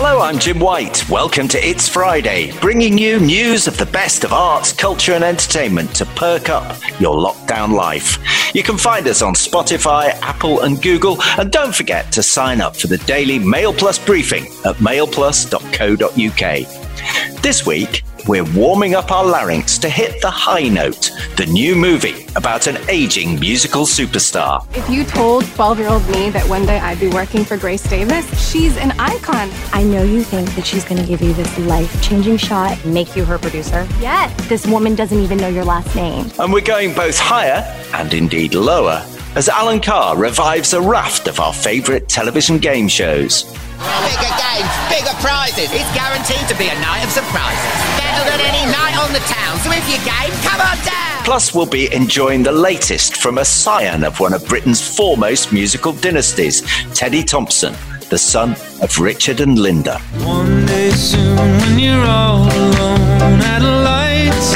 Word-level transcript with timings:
Hello, 0.00 0.20
I'm 0.20 0.38
Jim 0.38 0.60
White. 0.60 1.10
Welcome 1.10 1.48
to 1.48 1.58
It's 1.58 1.88
Friday, 1.88 2.52
bringing 2.60 2.96
you 2.96 3.18
news 3.18 3.66
of 3.66 3.76
the 3.78 3.86
best 3.86 4.22
of 4.22 4.32
arts, 4.32 4.72
culture, 4.72 5.14
and 5.14 5.24
entertainment 5.24 5.92
to 5.96 6.06
perk 6.06 6.48
up 6.48 6.76
your 7.00 7.16
lockdown 7.16 7.74
life. 7.74 8.16
You 8.54 8.62
can 8.62 8.78
find 8.78 9.08
us 9.08 9.22
on 9.22 9.34
Spotify, 9.34 10.10
Apple, 10.22 10.60
and 10.60 10.80
Google, 10.80 11.20
and 11.36 11.50
don't 11.50 11.74
forget 11.74 12.12
to 12.12 12.22
sign 12.22 12.60
up 12.60 12.76
for 12.76 12.86
the 12.86 12.98
daily 12.98 13.40
Mail 13.40 13.72
Plus 13.72 13.98
briefing 13.98 14.44
at 14.64 14.76
mailplus.co.uk. 14.76 17.42
This 17.42 17.66
week, 17.66 18.04
we're 18.26 18.44
warming 18.54 18.94
up 18.94 19.10
our 19.10 19.24
larynx 19.24 19.78
to 19.78 19.88
hit 19.88 20.20
the 20.20 20.30
high 20.30 20.68
note, 20.68 21.10
the 21.36 21.46
new 21.46 21.76
movie 21.76 22.26
about 22.36 22.66
an 22.66 22.78
aging 22.88 23.38
musical 23.38 23.82
superstar. 23.82 24.66
If 24.76 24.88
you 24.88 25.04
told 25.04 25.46
12 25.54 25.78
year 25.78 25.88
old 25.88 26.08
me 26.08 26.30
that 26.30 26.48
one 26.48 26.66
day 26.66 26.78
I'd 26.78 26.98
be 26.98 27.08
working 27.08 27.44
for 27.44 27.56
Grace 27.56 27.82
Davis, 27.82 28.26
she's 28.50 28.76
an 28.76 28.92
icon. 28.98 29.50
I 29.72 29.82
know 29.82 30.02
you 30.02 30.22
think 30.22 30.48
that 30.54 30.66
she's 30.66 30.84
going 30.84 31.00
to 31.00 31.06
give 31.06 31.22
you 31.22 31.32
this 31.34 31.58
life 31.58 32.02
changing 32.02 32.38
shot 32.38 32.82
and 32.84 32.92
make 32.92 33.14
you 33.14 33.24
her 33.24 33.38
producer. 33.38 33.86
Yes. 34.00 34.48
This 34.48 34.66
woman 34.66 34.94
doesn't 34.94 35.18
even 35.18 35.38
know 35.38 35.48
your 35.48 35.64
last 35.64 35.94
name. 35.94 36.30
And 36.38 36.52
we're 36.52 36.60
going 36.60 36.94
both 36.94 37.18
higher 37.18 37.62
and 37.94 38.12
indeed 38.12 38.54
lower 38.54 39.04
as 39.34 39.48
Alan 39.48 39.80
Carr 39.80 40.16
revives 40.16 40.72
a 40.72 40.80
raft 40.80 41.28
of 41.28 41.38
our 41.38 41.52
favourite 41.52 42.08
television 42.08 42.58
game 42.58 42.88
shows. 42.88 43.44
Bigger 43.78 44.34
games, 44.34 44.70
bigger 44.90 45.14
prizes. 45.22 45.70
It's 45.70 45.92
guaranteed 45.94 46.48
to 46.48 46.56
be 46.58 46.66
a 46.66 46.74
night 46.80 47.04
of 47.04 47.10
surprises. 47.10 47.74
Better 47.96 48.24
than 48.30 48.40
any 48.40 48.66
night 48.72 48.98
on 48.98 49.12
the 49.12 49.22
town. 49.30 49.58
So 49.62 49.70
if 49.70 49.86
you're 49.88 50.02
game, 50.02 50.34
come 50.42 50.60
on 50.60 50.76
down. 50.84 51.24
Plus, 51.24 51.54
we'll 51.54 51.66
be 51.66 51.92
enjoying 51.94 52.42
the 52.42 52.52
latest 52.52 53.16
from 53.18 53.38
a 53.38 53.44
scion 53.44 54.02
of 54.02 54.18
one 54.18 54.34
of 54.34 54.46
Britain's 54.48 54.80
foremost 54.96 55.52
musical 55.52 55.92
dynasties, 55.92 56.62
Teddy 56.94 57.22
Thompson, 57.22 57.74
the 58.10 58.18
son 58.18 58.56
of 58.82 58.98
Richard 58.98 59.40
and 59.40 59.58
Linda. 59.58 59.98
One 60.24 60.66
day 60.66 60.90
soon, 60.90 61.36
when 61.36 61.78
you're 61.78 62.04
all 62.04 62.42
alone 62.42 63.40
at 63.42 63.62
a 63.62 63.74
light, 63.84 64.48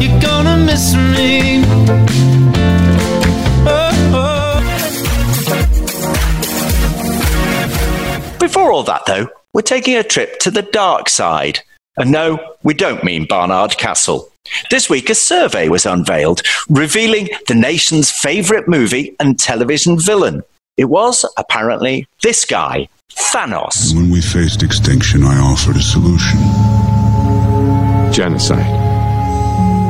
you're 0.00 0.20
gonna 0.20 0.56
miss 0.56 0.94
me. 0.94 1.55
Before 8.46 8.70
all 8.70 8.84
that, 8.84 9.06
though, 9.06 9.28
we're 9.54 9.62
taking 9.62 9.96
a 9.96 10.04
trip 10.04 10.38
to 10.38 10.52
the 10.52 10.62
dark 10.62 11.08
side. 11.08 11.58
And 11.96 12.12
no, 12.12 12.54
we 12.62 12.74
don't 12.74 13.02
mean 13.02 13.26
Barnard 13.26 13.76
Castle. 13.76 14.30
This 14.70 14.88
week, 14.88 15.10
a 15.10 15.16
survey 15.16 15.68
was 15.68 15.84
unveiled 15.84 16.42
revealing 16.68 17.28
the 17.48 17.56
nation's 17.56 18.12
favourite 18.12 18.68
movie 18.68 19.16
and 19.18 19.36
television 19.36 19.98
villain. 19.98 20.44
It 20.76 20.84
was, 20.84 21.24
apparently, 21.36 22.06
this 22.22 22.44
guy, 22.44 22.88
Thanos. 23.10 23.92
When 23.92 24.10
we 24.10 24.20
faced 24.20 24.62
extinction, 24.62 25.24
I 25.24 25.40
offered 25.40 25.74
a 25.74 25.82
solution, 25.82 26.38
Genocide. 28.12 28.85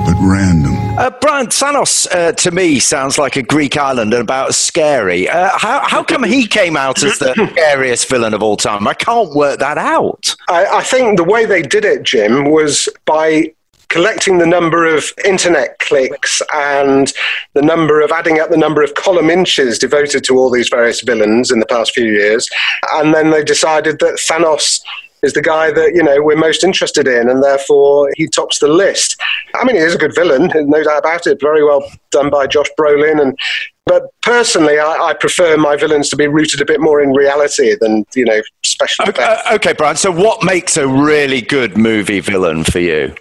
But 0.06 0.16
random. 0.20 0.76
Uh, 0.98 1.10
Brian, 1.20 1.46
Thanos 1.48 2.06
uh, 2.12 2.32
to 2.32 2.50
me 2.52 2.78
sounds 2.78 3.18
like 3.18 3.36
a 3.36 3.42
Greek 3.42 3.76
island 3.76 4.14
and 4.14 4.22
about 4.22 4.50
as 4.50 4.56
scary. 4.56 5.28
Uh, 5.28 5.50
how, 5.58 5.80
how 5.86 6.02
come 6.02 6.22
he 6.22 6.46
came 6.46 6.76
out 6.76 7.02
as 7.02 7.18
the 7.18 7.34
scariest 7.52 8.08
villain 8.08 8.32
of 8.32 8.42
all 8.42 8.56
time? 8.56 8.86
I 8.86 8.94
can't 8.94 9.34
work 9.34 9.58
that 9.58 9.78
out. 9.78 10.34
I, 10.48 10.66
I 10.66 10.82
think 10.82 11.16
the 11.16 11.24
way 11.24 11.44
they 11.44 11.60
did 11.60 11.84
it, 11.84 12.04
Jim, 12.04 12.50
was 12.50 12.88
by 13.04 13.52
collecting 13.88 14.38
the 14.38 14.46
number 14.46 14.86
of 14.86 15.12
internet 15.24 15.78
clicks 15.80 16.42
and 16.54 17.12
the 17.54 17.62
number 17.62 18.00
of 18.00 18.10
adding 18.10 18.40
up 18.40 18.50
the 18.50 18.56
number 18.56 18.82
of 18.82 18.94
column 18.94 19.30
inches 19.30 19.78
devoted 19.78 20.24
to 20.24 20.38
all 20.38 20.50
these 20.50 20.68
various 20.68 21.02
villains 21.02 21.50
in 21.50 21.60
the 21.60 21.66
past 21.66 21.92
few 21.92 22.06
years. 22.06 22.48
And 22.92 23.14
then 23.14 23.30
they 23.30 23.44
decided 23.44 23.98
that 24.00 24.18
Thanos 24.18 24.80
is 25.26 25.34
the 25.34 25.42
guy 25.42 25.70
that 25.70 25.92
you 25.94 26.02
know 26.02 26.22
we're 26.22 26.36
most 26.36 26.64
interested 26.64 27.06
in, 27.06 27.28
and 27.28 27.42
therefore 27.42 28.10
he 28.16 28.26
tops 28.28 28.58
the 28.60 28.68
list. 28.68 29.20
I 29.54 29.64
mean, 29.64 29.76
he 29.76 29.82
is 29.82 29.94
a 29.94 29.98
good 29.98 30.14
villain, 30.14 30.50
no 30.70 30.82
doubt 30.82 31.00
about 31.00 31.26
it. 31.26 31.40
Very 31.40 31.62
well 31.64 31.84
done 32.10 32.30
by 32.30 32.46
Josh 32.46 32.68
Brolin, 32.78 33.20
and 33.20 33.38
but 33.84 34.04
personally, 34.22 34.78
I, 34.78 35.08
I 35.10 35.14
prefer 35.14 35.56
my 35.56 35.76
villains 35.76 36.08
to 36.10 36.16
be 36.16 36.26
rooted 36.26 36.60
a 36.60 36.64
bit 36.64 36.80
more 36.80 37.02
in 37.02 37.10
reality 37.12 37.76
than 37.80 38.04
you 38.14 38.24
know 38.24 38.40
special 38.64 39.04
Okay, 39.08 39.22
effects. 39.22 39.42
uh, 39.50 39.54
okay, 39.56 39.72
Brian, 39.74 39.96
so 39.96 40.10
what 40.10 40.42
makes 40.42 40.76
a 40.76 40.88
really 40.88 41.42
good 41.42 41.76
movie 41.76 42.20
villain 42.20 42.64
for 42.64 42.78
you? 42.80 43.14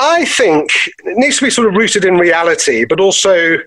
I 0.00 0.24
think 0.26 0.70
it 1.04 1.16
needs 1.16 1.38
to 1.38 1.44
be 1.44 1.50
sort 1.50 1.66
of 1.66 1.74
rooted 1.74 2.04
in 2.04 2.18
reality, 2.18 2.84
but 2.84 3.00
also 3.00 3.58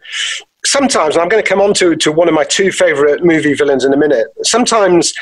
sometimes, 0.63 1.15
and 1.15 1.21
I'm 1.23 1.27
going 1.29 1.43
to 1.43 1.49
come 1.49 1.59
on 1.59 1.73
to, 1.75 1.95
to 1.97 2.11
one 2.11 2.27
of 2.29 2.33
my 2.33 2.43
two 2.45 2.71
favorite 2.71 3.23
movie 3.25 3.53
villains 3.53 3.83
in 3.83 3.93
a 3.93 3.97
minute. 3.97 4.27
Sometimes 4.43 5.13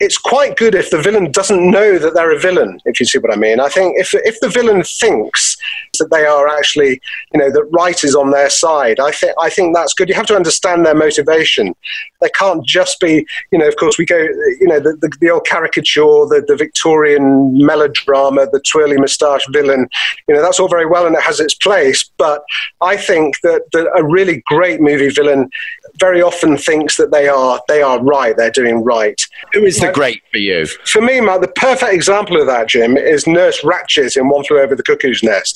it's 0.00 0.18
quite 0.18 0.56
good 0.56 0.74
if 0.74 0.90
the 0.90 1.00
villain 1.00 1.30
doesn't 1.30 1.70
know 1.70 1.98
that 1.98 2.14
they're 2.14 2.36
a 2.36 2.38
villain, 2.38 2.80
if 2.84 3.00
you 3.00 3.06
see 3.06 3.18
what 3.18 3.32
I 3.32 3.36
mean. 3.36 3.60
I 3.60 3.68
think 3.68 3.98
if, 3.98 4.12
if 4.12 4.38
the 4.40 4.48
villain 4.48 4.82
thinks 4.82 5.55
that 5.98 6.10
they 6.10 6.24
are 6.24 6.48
actually, 6.48 7.00
you 7.32 7.40
know, 7.40 7.50
that 7.50 7.64
right 7.72 8.02
is 8.04 8.14
on 8.14 8.30
their 8.30 8.50
side, 8.50 9.00
I, 9.00 9.10
think 9.12 9.32
I 9.40 9.50
think 9.50 9.74
that's 9.74 9.94
good. 9.94 10.08
You 10.08 10.14
have 10.14 10.26
to 10.26 10.36
understand 10.36 10.84
their 10.84 10.94
motivation. 10.94 11.74
They 12.20 12.30
can't 12.30 12.64
just 12.64 13.00
be, 13.00 13.26
you 13.50 13.58
know, 13.58 13.68
of 13.68 13.76
course, 13.76 13.98
we 13.98 14.06
go, 14.06 14.18
you 14.18 14.66
know, 14.66 14.80
the, 14.80 14.96
the, 15.00 15.10
the 15.20 15.30
old 15.30 15.46
caricature, 15.46 16.02
the, 16.02 16.44
the 16.46 16.56
Victorian 16.56 17.64
melodrama, 17.64 18.46
the 18.50 18.60
twirly 18.60 18.96
moustache 18.96 19.46
villain, 19.50 19.88
you 20.28 20.34
know, 20.34 20.42
that's 20.42 20.60
all 20.60 20.68
very 20.68 20.86
well 20.86 21.06
and 21.06 21.16
it 21.16 21.22
has 21.22 21.40
its 21.40 21.54
place. 21.54 22.10
But 22.16 22.42
I 22.80 22.96
think 22.96 23.40
that, 23.42 23.62
that 23.72 23.90
a 23.96 24.04
really 24.04 24.42
great 24.46 24.80
movie 24.80 25.10
villain 25.10 25.50
very 25.98 26.22
often 26.22 26.56
thinks 26.56 26.96
that 26.96 27.10
they 27.10 27.28
are 27.28 27.60
they 27.68 27.82
are 27.82 28.02
right, 28.02 28.36
they're 28.36 28.50
doing 28.50 28.82
right. 28.84 29.20
Who 29.52 29.64
is 29.64 29.78
the 29.78 29.92
great 29.92 30.22
for 30.30 30.38
you? 30.38 30.66
For 30.66 31.00
me, 31.00 31.20
Mark, 31.20 31.40
the 31.40 31.48
perfect 31.48 31.92
example 31.92 32.40
of 32.40 32.46
that, 32.46 32.68
Jim, 32.68 32.96
is 32.96 33.26
Nurse 33.26 33.62
Ratched 33.62 34.16
in 34.16 34.28
One 34.28 34.44
Flew 34.44 34.58
Over 34.58 34.74
the 34.74 34.82
Cuckoo's 34.82 35.22
Nest, 35.22 35.55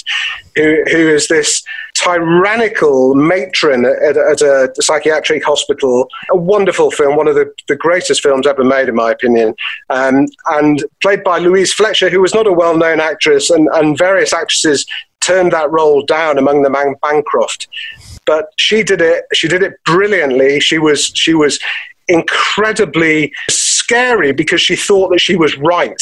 who, 0.57 0.83
who 0.91 1.09
is 1.09 1.29
this 1.29 1.63
tyrannical 1.95 3.15
matron 3.15 3.85
at, 3.85 4.17
at 4.17 4.41
a 4.41 4.73
psychiatric 4.81 5.45
hospital. 5.45 6.09
A 6.31 6.37
wonderful 6.37 6.91
film, 6.91 7.17
one 7.17 7.29
of 7.29 7.35
the, 7.35 7.53
the 7.69 7.77
greatest 7.77 8.23
films 8.23 8.47
ever 8.47 8.65
made, 8.65 8.89
in 8.89 8.95
my 8.95 9.11
opinion, 9.11 9.55
um, 9.91 10.27
and 10.49 10.85
played 11.03 11.23
by 11.23 11.39
Louise 11.39 11.73
Fletcher, 11.73 12.09
who 12.09 12.21
was 12.21 12.35
not 12.35 12.47
a 12.47 12.53
well 12.53 12.77
known 12.77 13.01
actress, 13.01 13.51
and, 13.51 13.69
and 13.75 13.99
various 13.99 14.33
actresses 14.33 14.87
turned 15.21 15.53
that 15.53 15.71
role 15.71 16.05
down, 16.05 16.39
among 16.39 16.63
them 16.63 16.75
Anne 16.75 16.95
Bancroft. 17.03 17.69
But 18.27 18.47
she 18.57 18.83
did 18.83 19.01
it 19.01 19.25
she 19.33 19.49
did 19.49 19.63
it 19.63 19.75
brilliantly. 19.85 20.61
She 20.61 20.79
was 20.79 21.07
she 21.15 21.35
was 21.35 21.59
incredibly 22.09 23.33
scary 23.91 24.33
because 24.33 24.61
she 24.61 24.77
thought 24.77 25.09
that 25.11 25.19
she 25.19 25.37
was 25.37 25.59
right. 25.59 26.01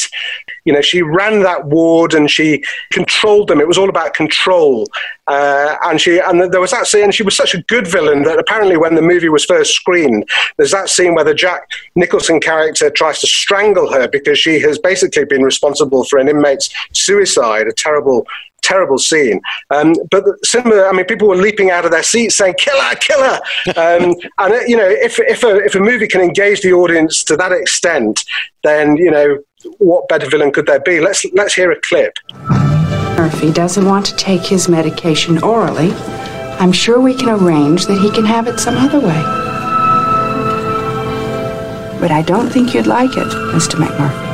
You 0.66 0.72
know 0.74 0.82
she 0.82 1.00
ran 1.00 1.42
that 1.42 1.64
ward 1.66 2.12
and 2.12 2.30
she 2.30 2.62
controlled 2.92 3.48
them. 3.48 3.60
It 3.60 3.66
was 3.66 3.78
all 3.78 3.88
about 3.88 4.12
control. 4.12 4.86
Uh, 5.26 5.76
and 5.84 6.00
she 6.00 6.18
and 6.18 6.52
there 6.52 6.60
was 6.60 6.70
that 6.70 6.86
scene 6.86 7.04
and 7.04 7.14
she 7.14 7.22
was 7.22 7.36
such 7.36 7.54
a 7.54 7.62
good 7.62 7.86
villain 7.86 8.24
that 8.24 8.38
apparently 8.38 8.76
when 8.76 8.94
the 8.94 9.02
movie 9.02 9.28
was 9.28 9.44
first 9.44 9.74
screened 9.74 10.26
there's 10.56 10.70
that 10.70 10.88
scene 10.88 11.14
where 11.14 11.24
the 11.24 11.34
jack 11.34 11.68
nicholson 11.96 12.40
character 12.40 12.88
tries 12.88 13.20
to 13.20 13.26
strangle 13.26 13.92
her 13.92 14.08
because 14.08 14.38
she 14.38 14.58
has 14.58 14.78
basically 14.78 15.26
been 15.26 15.42
responsible 15.42 16.02
for 16.04 16.18
an 16.18 16.30
inmate's 16.30 16.70
suicide 16.94 17.66
a 17.66 17.74
terrible 17.74 18.26
terrible 18.62 18.98
scene. 18.98 19.40
Um, 19.70 19.94
but 20.10 20.24
similar, 20.44 20.88
I 20.88 20.92
mean, 20.92 21.06
people 21.06 21.28
were 21.28 21.36
leaping 21.36 21.70
out 21.70 21.84
of 21.84 21.90
their 21.90 22.02
seats 22.02 22.36
saying 22.36 22.54
"killer, 22.58 22.94
killer," 22.96 23.38
um, 23.76 24.14
and 24.38 24.54
uh, 24.54 24.60
you 24.66 24.76
know, 24.76 24.88
if 24.88 25.18
if 25.20 25.42
a, 25.44 25.56
if 25.64 25.74
a 25.74 25.80
movie 25.80 26.08
can 26.08 26.20
engage 26.20 26.60
the 26.62 26.72
audience 26.72 27.22
to 27.24 27.36
that 27.36 27.52
extent, 27.52 28.24
then 28.64 28.96
you 28.96 29.10
know, 29.10 29.38
what 29.78 30.08
better 30.08 30.28
villain 30.28 30.52
could 30.52 30.66
there 30.66 30.80
be? 30.80 31.00
Let's 31.00 31.24
let's 31.34 31.54
hear 31.54 31.70
a 31.70 31.80
clip. 31.88 32.14
Murphy 33.16 33.52
doesn't 33.52 33.84
want 33.84 34.06
to 34.06 34.14
take 34.14 34.42
his 34.42 34.68
medication 34.68 35.42
orally, 35.42 35.92
I'm 36.60 36.72
sure 36.72 37.00
we 37.00 37.14
can 37.14 37.28
arrange 37.28 37.86
that 37.86 38.00
he 38.00 38.10
can 38.10 38.24
have 38.24 38.48
it 38.48 38.58
some 38.58 38.76
other 38.76 38.98
way. 38.98 39.22
But 42.00 42.10
I 42.10 42.22
don't 42.22 42.50
think 42.50 42.74
you'd 42.74 42.88
like 42.88 43.16
it, 43.16 43.28
Mr. 43.54 43.74
McMurphy. 43.76 44.27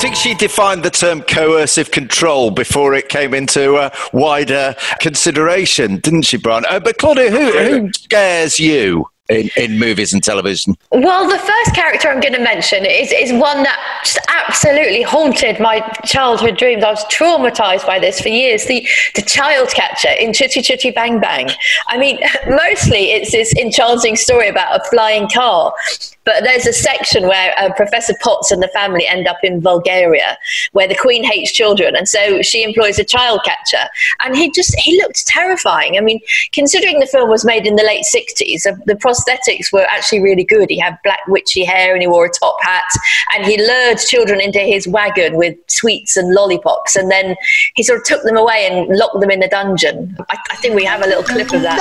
I 0.00 0.02
think 0.02 0.16
she 0.16 0.32
defined 0.32 0.82
the 0.82 0.88
term 0.88 1.20
coercive 1.20 1.90
control 1.90 2.50
before 2.50 2.94
it 2.94 3.10
came 3.10 3.34
into 3.34 3.74
uh, 3.74 3.90
wider 4.14 4.74
consideration, 4.98 5.98
didn't 5.98 6.22
she, 6.22 6.38
Brian? 6.38 6.64
Uh, 6.70 6.80
but 6.80 6.96
Claudia, 6.96 7.30
who, 7.30 7.50
who 7.52 7.92
scares 7.92 8.58
you 8.58 9.10
in, 9.28 9.50
in 9.58 9.78
movies 9.78 10.14
and 10.14 10.24
television? 10.24 10.74
Well, 10.90 11.28
the 11.28 11.38
first 11.38 11.74
character 11.74 12.08
I'm 12.08 12.20
going 12.20 12.32
to 12.32 12.40
mention 12.40 12.86
is, 12.86 13.12
is 13.12 13.30
one 13.30 13.62
that 13.62 14.00
just 14.02 14.18
absolutely 14.28 15.02
haunted 15.02 15.60
my 15.60 15.80
childhood 16.06 16.56
dreams. 16.56 16.82
I 16.82 16.92
was 16.92 17.04
traumatized 17.04 17.86
by 17.86 17.98
this 17.98 18.22
for 18.22 18.30
years. 18.30 18.64
The 18.64 18.88
the 19.14 19.22
child 19.22 19.68
catcher 19.68 20.12
in 20.18 20.32
Chitty 20.32 20.62
Chitty 20.62 20.92
Bang 20.92 21.20
Bang. 21.20 21.50
I 21.88 21.98
mean, 21.98 22.18
mostly 22.48 23.12
it's 23.12 23.32
this 23.32 23.54
enchanting 23.54 24.16
story 24.16 24.48
about 24.48 24.80
a 24.80 24.84
flying 24.88 25.28
car. 25.28 25.74
But 26.30 26.44
there's 26.44 26.64
a 26.64 26.72
section 26.72 27.26
where 27.26 27.52
uh, 27.58 27.72
Professor 27.74 28.14
Potts 28.22 28.52
and 28.52 28.62
the 28.62 28.68
family 28.68 29.04
end 29.04 29.26
up 29.26 29.38
in 29.42 29.58
Bulgaria, 29.58 30.38
where 30.70 30.86
the 30.86 30.94
Queen 30.94 31.24
hates 31.24 31.50
children, 31.50 31.96
and 31.96 32.08
so 32.08 32.40
she 32.40 32.62
employs 32.62 33.00
a 33.00 33.04
child 33.04 33.40
catcher. 33.44 33.88
And 34.24 34.36
he 34.36 34.48
just 34.52 34.72
he 34.78 34.96
looked 35.02 35.26
terrifying. 35.26 35.98
I 35.98 36.00
mean, 36.00 36.20
considering 36.52 37.00
the 37.00 37.06
film 37.06 37.30
was 37.30 37.44
made 37.44 37.66
in 37.66 37.74
the 37.74 37.82
late 37.82 38.04
'60s, 38.14 38.64
uh, 38.64 38.76
the 38.86 38.94
prosthetics 38.94 39.72
were 39.72 39.86
actually 39.90 40.22
really 40.22 40.44
good. 40.44 40.70
He 40.70 40.78
had 40.78 40.98
black 41.02 41.18
witchy 41.26 41.64
hair 41.64 41.94
and 41.94 42.00
he 42.00 42.06
wore 42.06 42.26
a 42.26 42.30
top 42.30 42.62
hat, 42.62 42.84
and 43.34 43.44
he 43.44 43.60
lured 43.60 43.98
children 43.98 44.40
into 44.40 44.60
his 44.60 44.86
wagon 44.86 45.36
with 45.36 45.56
sweets 45.66 46.16
and 46.16 46.32
lollipops, 46.32 46.94
and 46.94 47.10
then 47.10 47.34
he 47.74 47.82
sort 47.82 47.98
of 47.98 48.04
took 48.04 48.22
them 48.22 48.36
away 48.36 48.68
and 48.70 48.96
locked 48.96 49.18
them 49.20 49.32
in 49.32 49.42
a 49.42 49.48
dungeon. 49.48 50.16
I, 50.30 50.38
I 50.52 50.56
think 50.56 50.76
we 50.76 50.84
have 50.84 51.02
a 51.02 51.08
little 51.08 51.24
clip 51.24 51.52
of 51.52 51.62
that. 51.62 51.80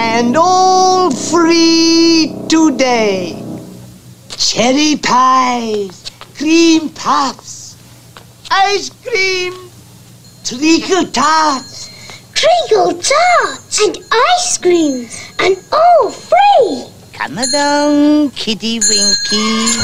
And 0.00 0.36
all 0.36 1.10
free 1.10 2.32
today. 2.48 3.34
Cherry 4.28 4.94
pies, 4.96 6.10
cream 6.36 6.88
puffs, 6.90 7.76
ice 8.48 8.90
cream, 8.90 9.52
treacle 10.44 11.04
tarts. 11.10 11.90
Treacle 12.32 12.92
tarts 12.92 13.84
and 13.84 13.98
ice 14.12 14.58
creams, 14.58 15.32
and 15.40 15.56
all 15.72 16.10
free. 16.10 16.86
Come 17.12 17.36
along, 17.36 18.30
kitty 18.30 18.78
winkies. 18.78 19.74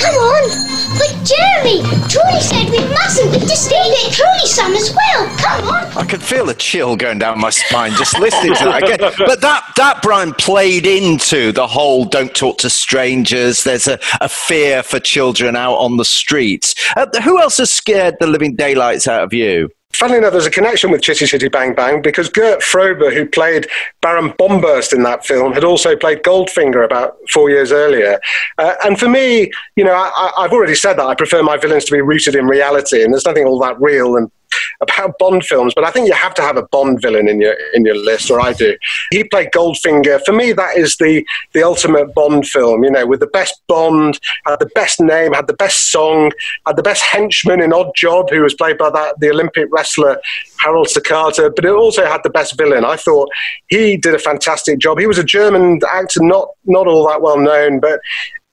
Come 0.00 0.14
on. 0.14 0.89
Jeremy, 1.30 1.82
Trudy 2.08 2.40
said 2.40 2.70
we 2.70 2.80
mustn't 2.88 3.32
disturb 3.32 3.84
Trudy's 4.10 4.50
son 4.50 4.72
as 4.74 4.94
well. 4.94 5.36
Come 5.36 5.68
on. 5.68 5.98
I 5.98 6.04
could 6.04 6.22
feel 6.22 6.50
a 6.50 6.54
chill 6.54 6.96
going 6.96 7.18
down 7.18 7.38
my 7.38 7.50
spine 7.50 7.92
just 7.92 8.18
listening 8.18 8.54
to 8.56 8.64
that 8.64 8.82
again. 8.82 9.12
But 9.18 9.40
that, 9.40 9.72
that 9.76 10.02
Brian 10.02 10.32
played 10.34 10.86
into 10.86 11.52
the 11.52 11.66
whole 11.66 12.04
don't 12.04 12.34
talk 12.34 12.58
to 12.58 12.70
strangers. 12.70 13.62
There's 13.62 13.86
a, 13.86 14.00
a 14.20 14.28
fear 14.28 14.82
for 14.82 14.98
children 14.98 15.54
out 15.54 15.76
on 15.76 15.98
the 15.98 16.04
streets. 16.04 16.74
Uh, 16.96 17.06
who 17.22 17.40
else 17.40 17.58
has 17.58 17.70
scared 17.70 18.16
the 18.18 18.26
living 18.26 18.56
daylights 18.56 19.06
out 19.06 19.22
of 19.22 19.32
you? 19.32 19.70
Funnily 19.92 20.18
enough, 20.18 20.32
there's 20.32 20.46
a 20.46 20.50
connection 20.50 20.90
with 20.90 21.02
Chitty 21.02 21.26
Chitty 21.26 21.48
Bang 21.48 21.74
Bang 21.74 22.00
because 22.00 22.28
Gert 22.28 22.60
Frobe, 22.60 23.12
who 23.12 23.26
played 23.26 23.66
Baron 24.00 24.32
Bomburst 24.38 24.92
in 24.92 25.02
that 25.02 25.26
film, 25.26 25.52
had 25.52 25.64
also 25.64 25.96
played 25.96 26.22
Goldfinger 26.22 26.84
about 26.84 27.16
four 27.32 27.50
years 27.50 27.72
earlier. 27.72 28.20
Uh, 28.56 28.74
and 28.84 28.98
for 28.98 29.08
me, 29.08 29.50
you 29.76 29.84
know, 29.84 29.92
I, 29.92 30.32
I've 30.38 30.52
already 30.52 30.74
said 30.74 30.94
that 30.94 31.06
I 31.06 31.14
prefer 31.14 31.42
my 31.42 31.56
villains 31.56 31.84
to 31.86 31.92
be 31.92 32.00
rooted 32.00 32.34
in 32.34 32.46
reality, 32.46 33.02
and 33.02 33.12
there's 33.12 33.26
nothing 33.26 33.46
all 33.46 33.58
that 33.60 33.80
real 33.80 34.16
and 34.16 34.30
about 34.80 35.18
Bond 35.18 35.44
films, 35.44 35.74
but 35.74 35.84
I 35.84 35.90
think 35.90 36.06
you 36.06 36.14
have 36.14 36.34
to 36.34 36.42
have 36.42 36.56
a 36.56 36.62
Bond 36.62 37.00
villain 37.02 37.28
in 37.28 37.40
your 37.40 37.54
in 37.74 37.84
your 37.84 37.96
list, 37.96 38.30
or 38.30 38.40
I 38.40 38.52
do. 38.52 38.76
He 39.10 39.24
played 39.24 39.50
Goldfinger. 39.52 40.24
For 40.24 40.32
me, 40.32 40.52
that 40.52 40.76
is 40.76 40.96
the 40.96 41.24
the 41.52 41.62
ultimate 41.62 42.14
Bond 42.14 42.46
film. 42.46 42.84
You 42.84 42.90
know, 42.90 43.06
with 43.06 43.20
the 43.20 43.26
best 43.26 43.60
Bond, 43.68 44.18
had 44.46 44.58
the 44.58 44.70
best 44.74 45.00
name, 45.00 45.32
had 45.32 45.46
the 45.46 45.54
best 45.54 45.90
song, 45.90 46.32
had 46.66 46.76
the 46.76 46.82
best 46.82 47.02
henchman 47.02 47.60
in 47.60 47.70
Oddjob, 47.70 48.30
who 48.30 48.42
was 48.42 48.54
played 48.54 48.78
by 48.78 48.90
that 48.90 49.20
the 49.20 49.30
Olympic 49.30 49.68
wrestler 49.70 50.20
Harold 50.58 50.88
Sakata, 50.88 51.54
but 51.54 51.64
it 51.64 51.72
also 51.72 52.04
had 52.06 52.22
the 52.22 52.30
best 52.30 52.56
villain. 52.56 52.84
I 52.84 52.96
thought 52.96 53.28
he 53.68 53.96
did 53.96 54.14
a 54.14 54.18
fantastic 54.18 54.78
job. 54.78 54.98
He 54.98 55.06
was 55.06 55.18
a 55.18 55.24
German 55.24 55.80
actor, 55.92 56.22
not 56.22 56.48
not 56.64 56.86
all 56.86 57.06
that 57.08 57.22
well 57.22 57.38
known, 57.38 57.80
but 57.80 58.00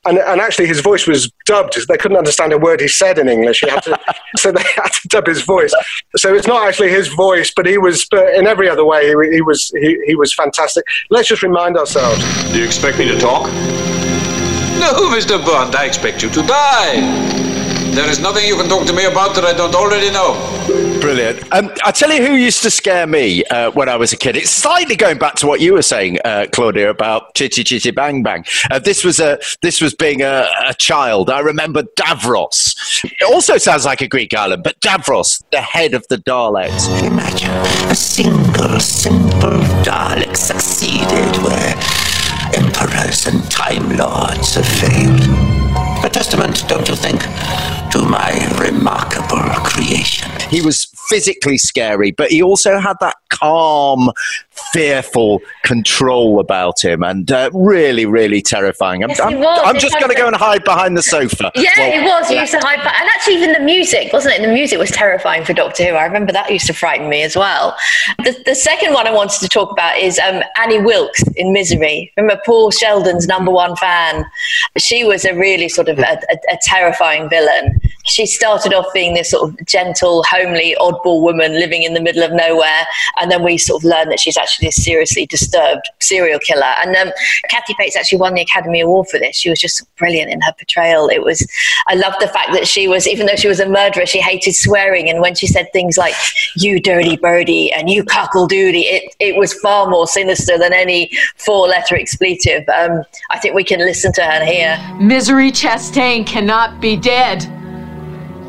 and, 0.08 0.18
and 0.18 0.42
actually 0.42 0.68
his 0.68 0.82
voice 0.82 1.08
was 1.08 1.32
dubbed. 1.46 1.78
They 1.88 1.98
couldn't 1.98 2.18
understand 2.18 2.54
a 2.54 2.58
word 2.58 2.82
he 2.82 2.88
said 2.88 3.18
in 3.18 3.28
English. 3.28 3.62
He 3.62 3.70
had 3.70 3.84
to, 3.84 4.00
so 4.38 4.52
they 4.52 4.64
had 4.76 4.90
to 4.90 5.08
dub 5.08 5.28
his 5.28 5.42
voice. 5.42 5.74
So 6.16 6.34
it's 6.34 6.48
not 6.48 6.68
actually 6.68 6.90
his 6.90 7.08
voice, 7.10 7.52
but 7.56 7.66
he 7.66 7.78
was. 7.78 8.08
But 8.10 8.34
in 8.36 8.48
every 8.48 8.70
other 8.70 8.86
way, 8.86 9.08
he, 9.08 9.36
he 9.36 9.42
was 9.42 9.72
he, 9.80 10.02
he 10.06 10.16
was 10.16 10.34
fantastic. 10.34 10.86
Let's 11.10 11.28
just 11.28 11.44
remind 11.44 11.78
ourselves. 11.78 12.24
Do 12.52 12.60
you 12.60 12.66
expect 12.66 12.98
me 12.98 13.06
to 13.08 13.20
talk? 13.20 13.48
No, 14.80 14.94
Mr. 15.10 15.44
Bond, 15.44 15.76
I 15.76 15.86
expect 15.86 16.22
you 16.22 16.30
to 16.30 16.42
die. 16.44 17.37
There 17.98 18.08
is 18.12 18.20
nothing 18.20 18.48
you 18.48 18.56
can 18.56 18.70
talk 18.70 18.86
to 18.86 18.94
me 18.94 19.06
about 19.06 19.34
that 19.34 19.44
I 19.44 19.54
don't 19.54 19.74
already 19.74 20.12
know. 20.12 20.36
Brilliant. 21.02 21.52
Um, 21.52 21.72
I 21.84 21.90
tell 21.90 22.14
you 22.14 22.24
who 22.24 22.36
used 22.36 22.62
to 22.62 22.70
scare 22.70 23.08
me 23.08 23.44
uh, 23.46 23.72
when 23.72 23.90
I 23.90 23.96
was 23.96 24.14
a 24.14 24.18
kid. 24.18 24.36
It's 24.36 24.52
slightly 24.52 24.96
going 24.96 25.18
back 25.18 25.34
to 25.38 25.48
what 25.48 25.62
you 25.62 25.74
were 25.74 25.82
saying, 25.82 26.20
uh, 26.24 26.46
Claudia, 26.52 26.92
about 26.92 27.34
Chitty 27.34 27.64
Chitty 27.64 27.90
Bang 27.90 28.22
Bang. 28.22 28.46
Uh, 28.70 28.78
this 28.78 29.04
was 29.04 29.20
a 29.20 29.40
this 29.64 29.82
was 29.82 29.96
being 29.96 30.22
a, 30.22 30.48
a, 30.68 30.76
child. 30.76 31.32
I 31.32 31.40
remember 31.40 31.82
Davros. 32.00 33.04
It 33.04 33.34
also 33.34 33.58
sounds 33.58 33.86
like 33.86 34.02
a 34.02 34.08
Greek 34.08 34.32
island, 34.36 34.62
but 34.62 34.80
Davros, 34.80 35.44
the 35.52 35.62
head 35.62 35.96
of 35.96 36.08
the 36.08 36.18
Daleks. 36.18 37.04
Imagine 37.04 37.50
a 37.90 37.96
single 37.96 38.80
simple 38.80 39.58
Dalek 39.82 40.38
succeeded 40.38 41.36
where 41.42 41.74
emperors 42.54 43.26
and 43.26 43.50
time 43.50 43.98
lords 43.98 44.54
have 44.54 44.68
failed. 44.68 45.68
A 46.06 46.10
testament, 46.10 46.64
don't 46.68 46.88
you 46.88 46.96
think, 46.96 47.24
to 47.92 48.00
my 48.04 48.34
remarkable 48.60 49.44
creation. 49.64 50.30
He 50.50 50.62
was 50.62 50.86
physically 51.08 51.58
scary, 51.58 52.12
but 52.12 52.32
he 52.32 52.42
also 52.44 52.80
had 52.80 52.98
that 53.00 53.16
calm, 53.30 54.10
fearful 54.74 55.42
control 55.64 56.40
about 56.40 56.84
him, 56.84 57.04
and 57.04 57.32
uh, 57.32 57.50
really, 57.54 58.06
really 58.06 58.42
terrifying. 58.42 59.04
I'm, 59.04 59.10
Yes, 59.10 59.20
I'm. 59.20 59.44
I'm 59.44 59.80
just 59.80 60.00
going 60.00 60.10
to 60.10 60.18
go 60.18 60.28
and 60.28 60.36
hide 60.36 60.64
behind 60.64 60.98
the 60.98 61.04
sofa. 61.04 61.52
Yeah, 61.68 61.72
Well, 61.78 61.92
he 61.92 62.00
was. 62.00 62.30
He 62.30 62.40
used 62.40 62.52
to 62.54 62.60
hide, 62.60 62.80
and 62.80 63.10
actually, 63.16 63.36
even 63.36 63.54
the 63.54 63.60
music, 63.60 64.14
wasn't 64.14 64.36
it? 64.36 64.42
The 64.42 64.54
music 64.54 64.80
was 64.80 64.92
terrifying 64.92 65.44
for 65.44 65.54
Doctor 65.54 65.86
Who. 65.86 65.96
I 65.96 66.06
remember 66.06 66.32
that 66.32 66.52
used 66.52 66.68
to 66.68 66.74
frighten 66.74 67.10
me 67.10 67.24
as 67.24 67.36
well. 67.36 67.76
The, 68.20 68.42
the 68.46 68.56
second 68.56 68.94
one 68.94 69.08
I 69.08 69.12
wanted 69.12 69.40
to 69.40 69.50
talk 69.50 69.72
about 69.72 69.98
is 69.98 70.20
um, 70.20 70.44
Annie 70.58 70.82
Wilkes 70.82 71.24
in 71.36 71.52
Misery. 71.52 72.12
Remember 72.16 72.42
Paul 72.46 72.72
Sheldon's 72.72 73.28
number 73.28 73.52
one 73.52 73.76
fan? 73.76 74.26
She 74.78 75.04
was 75.04 75.26
a 75.26 75.34
really 75.34 75.68
sort 75.68 75.90
of 75.90 76.00
a, 76.00 76.20
a, 76.30 76.54
a 76.54 76.58
terrifying 76.64 77.30
villain. 77.30 77.77
She 78.06 78.26
started 78.26 78.74
off 78.74 78.86
being 78.94 79.14
this 79.14 79.32
sort 79.32 79.50
of 79.50 79.66
gentle, 79.66 80.24
homely, 80.30 80.76
oddball 80.80 81.22
woman 81.22 81.54
living 81.54 81.84
in 81.84 81.94
the 81.94 82.02
middle 82.02 82.24
of 82.24 82.32
nowhere, 82.32 82.86
and 83.20 83.30
then 83.30 83.44
we 83.44 83.58
sort 83.58 83.84
of 83.84 83.90
learned 83.90 84.12
that 84.12 84.20
she's 84.20 84.38
actually 84.38 84.70
a 84.70 84.72
seriously 84.72 85.26
disturbed 85.26 85.90
serial 86.00 86.40
killer. 86.40 86.74
And 86.82 86.96
um, 86.96 87.12
Kathy 87.50 87.76
Bates 87.78 87.96
actually 87.96 88.20
won 88.20 88.34
the 88.34 88.42
Academy 88.42 88.80
Award 88.80 89.08
for 89.10 89.20
this. 89.20 89.36
She 89.36 89.50
was 89.50 89.60
just 89.60 89.84
brilliant 89.98 90.32
in 90.32 90.42
her 90.42 90.54
portrayal. 90.54 91.10
It 91.10 91.24
was, 91.24 91.46
I 91.88 91.96
loved 91.96 92.18
the 92.22 92.28
fact 92.28 92.54
that 92.54 92.68
she 92.68 92.88
was, 92.88 93.08
even 93.08 93.26
though 93.26 93.36
she 93.36 93.48
was 93.48 93.60
a 93.60 93.68
murderer, 93.68 94.06
she 94.06 94.22
hated 94.22 94.54
swearing. 94.54 95.10
And 95.10 95.22
when 95.22 95.36
she 95.36 95.48
said 95.48 95.68
things 95.74 95.98
like 95.98 96.16
"you 96.56 96.80
dirty 96.80 97.18
birdie" 97.18 97.72
and 97.74 97.90
"you 97.90 98.04
cockle 98.04 98.48
doody," 98.48 98.82
it 98.82 99.16
it 99.20 99.36
was 99.36 99.54
far 99.56 99.90
more 99.90 100.08
sinister 100.08 100.58
than 100.58 100.74
any 100.74 101.12
four-letter 101.38 101.96
expletive. 101.96 102.68
Um, 102.70 103.04
I 103.32 103.40
think 103.40 103.54
we 103.54 103.64
can 103.64 103.80
listen 103.80 104.14
to 104.14 104.24
her 104.24 104.46
here. 104.46 104.80
Misery 105.00 105.52
Chastain 105.52 106.26
cannot 106.26 106.80
be 106.80 106.96
dead. 106.96 107.46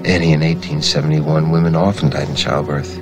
Annie, 0.05 0.33
in 0.33 0.41
1871, 0.41 1.51
women 1.51 1.75
often 1.75 2.09
died 2.09 2.29
in 2.29 2.37
childbirth. 2.37 3.01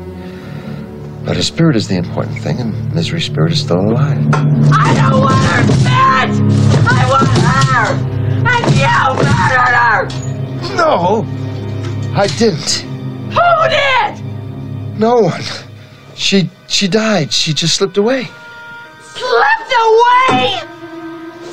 But 1.25 1.37
her 1.37 1.43
spirit 1.43 1.77
is 1.77 1.89
the 1.89 1.97
important 1.97 2.39
thing, 2.39 2.59
and 2.61 2.95
Misery's 2.95 3.25
spirit 3.27 3.53
is 3.53 3.61
still 3.61 3.81
alive. 3.81 4.19
I 4.73 4.95
don't 4.95 5.21
want 5.21 5.45
her 5.45 5.67
dead! 5.85 6.31
I 6.89 7.07
want 7.11 7.29
her! 7.29 7.93
And 8.49 8.75
you 8.75 8.97
murdered 9.25 9.77
her! 9.77 10.77
No! 10.77 11.25
I 12.15 12.27
didn't. 12.39 12.81
Who 13.33 13.69
did? 13.69 14.99
No 14.99 15.17
one. 15.17 15.43
She 16.15 16.49
she 16.67 16.89
died. 16.89 17.31
She 17.33 17.53
just 17.53 17.75
slipped 17.75 17.99
away. 17.99 18.29
Slipped 19.03 19.73
away! 19.85 20.61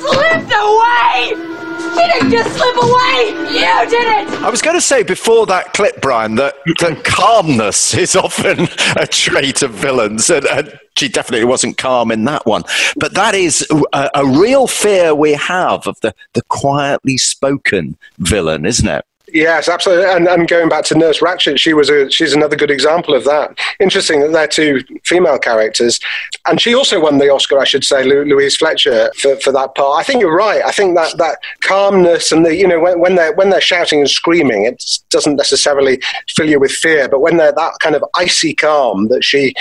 Slipped 0.00 0.52
away! 0.52 1.53
She 1.92 2.06
didn't 2.12 2.30
just 2.30 2.56
slip 2.56 2.76
away! 2.76 3.28
You 3.52 3.90
did 3.90 4.28
it! 4.28 4.42
I 4.42 4.50
was 4.50 4.62
going 4.62 4.76
to 4.76 4.80
say 4.80 5.02
before 5.02 5.46
that 5.46 5.72
clip, 5.74 6.00
Brian, 6.00 6.34
that, 6.36 6.54
that 6.80 7.04
calmness 7.04 7.94
is 7.94 8.16
often 8.16 8.68
a 8.96 9.06
trait 9.06 9.62
of 9.62 9.72
villains, 9.72 10.30
and, 10.30 10.46
and 10.46 10.78
she 10.96 11.08
definitely 11.08 11.46
wasn't 11.46 11.76
calm 11.76 12.10
in 12.10 12.24
that 12.24 12.46
one. 12.46 12.64
But 12.96 13.14
that 13.14 13.34
is 13.34 13.66
a, 13.92 14.10
a 14.14 14.26
real 14.26 14.66
fear 14.66 15.14
we 15.14 15.32
have 15.32 15.86
of 15.86 16.00
the, 16.00 16.14
the 16.32 16.42
quietly 16.42 17.18
spoken 17.18 17.96
villain, 18.18 18.64
isn't 18.66 18.88
it? 18.88 19.04
Yes, 19.32 19.70
absolutely. 19.70 20.04
And, 20.04 20.28
and 20.28 20.46
going 20.46 20.68
back 20.68 20.84
to 20.86 20.94
Nurse 20.94 21.20
Ratched, 21.20 21.58
she 21.58 21.72
was 21.72 21.88
a 21.88 22.10
she's 22.10 22.34
another 22.34 22.56
good 22.56 22.70
example 22.70 23.14
of 23.14 23.24
that. 23.24 23.58
Interesting 23.80 24.20
that 24.20 24.32
they're 24.32 24.46
two 24.46 24.82
female 25.04 25.38
characters, 25.38 25.98
and 26.46 26.60
she 26.60 26.74
also 26.74 27.00
won 27.00 27.16
the 27.16 27.30
Oscar, 27.30 27.58
I 27.58 27.64
should 27.64 27.84
say, 27.84 28.04
Lou- 28.04 28.26
Louise 28.26 28.56
Fletcher 28.56 29.10
for, 29.18 29.36
for 29.36 29.50
that 29.52 29.74
part. 29.74 29.98
I 29.98 30.02
think 30.02 30.20
you're 30.20 30.36
right. 30.36 30.62
I 30.62 30.72
think 30.72 30.94
that 30.96 31.16
that 31.16 31.38
calmness 31.62 32.32
and 32.32 32.44
the 32.44 32.54
you 32.54 32.68
know 32.68 32.80
when, 32.80 33.00
when 33.00 33.14
they're 33.14 33.32
when 33.32 33.48
they're 33.48 33.62
shouting 33.62 34.00
and 34.00 34.10
screaming, 34.10 34.66
it 34.66 34.84
doesn't 35.08 35.36
necessarily 35.36 36.02
fill 36.36 36.50
you 36.50 36.60
with 36.60 36.72
fear, 36.72 37.08
but 37.08 37.20
when 37.20 37.38
they're 37.38 37.52
that 37.52 37.72
kind 37.80 37.94
of 37.94 38.04
icy 38.14 38.54
calm 38.54 39.08
that 39.08 39.24
she 39.24 39.54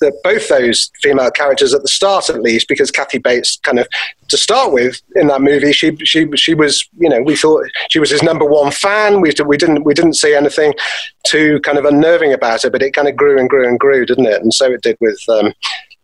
that 0.00 0.18
both 0.22 0.48
those 0.48 0.90
female 1.02 1.30
characters 1.30 1.74
at 1.74 1.82
the 1.82 1.88
start 1.88 2.28
at 2.28 2.42
least 2.42 2.68
because 2.68 2.90
Kathy 2.90 3.18
Bates 3.18 3.58
kind 3.62 3.78
of 3.78 3.88
to 4.28 4.36
start 4.36 4.72
with 4.72 5.00
in 5.16 5.28
that 5.28 5.40
movie 5.40 5.72
she 5.72 5.96
she 6.04 6.28
she 6.36 6.54
was 6.54 6.88
you 6.98 7.08
know 7.08 7.22
we 7.22 7.36
thought 7.36 7.64
she 7.90 7.98
was 7.98 8.10
his 8.10 8.22
number 8.22 8.44
one 8.44 8.70
fan 8.70 9.20
we, 9.20 9.32
we 9.46 9.56
didn't 9.56 9.84
we 9.84 9.94
didn't 9.94 10.14
see 10.14 10.34
anything 10.34 10.72
too 11.26 11.60
kind 11.60 11.78
of 11.78 11.84
unnerving 11.84 12.32
about 12.32 12.62
her 12.62 12.70
but 12.70 12.82
it 12.82 12.94
kind 12.94 13.08
of 13.08 13.16
grew 13.16 13.38
and 13.38 13.48
grew 13.48 13.66
and 13.66 13.78
grew 13.78 14.06
didn't 14.06 14.26
it 14.26 14.42
and 14.42 14.54
so 14.54 14.70
it 14.72 14.82
did 14.82 14.96
with 15.00 15.20
um, 15.28 15.52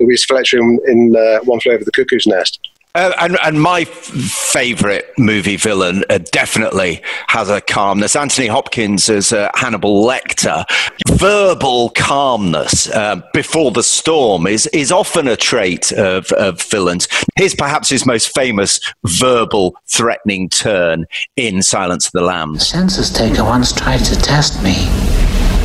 Louise 0.01 0.25
Fletcher 0.25 0.59
in, 0.59 0.79
in 0.87 1.17
uh, 1.17 1.41
One 1.45 1.61
Flew 1.61 1.73
Over 1.73 1.85
the 1.85 1.93
Cuckoo's 1.93 2.27
Nest. 2.27 2.61
Uh, 2.97 3.13
and, 3.21 3.37
and 3.45 3.61
my 3.61 3.85
favorite 3.85 5.13
movie 5.19 5.57
villain 5.57 6.03
uh, 6.09 6.17
definitely 6.33 7.03
has 7.27 7.51
a 7.51 7.61
calmness. 7.61 8.17
Anthony 8.17 8.47
Hopkins 8.47 9.11
as 9.11 9.35
uh, 9.35 9.51
Hannibal 9.55 10.07
Lecter. 10.07 10.65
Verbal 11.11 11.91
calmness 11.91 12.89
uh, 12.89 13.21
before 13.35 13.71
the 13.71 13.83
storm 13.83 14.47
is, 14.47 14.67
is 14.69 14.91
often 14.91 15.29
a 15.29 15.37
trait 15.37 15.93
of, 15.93 16.33
of 16.33 16.63
villains. 16.63 17.07
Here's 17.37 17.55
perhaps 17.55 17.91
his 17.91 18.07
most 18.07 18.35
famous 18.35 18.81
verbal 19.05 19.77
threatening 19.87 20.49
turn 20.49 21.05
in 21.37 21.63
Silence 21.63 22.07
of 22.07 22.13
the 22.13 22.23
Lambs. 22.23 22.67
census 22.67 23.11
taker 23.11 23.45
once 23.45 23.73
tried 23.73 24.05
to 24.05 24.17
test 24.17 24.63
me. 24.63 24.75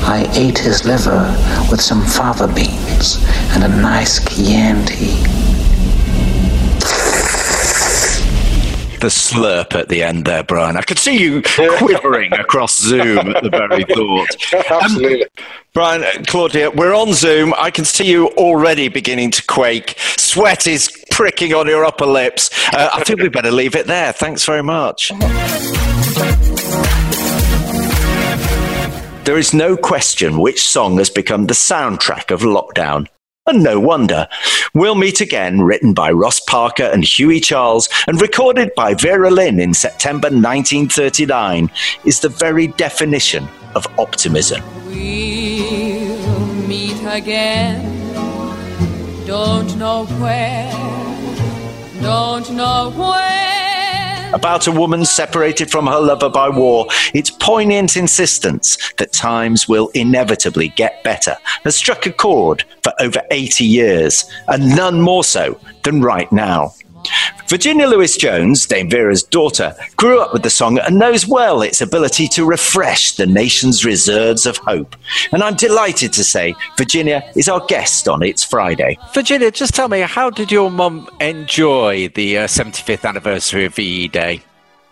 I 0.03 0.29
ate 0.33 0.57
his 0.57 0.83
liver 0.83 1.33
with 1.71 1.79
some 1.79 2.05
fava 2.05 2.53
beans 2.53 3.23
and 3.53 3.63
a 3.63 3.69
nice 3.69 4.19
Chianti. 4.19 5.40
The 9.01 9.07
slurp 9.07 9.75
at 9.75 9.89
the 9.89 10.03
end 10.03 10.25
there, 10.25 10.43
Brian. 10.43 10.77
I 10.77 10.83
could 10.83 10.99
see 10.99 11.17
you 11.17 11.41
quivering 11.77 12.31
across 12.33 12.79
Zoom 12.79 13.35
at 13.35 13.43
the 13.43 13.49
very 13.49 13.83
thought. 13.83 14.71
Absolutely. 14.83 15.23
Um, 15.23 15.29
Brian, 15.73 16.03
uh, 16.03 16.23
Claudia, 16.27 16.69
we're 16.69 16.95
on 16.95 17.13
Zoom. 17.13 17.53
I 17.57 17.71
can 17.71 17.83
see 17.83 18.09
you 18.09 18.27
already 18.29 18.87
beginning 18.89 19.31
to 19.31 19.45
quake. 19.45 19.95
Sweat 20.17 20.67
is 20.67 20.91
pricking 21.09 21.53
on 21.53 21.67
your 21.67 21.83
upper 21.83 22.05
lips. 22.05 22.51
Uh, 22.73 22.89
I 22.93 23.03
think 23.03 23.21
we 23.21 23.29
better 23.29 23.51
leave 23.51 23.75
it 23.75 23.87
there. 23.87 24.13
Thanks 24.13 24.45
very 24.45 24.63
much. 24.63 25.11
There 29.23 29.37
is 29.37 29.53
no 29.53 29.77
question 29.77 30.39
which 30.39 30.63
song 30.63 30.97
has 30.97 31.09
become 31.09 31.47
the 31.47 31.53
soundtrack 31.53 32.31
of 32.31 32.41
lockdown. 32.41 33.07
And 33.47 33.63
no 33.63 33.79
wonder. 33.79 34.27
We'll 34.75 34.93
Meet 34.93 35.19
Again, 35.19 35.61
written 35.61 35.95
by 35.95 36.11
Ross 36.11 36.39
Parker 36.39 36.83
and 36.83 37.03
Hughie 37.03 37.39
Charles, 37.39 37.89
and 38.05 38.21
recorded 38.21 38.71
by 38.75 38.93
Vera 38.93 39.31
Lynn 39.31 39.59
in 39.59 39.73
September 39.73 40.27
1939, 40.27 41.71
is 42.05 42.19
the 42.19 42.29
very 42.29 42.67
definition 42.67 43.47
of 43.73 43.87
optimism. 43.97 44.61
We'll 44.85 46.45
meet 46.67 47.01
again. 47.03 47.81
Don't 49.25 49.75
know 49.75 50.05
where. 50.05 50.71
Don't 52.01 52.51
know 52.51 52.91
when. 52.95 53.50
About 54.33 54.67
a 54.67 54.71
woman 54.71 55.03
separated 55.03 55.69
from 55.69 55.87
her 55.87 55.99
lover 55.99 56.29
by 56.29 56.47
war, 56.47 56.87
its 57.13 57.29
poignant 57.29 57.97
insistence 57.97 58.93
that 58.93 59.11
times 59.11 59.67
will 59.67 59.89
inevitably 59.89 60.69
get 60.69 61.03
better 61.03 61.35
has 61.63 61.75
struck 61.75 62.05
a 62.05 62.11
chord 62.11 62.63
for 62.81 62.93
over 62.99 63.21
80 63.29 63.65
years, 63.65 64.29
and 64.47 64.75
none 64.75 65.01
more 65.01 65.25
so 65.25 65.59
than 65.83 66.01
right 66.01 66.31
now. 66.31 66.73
Virginia 67.51 67.85
Lewis 67.85 68.15
Jones, 68.15 68.65
Dame 68.65 68.89
Vera's 68.89 69.23
daughter, 69.23 69.75
grew 69.97 70.21
up 70.21 70.31
with 70.31 70.41
the 70.41 70.49
song 70.49 70.79
and 70.79 70.97
knows 70.97 71.27
well 71.27 71.61
its 71.61 71.81
ability 71.81 72.25
to 72.29 72.45
refresh 72.45 73.11
the 73.17 73.25
nation's 73.25 73.83
reserves 73.83 74.45
of 74.45 74.55
hope. 74.55 74.95
And 75.33 75.43
I'm 75.43 75.55
delighted 75.55 76.13
to 76.13 76.23
say 76.23 76.55
Virginia 76.77 77.29
is 77.35 77.49
our 77.49 77.59
guest 77.65 78.07
on 78.07 78.23
It's 78.23 78.41
Friday. 78.41 78.97
Virginia, 79.13 79.51
just 79.51 79.75
tell 79.75 79.89
me, 79.89 79.99
how 79.99 80.29
did 80.29 80.49
your 80.49 80.71
mum 80.71 81.09
enjoy 81.19 82.07
the 82.15 82.37
uh, 82.37 82.47
75th 82.47 83.03
anniversary 83.03 83.65
of 83.65 83.75
VE 83.75 84.07
Day? 84.07 84.41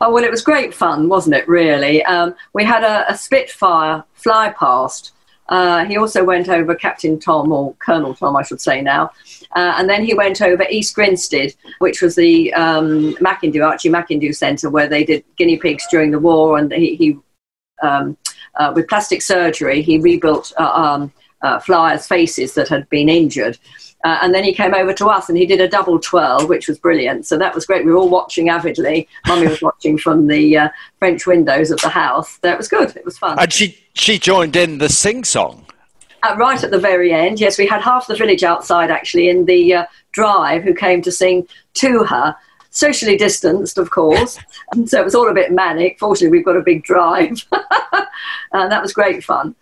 Oh, 0.01 0.11
well, 0.11 0.25
it 0.25 0.31
was 0.31 0.41
great 0.41 0.73
fun, 0.73 1.07
wasn't 1.07 1.37
it, 1.37 1.47
really? 1.47 2.03
Um, 2.03 2.35
we 2.51 2.65
had 2.65 2.83
a, 2.83 3.09
a 3.09 3.17
Spitfire 3.17 4.03
fly 4.15 4.49
past. 4.49 5.13
Uh, 5.49 5.83
he 5.85 5.97
also 5.97 6.23
went 6.23 6.47
over 6.47 6.73
Captain 6.75 7.19
Tom, 7.19 7.51
or 7.51 7.73
Colonel 7.75 8.13
Tom, 8.13 8.35
I 8.35 8.43
should 8.43 8.61
say 8.61 8.81
now. 8.81 9.11
Uh, 9.55 9.73
and 9.77 9.89
then 9.89 10.05
he 10.05 10.13
went 10.13 10.41
over 10.41 10.63
East 10.69 10.95
Grinstead, 10.95 11.55
which 11.79 12.01
was 12.01 12.15
the 12.15 12.53
um, 12.53 13.15
Archie 13.25 13.51
McIndoe 13.89 14.35
Centre, 14.35 14.69
where 14.69 14.87
they 14.87 15.03
did 15.03 15.25
guinea 15.37 15.57
pigs 15.57 15.85
during 15.89 16.11
the 16.11 16.19
war. 16.19 16.57
And 16.57 16.71
he, 16.71 16.95
he 16.95 17.17
um, 17.81 18.15
uh, 18.55 18.71
with 18.75 18.87
plastic 18.87 19.21
surgery, 19.21 19.81
he 19.81 19.99
rebuilt 19.99 20.53
uh, 20.57 20.71
um, 20.71 21.11
uh, 21.41 21.59
flyers' 21.59 22.07
faces 22.07 22.53
that 22.53 22.67
had 22.67 22.89
been 22.89 23.09
injured. 23.09 23.57
Uh, 24.05 24.17
and 24.21 24.33
then 24.33 24.45
he 24.45 24.53
came 24.53 24.73
over 24.73 24.93
to 24.93 25.07
us 25.07 25.27
and 25.27 25.37
he 25.37 25.45
did 25.45 25.59
a 25.59 25.67
double 25.67 25.99
twirl, 25.99 26.47
which 26.47 26.69
was 26.69 26.79
brilliant. 26.79 27.25
So 27.25 27.37
that 27.37 27.53
was 27.53 27.65
great. 27.65 27.83
We 27.83 27.91
were 27.91 27.97
all 27.97 28.09
watching 28.09 28.47
avidly. 28.47 29.07
Mummy 29.27 29.47
was 29.47 29.61
watching 29.61 29.97
from 29.97 30.27
the 30.27 30.57
uh, 30.57 30.69
French 30.99 31.27
windows 31.27 31.69
of 31.69 31.81
the 31.81 31.89
house. 31.89 32.37
That 32.37 32.57
was 32.57 32.69
good. 32.69 32.95
It 32.95 33.03
was 33.03 33.17
fun. 33.17 33.37
And 33.37 33.51
she, 33.51 33.77
she 33.93 34.17
joined 34.17 34.55
in 34.55 34.77
the 34.77 34.87
sing 34.87 35.25
song. 35.25 35.65
Uh, 36.23 36.35
right 36.37 36.63
at 36.63 36.71
the 36.71 36.79
very 36.79 37.13
end, 37.13 37.39
yes, 37.39 37.57
we 37.57 37.67
had 37.67 37.81
half 37.81 38.07
the 38.07 38.15
village 38.15 38.43
outside 38.43 38.89
actually 38.89 39.29
in 39.29 39.45
the 39.45 39.73
uh, 39.73 39.85
drive 40.11 40.63
who 40.63 40.73
came 40.73 41.01
to 41.01 41.11
sing 41.11 41.47
to 41.73 42.03
her. 42.05 42.35
Socially 42.71 43.17
distanced, 43.17 43.77
of 43.77 43.89
course. 43.89 44.37
and 44.71 44.89
so 44.89 45.01
it 45.01 45.05
was 45.05 45.15
all 45.15 45.29
a 45.29 45.33
bit 45.33 45.51
manic. 45.51 45.99
Fortunately, 45.99 46.37
we've 46.37 46.45
got 46.45 46.55
a 46.55 46.61
big 46.61 46.83
drive. 46.83 47.43
and 48.53 48.71
that 48.71 48.81
was 48.81 48.93
great 48.93 49.23
fun. 49.23 49.55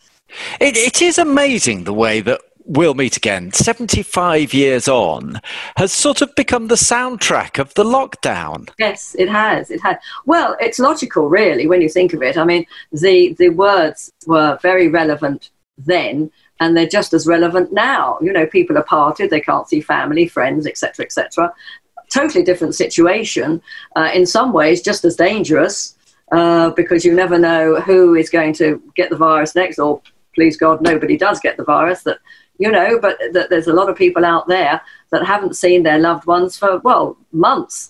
It, 0.59 0.75
it 0.75 1.01
is 1.01 1.17
amazing 1.17 1.83
the 1.83 1.93
way 1.93 2.21
that 2.21 2.41
We'll 2.69 2.95
Meet 2.95 3.15
Again, 3.15 3.53
75 3.53 4.53
years 4.53 4.89
on, 4.89 5.39
has 5.77 5.93
sort 5.93 6.21
of 6.21 6.35
become 6.35 6.67
the 6.67 6.75
soundtrack 6.75 7.59
of 7.59 7.73
the 7.75 7.85
lockdown. 7.85 8.69
Yes, 8.77 9.15
it 9.17 9.29
has. 9.29 9.71
It 9.71 9.79
has. 9.81 9.95
Well, 10.25 10.57
it's 10.59 10.77
logical, 10.77 11.29
really, 11.29 11.65
when 11.65 11.81
you 11.81 11.87
think 11.87 12.11
of 12.11 12.21
it. 12.21 12.37
I 12.37 12.43
mean, 12.43 12.65
the, 12.91 13.33
the 13.39 13.49
words 13.49 14.11
were 14.25 14.59
very 14.61 14.89
relevant 14.89 15.49
then, 15.77 16.29
and 16.59 16.75
they're 16.75 16.87
just 16.87 17.13
as 17.13 17.25
relevant 17.25 17.71
now. 17.71 18.17
You 18.21 18.33
know, 18.33 18.45
people 18.45 18.77
are 18.77 18.83
parted, 18.83 19.29
they 19.29 19.39
can't 19.39 19.69
see 19.69 19.79
family, 19.79 20.27
friends, 20.27 20.67
etc., 20.67 21.05
etc. 21.05 21.53
Totally 22.11 22.43
different 22.43 22.75
situation. 22.75 23.61
Uh, 23.95 24.09
in 24.13 24.25
some 24.25 24.51
ways, 24.51 24.81
just 24.81 25.05
as 25.05 25.15
dangerous 25.15 25.95
uh, 26.31 26.71
because 26.71 27.05
you 27.05 27.13
never 27.13 27.39
know 27.39 27.79
who 27.79 28.15
is 28.15 28.29
going 28.29 28.53
to 28.53 28.81
get 28.95 29.09
the 29.09 29.15
virus 29.15 29.55
next, 29.55 29.79
or 29.79 30.01
please 30.37 30.55
God, 30.55 30.81
nobody 30.81 31.17
does 31.17 31.39
get 31.39 31.57
the 31.57 31.63
virus. 31.63 32.03
That 32.03 32.19
you 32.59 32.71
know, 32.71 32.99
but 32.99 33.17
that 33.33 33.49
there's 33.49 33.67
a 33.67 33.73
lot 33.73 33.89
of 33.89 33.97
people 33.97 34.23
out 34.23 34.47
there 34.47 34.79
that 35.11 35.25
haven't 35.25 35.55
seen 35.55 35.83
their 35.83 35.99
loved 35.99 36.25
ones 36.27 36.55
for 36.55 36.77
well 36.79 37.17
months, 37.31 37.89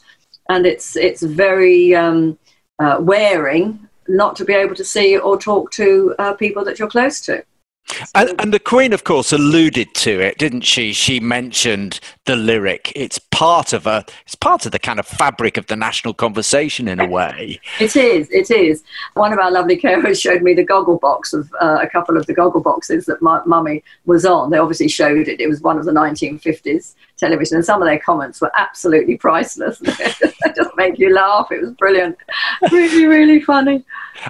and 0.49 0.65
it's 0.65 0.95
it's 0.95 1.21
very 1.21 1.93
um, 1.93 2.39
uh, 2.79 2.97
wearing 2.99 3.87
not 4.07 4.37
to 4.37 4.45
be 4.45 4.53
able 4.53 4.75
to 4.75 4.85
see 4.85 5.17
or 5.17 5.37
talk 5.37 5.71
to 5.71 6.15
uh, 6.19 6.33
people 6.33 6.63
that 6.63 6.79
you're 6.79 6.87
close 6.87 7.19
to. 7.19 7.43
And, 8.15 8.33
and, 8.39 8.53
the 8.53 8.59
Queen, 8.59 8.91
of 8.91 9.03
course, 9.05 9.31
alluded 9.31 9.93
to 9.95 10.19
it, 10.19 10.37
didn't 10.37 10.61
she? 10.61 10.91
She 10.91 11.19
mentioned 11.19 11.99
the 12.27 12.35
lyric. 12.35 12.91
It's 12.95 13.17
part 13.17 13.73
of 13.73 13.87
a. 13.87 14.05
It's 14.25 14.35
part 14.35 14.65
of 14.65 14.71
the 14.71 14.79
kind 14.79 14.99
of 14.99 15.07
fabric 15.07 15.57
of 15.57 15.65
the 15.65 15.75
national 15.75 16.13
conversation, 16.13 16.87
in 16.87 16.99
a 16.99 17.07
way. 17.07 17.59
It 17.79 17.95
is. 17.95 18.29
It 18.29 18.51
is. 18.51 18.83
One 19.15 19.33
of 19.33 19.39
our 19.39 19.49
lovely 19.49 19.77
carers 19.77 20.21
showed 20.21 20.43
me 20.43 20.53
the 20.53 20.63
goggle 20.63 20.99
box 20.99 21.33
of 21.33 21.51
uh, 21.59 21.79
a 21.81 21.89
couple 21.89 22.17
of 22.17 22.27
the 22.27 22.33
goggle 22.33 22.61
boxes 22.61 23.05
that 23.05 23.21
my 23.21 23.41
mummy 23.45 23.83
was 24.05 24.25
on. 24.25 24.51
They 24.51 24.59
obviously 24.59 24.89
showed 24.89 25.27
it. 25.27 25.41
It 25.41 25.47
was 25.47 25.61
one 25.61 25.79
of 25.79 25.85
the 25.85 25.91
1950s 25.91 26.93
television, 27.17 27.57
and 27.57 27.65
some 27.65 27.81
of 27.81 27.87
their 27.87 27.99
comments 27.99 28.39
were 28.41 28.51
absolutely 28.55 29.17
priceless. 29.17 29.79
they 29.79 30.13
just 30.55 30.75
make 30.75 30.99
you 30.99 31.13
laugh. 31.13 31.51
It 31.51 31.61
was 31.61 31.71
brilliant. 31.71 32.17
Really, 32.71 33.05
really 33.05 33.41
funny. 33.41 33.83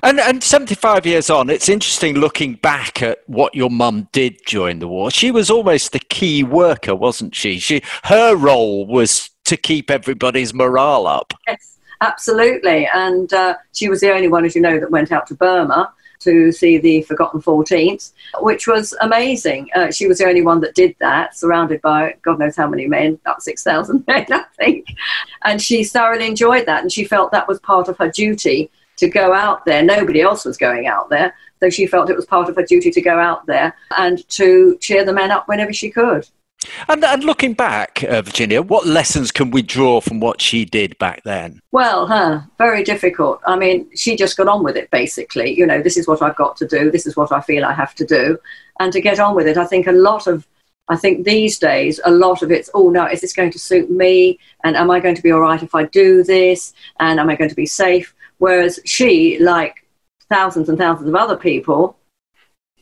And, 0.04 0.20
and 0.20 0.44
75 0.44 1.06
years 1.06 1.30
on, 1.30 1.50
it's 1.50 1.70
interesting 1.70 2.16
looking 2.16 2.56
back 2.56 3.02
at 3.02 3.20
what 3.28 3.56
your 3.56 3.70
mum 3.70 4.08
did 4.12 4.38
during 4.46 4.80
the 4.80 4.88
war. 4.88 5.12
She 5.12 5.32
was 5.32 5.50
almost 5.50 5.92
the 5.94 6.00
key 6.00 6.44
worker, 6.44 6.96
wasn't 6.96 7.36
she? 7.36 7.60
she 7.60 7.82
her 8.04 8.36
role 8.36 8.86
was 8.86 9.30
to 9.46 9.58
keep 9.58 9.90
everybody's 9.90 10.54
morale 10.54 11.08
up. 11.08 11.34
Yes, 11.48 11.78
absolutely. 12.02 12.88
And 12.94 13.32
uh, 13.34 13.56
she 13.74 13.90
was 13.90 14.02
the 14.02 14.14
only 14.14 14.28
one, 14.28 14.46
as 14.46 14.56
you 14.56 14.62
know, 14.62 14.80
that 14.80 14.92
went 14.92 15.12
out 15.12 15.28
to 15.28 15.36
Burma 15.36 15.94
to 16.20 16.52
see 16.52 16.78
the 16.78 17.04
Forgotten 17.04 17.42
14th, 17.42 18.12
which 18.40 18.68
was 18.68 18.94
amazing. 19.02 19.70
Uh, 19.76 19.92
she 19.92 20.08
was 20.08 20.18
the 20.18 20.26
only 20.26 20.42
one 20.42 20.60
that 20.62 20.76
did 20.76 20.96
that, 21.00 21.38
surrounded 21.38 21.82
by 21.82 22.16
God 22.24 22.40
knows 22.40 22.56
how 22.56 22.68
many 22.68 22.88
men, 22.88 23.20
about 23.24 23.44
6,000 23.44 24.04
men, 24.08 24.26
I 24.32 24.44
think. 24.58 24.88
And 25.44 25.62
she 25.62 25.84
thoroughly 25.84 26.28
enjoyed 26.28 26.66
that, 26.66 26.82
and 26.82 26.92
she 26.92 27.06
felt 27.06 27.32
that 27.32 27.48
was 27.48 27.60
part 27.60 27.88
of 27.88 27.98
her 27.98 28.10
duty 28.10 28.70
to 28.98 29.08
go 29.08 29.34
out 29.34 29.64
there. 29.66 29.84
Nobody 29.84 30.22
else 30.22 30.44
was 30.44 30.58
going 30.58 30.88
out 30.88 31.10
there. 31.10 31.36
So 31.60 31.70
she 31.70 31.88
felt 31.88 32.10
it 32.10 32.16
was 32.16 32.26
part 32.26 32.50
of 32.50 32.56
her 32.56 32.64
duty 32.64 32.92
to 32.92 33.02
go 33.02 33.20
out 33.20 33.46
there 33.46 33.76
and 33.98 34.28
to 34.30 34.78
cheer 34.80 35.04
the 35.06 35.14
men 35.14 35.32
up 35.32 35.48
whenever 35.48 35.74
she 35.74 35.90
could. 35.90 36.28
And, 36.88 37.04
and 37.04 37.24
looking 37.24 37.54
back, 37.54 38.04
uh, 38.04 38.22
Virginia, 38.22 38.62
what 38.62 38.86
lessons 38.86 39.32
can 39.32 39.52
we 39.52 39.62
draw 39.62 40.02
from 40.02 40.20
what 40.20 40.42
she 40.42 40.66
did 40.66 40.98
back 40.98 41.24
then? 41.24 41.62
Well, 41.72 42.08
huh, 42.08 42.42
very 42.58 42.84
difficult. 42.84 43.42
I 43.46 43.56
mean, 43.56 43.88
she 43.96 44.16
just 44.16 44.38
got 44.38 44.48
on 44.48 44.64
with 44.64 44.76
it 44.76 44.90
basically. 44.92 45.58
You 45.58 45.66
know, 45.68 45.82
this 45.82 45.98
is 45.98 46.08
what 46.08 46.22
I've 46.22 46.36
got 46.36 46.58
to 46.58 46.68
do, 46.68 46.90
this 46.92 47.06
is 47.06 47.16
what 47.16 47.32
I 47.32 47.42
feel 47.42 47.64
I 47.64 47.74
have 47.74 47.94
to 47.96 48.06
do. 48.06 48.38
And 48.80 48.92
to 48.94 49.02
get 49.02 49.20
on 49.20 49.36
with 49.36 49.48
it, 49.48 49.58
I 49.58 49.66
think 49.66 49.88
a 49.88 49.92
lot 49.92 50.28
of 50.28 50.48
I 50.90 50.96
think 50.96 51.26
these 51.26 51.60
days, 51.60 52.00
a 52.06 52.12
lot 52.12 52.42
of 52.42 52.52
it's, 52.52 52.70
oh 52.74 52.90
no, 52.90 53.06
is 53.06 53.20
this 53.20 53.34
going 53.34 53.52
to 53.52 53.60
suit 53.60 53.92
me? 53.92 54.40
And 54.64 54.78
am 54.78 54.90
I 54.90 55.02
going 55.02 55.16
to 55.16 55.22
be 55.22 55.32
all 55.32 55.42
right 55.42 55.62
if 55.62 55.76
I 55.76 55.84
do 55.84 56.24
this? 56.24 56.74
And 57.00 57.20
am 57.20 57.30
I 57.30 57.36
going 57.36 57.50
to 57.50 57.56
be 57.56 57.66
safe? 57.66 58.16
Whereas 58.38 58.80
she, 58.86 59.38
like 59.40 59.86
thousands 60.30 60.70
and 60.70 60.78
thousands 60.78 61.10
of 61.10 61.16
other 61.16 61.36
people, 61.36 61.97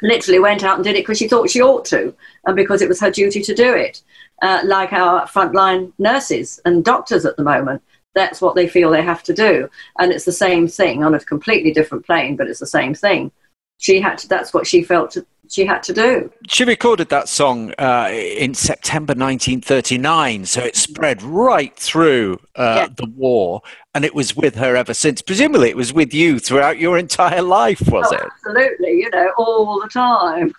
literally 0.02 0.40
went 0.40 0.64
out 0.64 0.76
and 0.76 0.84
did 0.84 0.96
it 0.96 1.02
because 1.04 1.18
she 1.18 1.28
thought 1.28 1.50
she 1.50 1.62
ought 1.62 1.86
to 1.86 2.14
and 2.46 2.56
because 2.56 2.82
it 2.82 2.90
was 2.90 3.00
her 3.00 3.12
duty 3.12 3.42
to 3.42 3.56
do 3.56 3.74
it. 3.74 4.04
uh, 4.42 4.62
like 4.66 4.94
our 4.94 5.28
frontline 5.28 5.92
nurses 5.98 6.60
and 6.66 6.84
doctors 6.84 7.26
at 7.26 7.38
the 7.38 7.44
moment. 7.44 7.82
That's 8.14 8.42
what 8.42 8.56
they 8.56 8.68
feel 8.68 8.92
they 8.92 9.02
have 9.02 9.24
to 9.24 9.34
do, 9.34 9.70
and 10.00 10.12
it's 10.12 10.26
the 10.26 10.32
same 10.32 10.68
thing 10.68 11.04
on 11.04 11.14
a 11.14 11.20
completely 11.20 11.72
different 11.72 12.06
plane, 12.06 12.38
but 12.38 12.48
it's 12.48 12.62
the 12.62 12.68
same 12.68 12.94
thing. 12.94 13.32
She 13.78 14.00
had 14.00 14.18
to. 14.20 14.28
That's 14.30 14.54
what 14.54 14.66
she 14.66 14.84
felt 14.84 15.18
she 15.50 15.66
had 15.66 15.84
to 15.84 15.94
do. 15.94 16.32
She 16.48 16.64
recorded 16.64 17.10
that 17.10 17.28
song 17.30 17.74
uh, 17.78 18.10
in 18.12 18.54
September 18.54 19.12
1939, 19.12 20.46
so 20.46 20.62
it 20.62 20.76
spread 20.76 21.22
right 21.24 21.76
through 21.76 22.40
uh, 22.56 22.88
the 22.96 23.08
war, 23.16 23.62
and 23.94 24.06
it 24.06 24.14
was 24.16 24.36
with 24.36 24.56
her 24.56 24.76
ever 24.76 24.94
since. 24.94 25.22
Presumably, 25.22 25.70
it 25.70 25.78
was 25.78 25.94
with 25.94 26.14
you 26.14 26.40
throughout 26.40 26.80
your 26.80 26.98
entire 26.98 27.42
life, 27.42 27.82
was 27.90 28.12
Oh, 28.12 28.16
it? 28.16 28.24
Absolutely, 28.24 28.92
you 28.92 29.10
know, 29.12 29.32
all 29.38 29.80
the 29.82 29.90
time. 29.90 30.54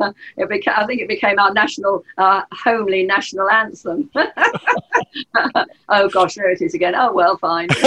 it 0.36 0.48
became, 0.48 0.74
I 0.76 0.86
think 0.86 1.00
it 1.00 1.08
became 1.08 1.38
our 1.38 1.52
national, 1.52 2.04
uh, 2.18 2.42
homely 2.52 3.04
national 3.04 3.48
anthem. 3.50 4.10
oh 5.88 6.08
gosh, 6.08 6.34
there 6.34 6.50
it 6.50 6.60
is 6.62 6.74
again. 6.74 6.94
Oh 6.94 7.12
well, 7.12 7.36
fine. 7.38 7.68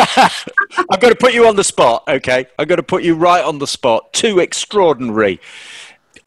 I've 0.90 1.00
got 1.00 1.10
to 1.10 1.16
put 1.16 1.34
you 1.34 1.48
on 1.48 1.56
the 1.56 1.64
spot, 1.64 2.04
okay? 2.08 2.48
I've 2.58 2.68
got 2.68 2.78
to 2.78 2.84
put 2.84 3.04
you 3.04 3.16
right 3.16 3.44
on 3.44 3.60
the 3.60 3.68
spot. 3.68 4.12
Two 4.14 4.40
extraordinary, 4.40 5.40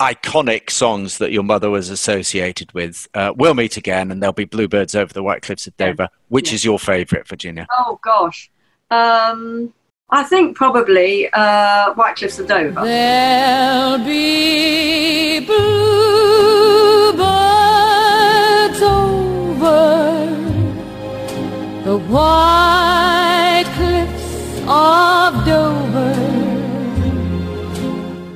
iconic 0.04 0.70
songs 0.70 1.16
that 1.18 1.32
your 1.32 1.42
mother 1.42 1.70
was 1.70 1.88
associated 1.88 2.72
with. 2.74 3.08
Uh, 3.14 3.32
we'll 3.34 3.54
meet 3.54 3.76
again, 3.78 4.10
and 4.10 4.20
there'll 4.20 4.34
be 4.34 4.44
Bluebirds 4.44 4.94
over 4.94 5.12
the 5.12 5.22
White 5.22 5.40
Cliffs 5.42 5.66
of 5.66 5.74
Dover. 5.78 6.08
Which 6.28 6.52
is 6.52 6.64
your 6.64 6.78
favourite, 6.78 7.26
Virginia? 7.26 7.66
oh 7.78 7.98
gosh, 8.02 8.50
um, 8.90 9.72
I 10.10 10.22
think 10.24 10.56
probably 10.56 11.30
uh, 11.32 11.94
White 11.94 12.16
Cliffs 12.16 12.38
of 12.38 12.46
Dover. 12.46 12.82
There'll 12.84 14.04
be 14.04 15.40
bluebirds 15.40 17.22
over 18.82 20.28
the 21.84 21.96
white 21.98 23.64
cliffs 23.76 24.60
of 24.68 25.44
Dover 25.46 26.14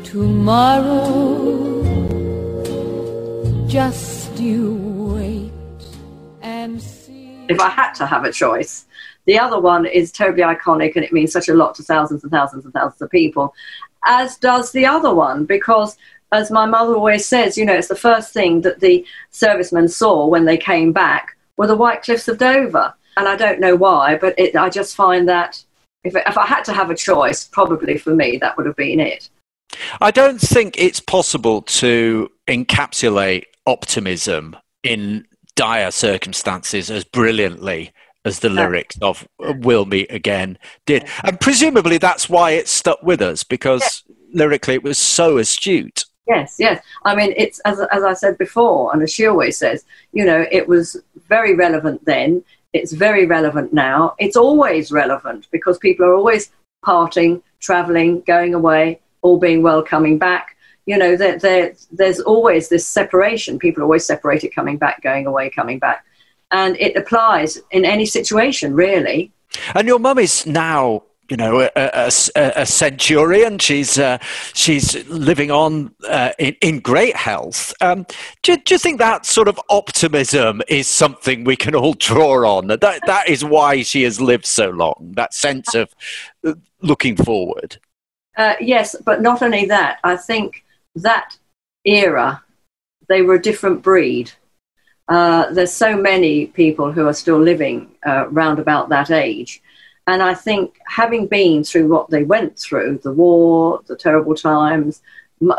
tomorrow. 0.04 1.37
Just 3.68 4.38
you 4.38 4.74
wait 5.14 5.52
and 6.40 6.80
see. 6.80 7.44
if 7.50 7.60
I 7.60 7.68
had 7.68 7.92
to 7.96 8.06
have 8.06 8.24
a 8.24 8.32
choice. 8.32 8.86
The 9.26 9.38
other 9.38 9.60
one 9.60 9.84
is 9.84 10.10
terribly 10.10 10.42
iconic 10.42 10.96
and 10.96 11.04
it 11.04 11.12
means 11.12 11.32
such 11.34 11.50
a 11.50 11.54
lot 11.54 11.74
to 11.74 11.82
thousands 11.82 12.22
and 12.22 12.32
thousands 12.32 12.64
and 12.64 12.72
thousands 12.72 13.02
of 13.02 13.10
people, 13.10 13.54
as 14.06 14.38
does 14.38 14.72
the 14.72 14.86
other 14.86 15.14
one, 15.14 15.44
because 15.44 15.98
as 16.32 16.50
my 16.50 16.64
mother 16.64 16.94
always 16.94 17.26
says, 17.26 17.58
you 17.58 17.66
know, 17.66 17.74
it's 17.74 17.88
the 17.88 17.94
first 17.94 18.32
thing 18.32 18.62
that 18.62 18.80
the 18.80 19.04
servicemen 19.32 19.86
saw 19.86 20.26
when 20.26 20.46
they 20.46 20.56
came 20.56 20.90
back 20.90 21.36
were 21.58 21.66
the 21.66 21.76
White 21.76 22.02
Cliffs 22.02 22.26
of 22.26 22.38
Dover. 22.38 22.94
And 23.18 23.28
I 23.28 23.36
don't 23.36 23.60
know 23.60 23.76
why, 23.76 24.16
but 24.16 24.34
it, 24.38 24.56
I 24.56 24.70
just 24.70 24.96
find 24.96 25.28
that 25.28 25.62
if, 26.04 26.16
if 26.16 26.38
I 26.38 26.46
had 26.46 26.64
to 26.64 26.72
have 26.72 26.88
a 26.88 26.94
choice, 26.94 27.44
probably 27.44 27.98
for 27.98 28.14
me, 28.14 28.38
that 28.38 28.56
would 28.56 28.64
have 28.64 28.76
been 28.76 28.98
it. 28.98 29.28
I 30.00 30.10
don't 30.10 30.40
think 30.40 30.76
it's 30.78 31.00
possible 31.00 31.60
to 31.62 32.30
encapsulate 32.46 33.44
optimism 33.68 34.56
in 34.82 35.26
dire 35.54 35.90
circumstances 35.90 36.90
as 36.90 37.04
brilliantly 37.04 37.92
as 38.24 38.40
the 38.40 38.48
lyrics 38.48 38.96
of 39.02 39.26
uh, 39.44 39.52
We'll 39.58 39.84
Meet 39.84 40.10
Again 40.10 40.58
did. 40.86 41.06
And 41.22 41.40
presumably 41.40 41.98
that's 41.98 42.28
why 42.28 42.52
it 42.52 42.68
stuck 42.68 43.02
with 43.02 43.20
us 43.20 43.44
because 43.44 44.02
lyrically 44.32 44.74
it 44.74 44.82
was 44.82 44.98
so 44.98 45.38
astute. 45.38 46.04
Yes, 46.26 46.56
yes. 46.58 46.82
I 47.04 47.14
mean, 47.14 47.32
it's 47.36 47.58
as 47.60 47.80
as 47.90 48.02
I 48.04 48.12
said 48.12 48.36
before, 48.36 48.92
and 48.92 49.02
as 49.02 49.12
she 49.12 49.26
always 49.26 49.56
says, 49.56 49.84
you 50.12 50.26
know, 50.26 50.44
it 50.52 50.68
was 50.68 50.96
very 51.28 51.54
relevant 51.54 52.04
then. 52.04 52.44
It's 52.74 52.92
very 52.92 53.24
relevant 53.24 53.72
now. 53.72 54.14
It's 54.18 54.36
always 54.36 54.92
relevant 54.92 55.46
because 55.50 55.78
people 55.78 56.04
are 56.04 56.14
always 56.14 56.50
parting, 56.84 57.42
traveling, 57.60 58.20
going 58.26 58.52
away, 58.52 59.00
all 59.22 59.38
being 59.38 59.62
well, 59.62 59.82
coming 59.82 60.18
back. 60.18 60.54
You 60.88 60.96
know, 60.96 61.16
there, 61.22 61.38
there, 61.38 61.74
there's 61.92 62.18
always 62.32 62.70
this 62.70 62.86
separation. 62.88 63.58
People 63.58 63.82
are 63.82 63.88
always 63.88 64.06
separated, 64.06 64.54
coming 64.54 64.78
back, 64.78 65.02
going 65.02 65.26
away, 65.26 65.50
coming 65.50 65.78
back, 65.78 66.02
and 66.50 66.76
it 66.86 66.96
applies 66.96 67.58
in 67.70 67.84
any 67.84 68.06
situation, 68.06 68.68
really. 68.74 69.30
And 69.74 69.86
your 69.86 69.98
mum 69.98 70.18
is 70.18 70.46
now, 70.46 71.02
you 71.28 71.36
know, 71.36 71.60
a, 71.60 71.70
a, 71.76 72.10
a- 72.36 72.52
a 72.62 72.64
centurion. 72.66 73.58
She's 73.58 73.98
uh, 73.98 74.16
she's 74.54 75.06
living 75.08 75.50
on 75.50 75.94
uh, 76.08 76.30
in, 76.38 76.56
in 76.62 76.80
great 76.80 77.16
health. 77.16 77.74
Um, 77.82 78.06
do, 78.42 78.56
do 78.56 78.72
you 78.74 78.78
think 78.78 78.98
that 78.98 79.26
sort 79.26 79.48
of 79.48 79.60
optimism 79.68 80.62
is 80.68 80.86
something 80.88 81.44
we 81.44 81.56
can 81.56 81.74
all 81.74 81.92
draw 81.92 82.56
on? 82.56 82.68
That 82.68 82.80
that 82.80 83.28
is 83.28 83.44
why 83.44 83.82
she 83.82 84.04
has 84.04 84.22
lived 84.22 84.46
so 84.46 84.70
long. 84.70 85.12
That 85.16 85.34
sense 85.34 85.74
of 85.74 85.94
uh, 86.46 86.54
looking 86.80 87.14
forward. 87.16 87.76
Uh, 88.38 88.54
yes, 88.58 88.96
but 89.04 89.20
not 89.20 89.42
only 89.42 89.66
that, 89.66 89.98
I 90.02 90.16
think 90.16 90.64
that 91.02 91.36
era, 91.84 92.42
they 93.08 93.22
were 93.22 93.34
a 93.34 93.42
different 93.42 93.82
breed. 93.82 94.30
Uh, 95.08 95.50
there's 95.52 95.72
so 95.72 95.96
many 95.96 96.46
people 96.46 96.92
who 96.92 97.06
are 97.06 97.14
still 97.14 97.38
living 97.40 97.90
uh, 98.06 98.28
round 98.28 98.58
about 98.58 98.90
that 98.90 99.10
age. 99.10 99.62
And 100.06 100.22
I 100.22 100.34
think 100.34 100.78
having 100.86 101.26
been 101.26 101.64
through 101.64 101.88
what 101.88 102.10
they 102.10 102.24
went 102.24 102.58
through, 102.58 103.00
the 103.02 103.12
war, 103.12 103.80
the 103.86 103.96
terrible 103.96 104.34
times, 104.34 105.02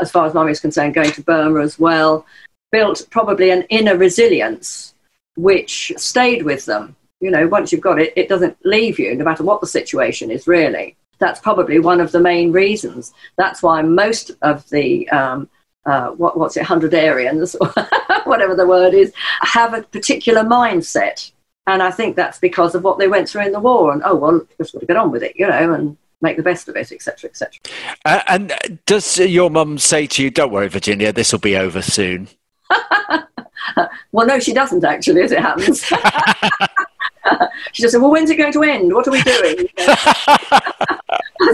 as 0.01 0.11
far 0.11 0.25
as 0.25 0.33
mummy 0.33 0.51
is 0.51 0.59
concerned, 0.59 0.93
going 0.93 1.11
to 1.11 1.21
Burma 1.21 1.61
as 1.61 1.79
well, 1.79 2.25
built 2.71 3.07
probably 3.09 3.51
an 3.51 3.63
inner 3.69 3.95
resilience 3.97 4.93
which 5.35 5.93
stayed 5.97 6.43
with 6.43 6.65
them. 6.65 6.95
You 7.21 7.31
know, 7.31 7.47
once 7.47 7.71
you've 7.71 7.81
got 7.81 7.99
it, 7.99 8.13
it 8.15 8.29
doesn't 8.29 8.57
leave 8.65 8.99
you, 8.99 9.15
no 9.15 9.25
matter 9.25 9.43
what 9.43 9.61
the 9.61 9.67
situation 9.67 10.31
is, 10.31 10.47
really. 10.47 10.95
That's 11.19 11.39
probably 11.39 11.79
one 11.79 12.01
of 12.01 12.11
the 12.11 12.19
main 12.19 12.51
reasons. 12.51 13.13
That's 13.37 13.61
why 13.61 13.81
most 13.81 14.31
of 14.41 14.67
the, 14.69 15.07
um, 15.09 15.49
uh, 15.85 16.09
what, 16.11 16.37
what's 16.37 16.57
it, 16.57 16.65
hundredarians, 16.65 17.55
whatever 18.25 18.55
the 18.55 18.67
word 18.67 18.93
is, 18.93 19.13
have 19.41 19.73
a 19.73 19.83
particular 19.83 20.43
mindset. 20.43 21.31
And 21.67 21.83
I 21.83 21.91
think 21.91 22.15
that's 22.15 22.39
because 22.39 22.73
of 22.73 22.83
what 22.83 22.97
they 22.97 23.07
went 23.07 23.29
through 23.29 23.45
in 23.45 23.51
the 23.51 23.59
war. 23.59 23.91
And, 23.91 24.01
oh, 24.05 24.15
well, 24.15 24.47
just 24.57 24.73
got 24.73 24.79
to 24.79 24.85
get 24.85 24.97
on 24.97 25.11
with 25.11 25.23
it, 25.23 25.33
you 25.35 25.47
know, 25.47 25.73
and 25.73 25.97
make 26.21 26.37
the 26.37 26.43
best 26.43 26.67
of 26.67 26.75
it, 26.75 26.91
etc., 26.91 27.29
etc. 27.29 27.59
Uh, 28.05 28.21
and 28.27 28.79
does 28.85 29.17
your 29.19 29.49
mum 29.49 29.77
say 29.77 30.07
to 30.07 30.23
you, 30.23 30.29
"Don't 30.29 30.51
worry, 30.51 30.67
Virginia, 30.67 31.13
this 31.13 31.31
will 31.31 31.39
be 31.39 31.55
over 31.55 31.81
soon"? 31.81 32.27
Well, 34.11 34.25
no, 34.25 34.39
she 34.39 34.53
doesn't 34.53 34.83
actually, 34.83 35.21
as 35.21 35.31
it 35.31 35.39
happens. 35.39 35.83
she 37.73 37.83
just 37.83 37.93
said, 37.93 38.01
"Well, 38.01 38.11
when's 38.11 38.29
it 38.29 38.37
going 38.37 38.53
to 38.53 38.63
end? 38.63 38.93
What 38.93 39.07
are 39.07 39.11
we 39.11 39.21
doing?" 39.21 39.67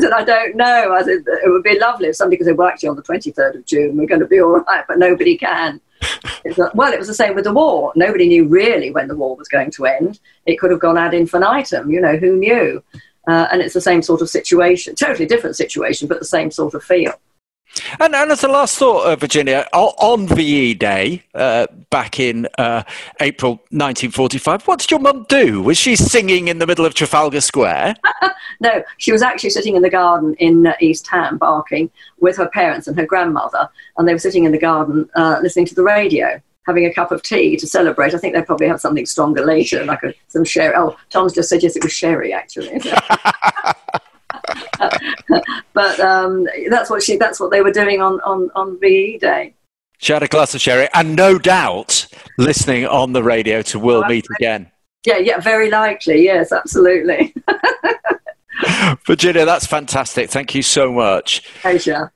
I 0.06 0.10
said, 0.10 0.14
"I 0.14 0.24
don't 0.24 0.56
know." 0.56 0.94
I 0.94 1.04
said, 1.04 1.24
"It 1.26 1.50
would 1.50 1.64
be 1.64 1.80
lovely 1.80 2.10
if 2.10 2.16
somebody 2.16 2.38
could 2.38 2.48
say, 2.48 2.54
well, 2.54 2.68
actually, 2.68 2.90
on 2.90 2.96
the 2.96 3.02
twenty 3.02 3.32
third 3.32 3.56
of 3.56 3.66
June, 3.66 3.98
we're 3.98 4.08
going 4.08 4.22
to 4.22 4.28
be 4.28 4.40
all 4.40 4.60
right,' 4.68 4.86
but 4.88 5.00
nobody 5.00 5.38
can." 5.38 5.82
It's 6.44 6.60
like, 6.60 6.76
well, 6.76 6.94
it 6.94 7.00
was 7.00 7.08
the 7.08 7.16
same 7.16 7.34
with 7.34 7.46
the 7.46 7.54
war. 7.54 7.92
Nobody 7.96 8.28
knew 8.28 8.48
really 8.48 8.92
when 8.92 9.08
the 9.08 9.16
war 9.16 9.36
was 9.36 9.48
going 9.48 9.72
to 9.72 9.86
end. 9.88 10.20
It 10.46 10.60
could 10.60 10.70
have 10.70 10.80
gone 10.80 10.98
ad 10.98 11.16
infinitum. 11.16 11.90
You 11.90 12.02
know, 12.02 12.18
who 12.18 12.38
knew? 12.38 12.84
Uh, 13.28 13.48
and 13.52 13.62
it's 13.62 13.74
the 13.74 13.82
same 13.82 14.04
sort 14.04 14.22
of 14.22 14.30
situation, 14.30 14.94
totally 14.94 15.26
different 15.26 15.56
situation, 15.56 16.08
but 16.08 16.20
the 16.20 16.26
same 16.26 16.52
sort 16.52 16.76
of 16.76 16.84
feel. 16.84 17.14
And, 18.00 18.16
and 18.16 18.32
as 18.32 18.44
a 18.44 18.48
last 18.48 18.78
thought, 18.78 19.06
uh, 19.06 19.16
Virginia, 19.16 19.68
on 19.74 20.28
VE 20.28 20.76
Day 20.76 21.24
uh, 21.34 21.68
back 21.90 22.20
in 22.20 22.48
uh, 22.58 22.84
April 23.20 23.54
1945, 23.72 24.68
what 24.68 24.80
did 24.80 24.92
your 24.92 25.00
mum 25.00 25.26
do? 25.30 25.62
Was 25.62 25.78
she 25.78 25.96
singing 25.96 26.48
in 26.48 26.60
the 26.60 26.68
middle 26.68 26.86
of 26.86 26.94
Trafalgar 26.94 27.42
Square? 27.42 27.96
no, 28.60 28.84
she 28.98 29.12
was 29.12 29.22
actually 29.22 29.50
sitting 29.50 29.76
in 29.76 29.82
the 29.82 29.90
garden 29.90 30.36
in 30.36 30.68
uh, 30.68 30.74
East 30.80 31.08
Ham, 31.08 31.38
Barking, 31.38 31.90
with 32.20 32.38
her 32.38 32.50
parents 32.50 32.88
and 32.88 32.98
her 32.98 33.06
grandmother, 33.06 33.70
and 33.98 34.08
they 34.08 34.14
were 34.14 34.20
sitting 34.20 34.46
in 34.46 34.52
the 34.52 34.58
garden 34.58 35.10
uh, 35.16 35.40
listening 35.42 35.66
to 35.66 35.76
the 35.76 35.84
radio, 35.84 36.42
having 36.66 36.86
a 36.86 36.94
cup 36.94 37.12
of 37.12 37.22
tea 37.24 37.58
to 37.58 37.68
celebrate. 37.68 38.14
I 38.14 38.18
think 38.18 38.34
they 38.34 38.42
probably 38.42 38.68
have 38.68 38.82
something 38.82 39.06
stronger 39.06 39.46
later, 39.46 39.84
like 39.86 40.04
a, 40.04 40.14
some 40.28 40.46
sherry. 40.46 40.74
Oh, 40.76 40.96
Tom's 41.10 41.34
just 41.34 41.50
said 41.50 41.64
yes, 41.64 41.76
it 41.76 41.84
was 41.84 41.94
sherry 41.94 42.34
actually. 42.34 42.82
but 45.74 46.00
um, 46.00 46.48
that's 46.70 46.90
what 46.90 47.04
she. 47.04 47.18
That's 47.18 47.40
what 47.40 47.52
they 47.52 47.62
were 47.62 47.72
doing 47.72 48.02
on 48.02 48.20
on 48.22 48.50
on 48.56 48.80
VE 48.80 49.18
Day. 49.18 49.54
She 49.98 50.14
had 50.14 50.24
a 50.24 50.28
glass 50.28 50.54
of 50.54 50.62
sherry 50.62 50.90
and 50.94 51.16
no 51.16 51.40
doubt 51.40 52.08
listening 52.38 52.86
on 52.86 53.14
the 53.14 53.24
radio 53.24 53.62
to 53.64 53.80
We'll 53.80 54.06
Meet 54.06 54.26
Again. 54.38 54.70
Yeah, 55.06 55.18
yeah, 55.18 55.40
very 55.40 55.70
likely. 55.70 56.24
Yes, 56.24 56.52
absolutely. 56.52 57.34
Virginia, 59.06 59.46
that's 59.46 59.66
fantastic. 59.66 60.30
Thank 60.30 60.56
you 60.56 60.64
so 60.64 60.92
much. 60.92 61.44
Pleasure. 61.62 62.12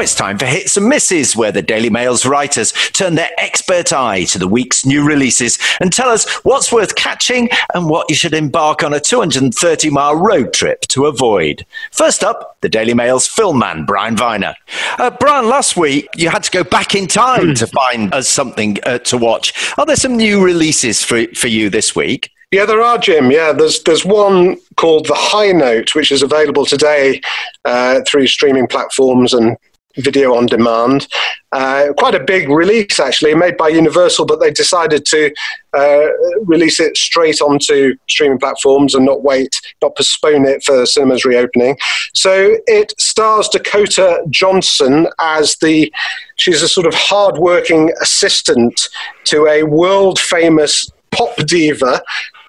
Now 0.00 0.04
it's 0.04 0.14
time 0.14 0.38
for 0.38 0.46
Hits 0.46 0.78
and 0.78 0.88
Misses, 0.88 1.36
where 1.36 1.52
the 1.52 1.60
Daily 1.60 1.90
Mail's 1.90 2.24
writers 2.24 2.72
turn 2.94 3.16
their 3.16 3.28
expert 3.36 3.92
eye 3.92 4.24
to 4.24 4.38
the 4.38 4.48
week's 4.48 4.86
new 4.86 5.04
releases 5.04 5.58
and 5.78 5.92
tell 5.92 6.08
us 6.08 6.26
what's 6.36 6.72
worth 6.72 6.94
catching 6.94 7.50
and 7.74 7.86
what 7.86 8.08
you 8.08 8.16
should 8.16 8.32
embark 8.32 8.82
on 8.82 8.94
a 8.94 8.98
230 8.98 9.90
mile 9.90 10.16
road 10.16 10.54
trip 10.54 10.80
to 10.88 11.04
avoid. 11.04 11.66
First 11.92 12.24
up, 12.24 12.56
the 12.62 12.68
Daily 12.70 12.94
Mail's 12.94 13.26
film 13.26 13.58
man, 13.58 13.84
Brian 13.84 14.16
Viner. 14.16 14.54
Uh, 14.98 15.10
Brian, 15.20 15.50
last 15.50 15.76
week 15.76 16.08
you 16.16 16.30
had 16.30 16.44
to 16.44 16.50
go 16.50 16.64
back 16.64 16.94
in 16.94 17.06
time 17.06 17.54
to 17.56 17.66
find 17.66 18.14
us 18.14 18.26
something 18.26 18.78
uh, 18.86 19.00
to 19.00 19.18
watch. 19.18 19.52
Are 19.76 19.84
there 19.84 19.96
some 19.96 20.16
new 20.16 20.42
releases 20.42 21.04
for, 21.04 21.26
for 21.34 21.48
you 21.48 21.68
this 21.68 21.94
week? 21.94 22.30
Yeah, 22.52 22.64
there 22.64 22.80
are, 22.80 22.96
Jim. 22.96 23.30
Yeah, 23.30 23.52
there's 23.52 23.82
there's 23.82 24.04
one 24.04 24.56
called 24.76 25.06
The 25.06 25.14
High 25.14 25.52
Note, 25.52 25.94
which 25.94 26.10
is 26.10 26.22
available 26.22 26.64
today 26.64 27.20
uh, 27.66 28.00
through 28.08 28.26
streaming 28.26 28.66
platforms 28.66 29.34
and 29.34 29.56
video 29.96 30.34
on 30.34 30.46
demand. 30.46 31.08
Uh, 31.52 31.92
quite 31.96 32.14
a 32.14 32.22
big 32.22 32.48
release, 32.48 33.00
actually, 33.00 33.34
made 33.34 33.56
by 33.56 33.68
Universal, 33.68 34.24
but 34.24 34.38
they 34.38 34.50
decided 34.50 35.04
to 35.04 35.32
uh, 35.72 36.06
release 36.44 36.78
it 36.78 36.96
straight 36.96 37.40
onto 37.40 37.94
streaming 38.08 38.38
platforms 38.38 38.94
and 38.94 39.04
not 39.04 39.22
wait, 39.22 39.54
not 39.82 39.96
postpone 39.96 40.46
it 40.46 40.62
for 40.62 40.86
cinemas 40.86 41.24
reopening. 41.24 41.76
So 42.14 42.56
it 42.66 42.94
stars 43.00 43.48
Dakota 43.48 44.22
Johnson 44.30 45.08
as 45.18 45.56
the 45.56 45.92
she's 46.36 46.62
a 46.62 46.68
sort 46.68 46.86
of 46.86 46.94
hard-working 46.94 47.92
assistant 48.00 48.88
to 49.24 49.46
a 49.46 49.64
world 49.64 50.18
famous 50.18 50.88
pop 51.10 51.36
diva 51.46 52.00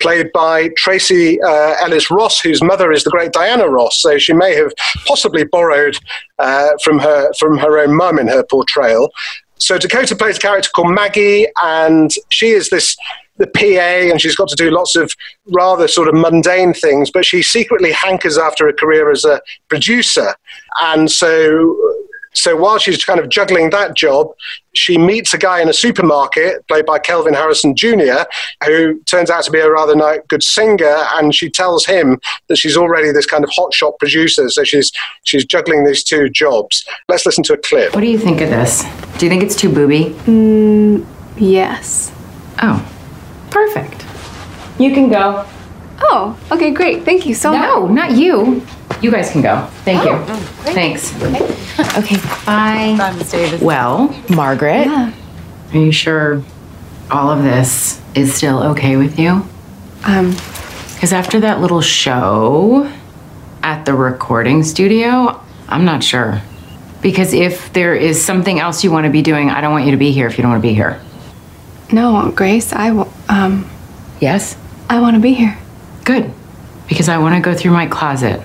played 0.02 0.32
by 0.34 0.70
Tracee 0.76 1.40
uh, 1.42 1.76
Ellis 1.82 2.12
Ross, 2.12 2.40
whose 2.40 2.62
mother 2.62 2.92
is 2.92 3.04
the 3.04 3.10
great 3.10 3.32
Diana 3.32 3.68
Ross. 3.68 4.02
So 4.02 4.18
she 4.18 4.34
may 4.34 4.56
have 4.56 4.74
possibly 5.06 5.44
borrowed 5.44 5.98
uh, 6.40 6.70
from 6.84 7.00
her 7.00 7.32
from 7.40 7.58
her 7.58 7.80
own 7.80 7.96
mum 7.96 8.20
in 8.20 8.28
her 8.28 8.44
portrayal. 8.44 9.12
So 9.58 9.78
Dakota 9.78 10.16
plays 10.16 10.38
a 10.38 10.40
character 10.40 10.70
called 10.74 10.92
Maggie, 10.92 11.48
and 11.64 12.12
she 12.30 12.50
is 12.50 12.70
this 12.70 12.98
the 13.38 13.48
PA, 13.48 14.12
and 14.12 14.22
she's 14.22 14.36
got 14.36 14.48
to 14.50 14.56
do 14.56 14.70
lots 14.70 14.96
of 14.96 15.12
rather 15.48 15.88
sort 15.88 16.08
of 16.08 16.14
mundane 16.14 16.74
things, 16.74 17.10
but 17.12 17.26
she 17.26 17.42
secretly 17.42 17.92
hankers 17.92 18.38
after 18.38 18.68
a 18.68 18.74
career 18.74 19.12
as 19.12 19.26
a 19.26 19.42
producer. 19.68 20.36
And 20.82 21.10
so 21.10 21.78
so 22.34 22.56
while 22.56 22.78
she's 22.78 23.04
kind 23.04 23.20
of 23.20 23.30
juggling 23.30 23.70
that 23.72 23.96
job, 23.96 24.28
she 24.74 24.98
meets 24.98 25.34
a 25.34 25.38
guy 25.38 25.62
in 25.62 25.67
a 25.67 25.74
supermarket, 25.74 26.65
played 26.67 26.86
by 26.86 26.98
Kelvin 26.98 27.34
Harrison 27.34 27.76
Jr., 27.76 28.24
who 28.65 29.00
turns 29.02 29.30
out 29.30 29.44
to 29.44 29.52
be 29.52 29.60
a 29.60 29.70
rather 29.70 30.24
good 30.30 30.41
singer, 30.41 30.96
and 31.13 31.36
she 31.36 31.50
tells 31.50 31.86
him 31.86 32.20
that 32.48 32.58
she's 32.58 32.78
already 32.78 33.12
this 33.12 33.26
kind 33.26 33.44
of 33.44 33.50
hotshot 33.50 34.00
producer. 34.00 34.50
So 34.50 34.63
she's 34.63 34.91
she's 35.24 35.46
juggling 35.46 35.86
these 35.86 36.04
two 36.04 36.30
jobs. 36.30 36.86
Let's 37.10 37.26
listen 37.26 37.44
to 37.46 37.54
a 37.54 37.58
clip. 37.58 37.94
What 37.94 38.02
do 38.02 38.08
you 38.08 38.20
think 38.20 38.39
of 38.41 38.50
this? 38.50 38.84
Do 39.17 39.26
you 39.26 39.30
think 39.30 39.44
it's 39.44 39.56
too 39.56 39.72
booby? 39.72 40.15
Mm, 40.26 41.06
yes. 41.38 42.12
Oh, 42.62 42.88
perfect. 43.50 44.06
You 44.80 44.94
can 44.94 45.10
go. 45.10 45.46
Oh, 46.00 46.39
okay, 46.52 46.72
great. 46.72 47.04
Thank 47.04 47.26
you 47.26 47.36
so 47.36 47.52
much. 47.52 47.62
No, 47.62 47.88
not 47.88 48.12
you. 48.12 48.65
You 49.02 49.10
guys 49.12 49.32
can 49.32 49.42
go. 49.42 49.66
Thank 49.84 50.04
you. 50.06 50.18
Thanks. 50.74 51.14
Okay, 51.98 52.18
bye. 52.46 52.96
Bye, 52.98 53.14
Miss 53.18 53.32
Davis. 53.32 53.62
Well, 53.62 54.16
Margaret, 54.30 54.88
are 54.88 55.12
you 55.74 55.92
sure 55.92 56.44
all 57.10 57.30
of 57.32 57.44
this 57.44 58.00
is 58.14 58.34
still 58.34 58.62
okay 58.72 58.98
with 58.98 59.18
you? 59.20 59.44
Um, 60.06 60.32
Because 60.94 61.14
after 61.14 61.40
that 61.40 61.60
little 61.62 61.82
show 61.82 62.92
at 63.64 63.86
the 63.86 63.94
recording 63.96 64.62
studio, 64.64 65.42
I'm 65.68 65.84
not 65.84 66.04
sure. 66.04 66.42
Because 67.02 67.34
if 67.34 67.74
there 67.74 67.96
is 67.96 68.24
something 68.24 68.60
else 68.60 68.84
you 68.84 68.92
want 68.92 69.06
to 69.06 69.12
be 69.12 69.24
doing, 69.24 69.50
I 69.50 69.62
don't 69.62 69.72
want 69.72 69.86
you 69.86 69.92
to 69.92 69.98
be 69.98 70.12
here 70.12 70.28
if 70.28 70.38
you 70.38 70.44
don't 70.44 70.52
want 70.52 70.62
to 70.62 70.68
be 70.68 70.76
here. 70.76 71.02
No, 71.92 72.32
Grace, 72.36 72.72
I 72.72 72.90
w- 72.90 73.10
um. 73.30 73.68
Yes? 74.20 74.56
I 74.88 75.00
want 75.02 75.16
to 75.16 75.20
be 75.22 75.34
here. 75.34 75.58
Good. 76.06 76.32
Because 76.88 77.10
I 77.10 77.18
want 77.18 77.34
to 77.34 77.42
go 77.42 77.58
through 77.58 77.72
my 77.72 77.88
closet 77.88 78.40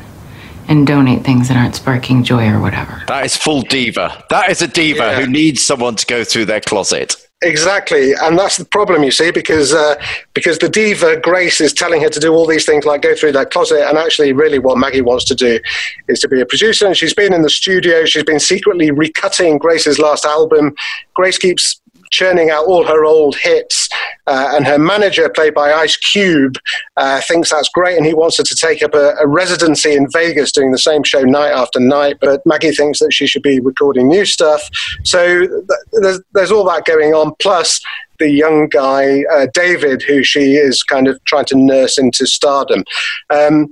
and 0.68 0.86
donate 0.86 1.24
things 1.24 1.48
that 1.48 1.56
aren't 1.56 1.74
sparking 1.74 2.22
joy 2.22 2.48
or 2.48 2.60
whatever. 2.60 3.02
That 3.06 3.24
is 3.24 3.36
full 3.36 3.62
diva. 3.62 4.24
That 4.30 4.50
is 4.50 4.62
a 4.62 4.68
diva 4.68 5.14
who 5.14 5.26
needs 5.26 5.62
someone 5.62 5.96
to 5.96 6.06
go 6.06 6.24
through 6.24 6.46
their 6.46 6.60
closet. 6.60 7.16
Exactly, 7.42 8.14
and 8.14 8.38
that's 8.38 8.56
the 8.56 8.64
problem, 8.64 9.02
you 9.02 9.10
see, 9.10 9.30
because 9.30 9.74
uh, 9.74 9.94
because 10.32 10.58
the 10.58 10.70
diva 10.70 11.20
Grace 11.20 11.60
is 11.60 11.74
telling 11.74 12.00
her 12.00 12.08
to 12.08 12.18
do 12.18 12.32
all 12.32 12.46
these 12.46 12.64
things 12.64 12.86
like 12.86 13.02
go 13.02 13.14
through 13.14 13.32
that 13.32 13.50
closet, 13.50 13.86
and 13.86 13.98
actually, 13.98 14.32
really, 14.32 14.58
what 14.58 14.78
Maggie 14.78 15.02
wants 15.02 15.26
to 15.26 15.34
do 15.34 15.60
is 16.08 16.18
to 16.20 16.28
be 16.28 16.40
a 16.40 16.46
producer. 16.46 16.86
And 16.86 16.96
she's 16.96 17.12
been 17.12 17.34
in 17.34 17.42
the 17.42 17.50
studio. 17.50 18.06
She's 18.06 18.24
been 18.24 18.40
secretly 18.40 18.90
recutting 18.90 19.58
Grace's 19.58 19.98
last 19.98 20.24
album. 20.24 20.74
Grace 21.12 21.36
keeps 21.36 21.78
churning 22.10 22.50
out 22.50 22.66
all 22.66 22.84
her 22.84 23.04
old 23.04 23.36
hits, 23.36 23.88
uh, 24.26 24.52
and 24.54 24.66
her 24.66 24.78
manager, 24.78 25.28
played 25.28 25.54
by 25.54 25.72
Ice 25.72 25.96
Cube, 25.96 26.56
uh, 26.96 27.20
thinks 27.28 27.50
that's 27.50 27.68
great, 27.68 27.96
and 27.96 28.06
he 28.06 28.14
wants 28.14 28.38
her 28.38 28.44
to 28.44 28.56
take 28.56 28.82
up 28.82 28.94
a, 28.94 29.14
a 29.20 29.26
residency 29.26 29.94
in 29.94 30.10
Vegas, 30.10 30.52
doing 30.52 30.72
the 30.72 30.78
same 30.78 31.02
show 31.02 31.22
night 31.22 31.52
after 31.52 31.78
night. 31.78 32.16
But 32.20 32.44
Maggie 32.44 32.72
thinks 32.72 32.98
that 32.98 33.12
she 33.12 33.26
should 33.26 33.42
be 33.42 33.60
recording 33.60 34.08
new 34.08 34.24
stuff. 34.24 34.68
So 35.04 35.46
th- 35.46 35.60
there's, 36.02 36.20
there's 36.32 36.52
all 36.52 36.64
that 36.64 36.84
going 36.84 37.14
on. 37.14 37.34
Plus, 37.38 37.80
the 38.18 38.30
young 38.30 38.68
guy, 38.68 39.22
uh, 39.32 39.46
David, 39.52 40.02
who 40.02 40.24
she 40.24 40.54
is 40.54 40.82
kind 40.82 41.06
of 41.06 41.22
trying 41.24 41.44
to 41.46 41.56
nurse 41.56 41.98
into 41.98 42.26
stardom. 42.26 42.84
Um, 43.30 43.68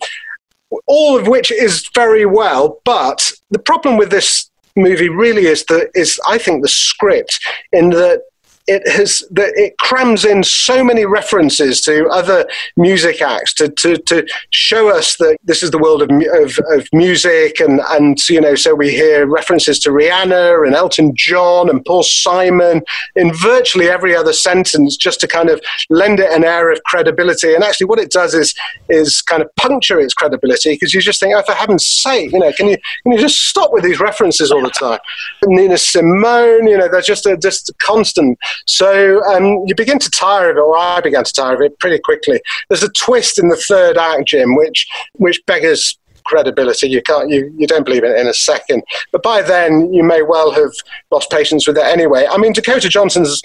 all 0.87 1.19
of 1.19 1.27
which 1.29 1.51
is 1.51 1.89
very 1.95 2.27
well, 2.27 2.81
but 2.85 3.33
the 3.51 3.59
problem 3.59 3.97
with 3.97 4.11
this 4.11 4.51
movie 4.77 5.09
really 5.09 5.47
is 5.47 5.65
the 5.65 5.91
is 5.95 6.21
I 6.27 6.39
think 6.39 6.63
the 6.63 6.69
script 6.69 7.41
in 7.73 7.91
that 7.91 8.23
it 8.67 8.87
has 8.89 9.25
that 9.31 9.53
it 9.57 9.77
crams 9.79 10.25
in 10.25 10.43
so 10.43 10.83
many 10.83 11.05
references 11.05 11.83
to 11.83 12.09
other 12.09 12.47
music 12.77 13.21
acts 13.21 13.53
to, 13.53 13.69
to, 13.69 13.97
to 13.99 14.27
show 14.51 14.89
us 14.89 15.17
that 15.17 15.37
this 15.45 15.63
is 15.63 15.71
the 15.71 15.79
world 15.79 16.01
of, 16.01 16.11
of, 16.11 16.59
of 16.73 16.89
music 16.93 17.61
and, 17.61 17.81
and 17.91 18.27
you 18.29 18.41
know 18.41 18.55
so 18.55 18.75
we 18.75 18.91
hear 18.91 19.27
references 19.27 19.79
to 19.81 19.91
Rihanna 19.91 20.67
and 20.67 20.75
Elton 20.75 21.13
John 21.15 21.69
and 21.69 21.85
Paul 21.85 22.03
Simon 22.03 22.83
in 23.17 23.35
virtually 23.35 23.89
every 23.89 24.17
other 24.17 24.33
sentence 24.33 24.97
just 24.97 25.21
to 25.21 25.29
kind 25.29 25.51
of 25.51 25.61
lend 25.91 26.21
it 26.21 26.33
an 26.33 26.45
air 26.45 26.71
of 26.71 26.83
credibility. 26.85 27.55
And 27.55 27.63
actually 27.63 27.87
what 27.87 27.99
it 27.99 28.11
does 28.11 28.33
is 28.33 28.55
is 28.89 29.21
kind 29.21 29.43
of 29.43 29.55
puncture 29.57 30.01
its 30.01 30.15
credibility 30.15 30.73
because 30.73 30.95
you 30.95 31.03
just 31.03 31.21
think 31.21 31.35
oh 31.37 31.43
for 31.43 31.53
heaven's 31.53 31.87
sake 31.87 32.33
you 32.33 32.39
know 32.39 32.53
can 32.53 32.69
you 32.69 32.79
can 33.03 33.13
you 33.13 33.19
just 33.19 33.41
stop 33.41 33.73
with 33.73 33.85
these 33.85 34.01
references 34.01 34.51
all 34.51 34.63
the 34.63 34.71
time? 34.71 35.01
Nina 35.45 35.77
Simone 35.77 36.67
you 36.67 36.79
know 36.79 36.89
they're 36.91 37.03
just 37.03 37.27
a, 37.27 37.37
just 37.37 37.71
constant 37.79 38.39
so 38.67 39.23
um, 39.25 39.65
you 39.67 39.75
begin 39.75 39.99
to 39.99 40.11
tire 40.11 40.51
of 40.51 40.57
it, 40.57 40.61
or 40.61 40.77
I 40.77 41.01
began 41.01 41.25
to 41.25 41.33
tire 41.33 41.55
of 41.55 41.61
it 41.61 41.79
pretty 41.79 41.99
quickly. 41.99 42.41
There's 42.69 42.83
a 42.83 42.91
twist 42.91 43.39
in 43.39 43.49
the 43.49 43.57
third 43.57 43.97
act, 43.97 44.29
Jim, 44.29 44.57
which 44.57 44.87
which 45.15 45.41
beggars 45.47 45.99
credibility. 46.25 46.89
You 46.89 47.03
can't, 47.03 47.31
you, 47.31 47.53
you 47.57 47.67
don't 47.67 47.85
believe 47.85 48.03
in 48.03 48.11
it 48.11 48.19
in 48.19 48.27
a 48.27 48.35
second. 48.35 48.83
But 49.13 49.23
by 49.23 49.43
then, 49.43 49.93
you 49.93 50.03
may 50.03 50.23
well 50.23 50.51
have 50.53 50.73
lost 51.11 51.31
patience 51.31 51.67
with 51.67 51.77
it 51.77 51.85
anyway. 51.85 52.27
I 52.31 52.39
mean, 52.39 52.53
Dakota 52.53 52.89
Johnson's 52.89 53.43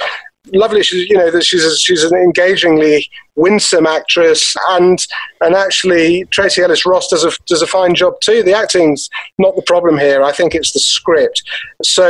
lovely. 0.53 0.83
She's, 0.83 1.09
you 1.09 1.17
know, 1.17 1.31
that 1.31 1.43
she's 1.43 1.63
a, 1.63 1.75
she's 1.77 2.03
an 2.03 2.17
engagingly 2.17 3.09
winsome 3.35 3.87
actress, 3.87 4.55
and 4.69 4.99
and 5.41 5.55
actually 5.55 6.25
Tracee 6.25 6.61
Ellis 6.61 6.85
Ross 6.85 7.07
does 7.07 7.23
a 7.23 7.31
does 7.47 7.61
a 7.61 7.67
fine 7.67 7.95
job 7.95 8.15
too. 8.21 8.43
The 8.43 8.55
acting's 8.55 9.09
not 9.37 9.55
the 9.55 9.63
problem 9.63 9.97
here. 9.97 10.23
I 10.23 10.31
think 10.31 10.55
it's 10.55 10.71
the 10.71 10.79
script. 10.79 11.43
So 11.83 12.09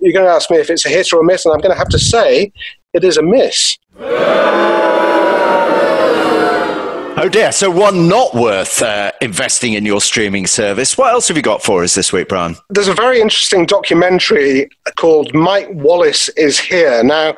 you're 0.00 0.12
going 0.12 0.26
to 0.26 0.32
ask 0.32 0.50
me 0.50 0.58
if 0.58 0.70
it's 0.70 0.86
a 0.86 0.90
hit 0.90 1.12
or 1.12 1.20
a 1.20 1.24
miss, 1.24 1.44
and 1.44 1.54
I'm 1.54 1.60
going 1.60 1.72
to 1.72 1.78
have 1.78 1.88
to 1.90 1.98
say 1.98 2.52
it 2.92 3.04
is 3.04 3.16
a 3.16 3.22
miss. 3.22 3.78
Oh 7.20 7.28
dear. 7.28 7.50
So 7.50 7.68
one 7.68 8.06
not 8.06 8.32
worth 8.32 8.80
uh, 8.80 9.10
investing 9.20 9.72
in 9.72 9.84
your 9.84 10.00
streaming 10.00 10.46
service. 10.46 10.96
What 10.96 11.12
else 11.12 11.26
have 11.26 11.36
you 11.36 11.42
got 11.42 11.64
for 11.64 11.82
us 11.82 11.96
this 11.96 12.12
week, 12.12 12.28
Brian? 12.28 12.54
There's 12.70 12.86
a 12.86 12.94
very 12.94 13.20
interesting 13.20 13.66
documentary 13.66 14.68
called 14.94 15.34
Mike 15.34 15.66
Wallace 15.72 16.28
is 16.30 16.60
Here. 16.60 17.02
Now, 17.02 17.34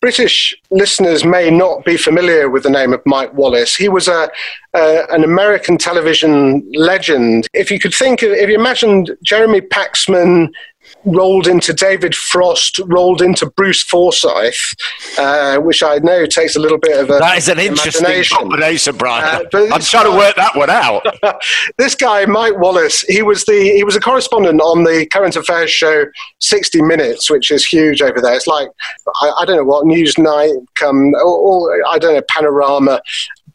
British 0.00 0.56
listeners 0.70 1.24
may 1.24 1.50
not 1.50 1.84
be 1.84 1.96
familiar 1.96 2.50
with 2.50 2.64
the 2.64 2.70
name 2.70 2.92
of 2.92 3.00
Mike 3.06 3.32
Wallace. 3.32 3.76
He 3.76 3.88
was 3.88 4.08
a, 4.08 4.28
an 4.74 5.22
American 5.22 5.78
television 5.78 6.68
legend. 6.74 7.46
If 7.54 7.70
you 7.70 7.78
could 7.78 7.94
think, 7.94 8.22
of, 8.22 8.32
if 8.32 8.48
you 8.48 8.56
imagined 8.56 9.16
Jeremy 9.22 9.60
Paxman 9.60 10.48
rolled 11.06 11.46
into 11.46 11.72
David 11.72 12.14
Frost, 12.14 12.80
rolled 12.86 13.22
into 13.22 13.48
Bruce 13.50 13.82
Forsyth, 13.82 14.74
uh, 15.18 15.58
which 15.58 15.82
I 15.82 15.98
know 15.98 16.26
takes 16.26 16.56
a 16.56 16.60
little 16.60 16.78
bit 16.78 16.98
of 16.98 17.08
a 17.10 17.18
That 17.18 17.38
is 17.38 17.48
an 17.48 17.58
interesting 17.58 18.24
combination, 18.24 18.96
Brian. 18.96 19.46
Uh, 19.54 19.68
I'm 19.72 19.80
trying 19.80 20.10
to 20.10 20.16
work 20.16 20.36
that 20.36 20.54
one 20.56 20.70
out. 20.70 21.06
this 21.78 21.94
guy, 21.94 22.26
Mike 22.26 22.58
Wallace, 22.58 23.02
he 23.02 23.22
was 23.22 23.44
the 23.44 23.72
he 23.74 23.84
was 23.84 23.96
a 23.96 24.00
correspondent 24.00 24.60
on 24.60 24.84
the 24.84 25.06
current 25.12 25.36
affairs 25.36 25.70
show 25.70 26.06
60 26.40 26.82
Minutes, 26.82 27.30
which 27.30 27.50
is 27.50 27.64
huge 27.64 28.02
over 28.02 28.20
there. 28.20 28.34
It's 28.34 28.46
like 28.46 28.68
I, 29.22 29.30
I 29.38 29.44
don't 29.44 29.56
know 29.56 29.64
what 29.64 29.86
Newsnight 29.86 30.66
come, 30.74 31.14
or, 31.14 31.22
or 31.24 31.86
I 31.88 31.98
don't 31.98 32.14
know 32.14 32.22
Panorama. 32.28 33.00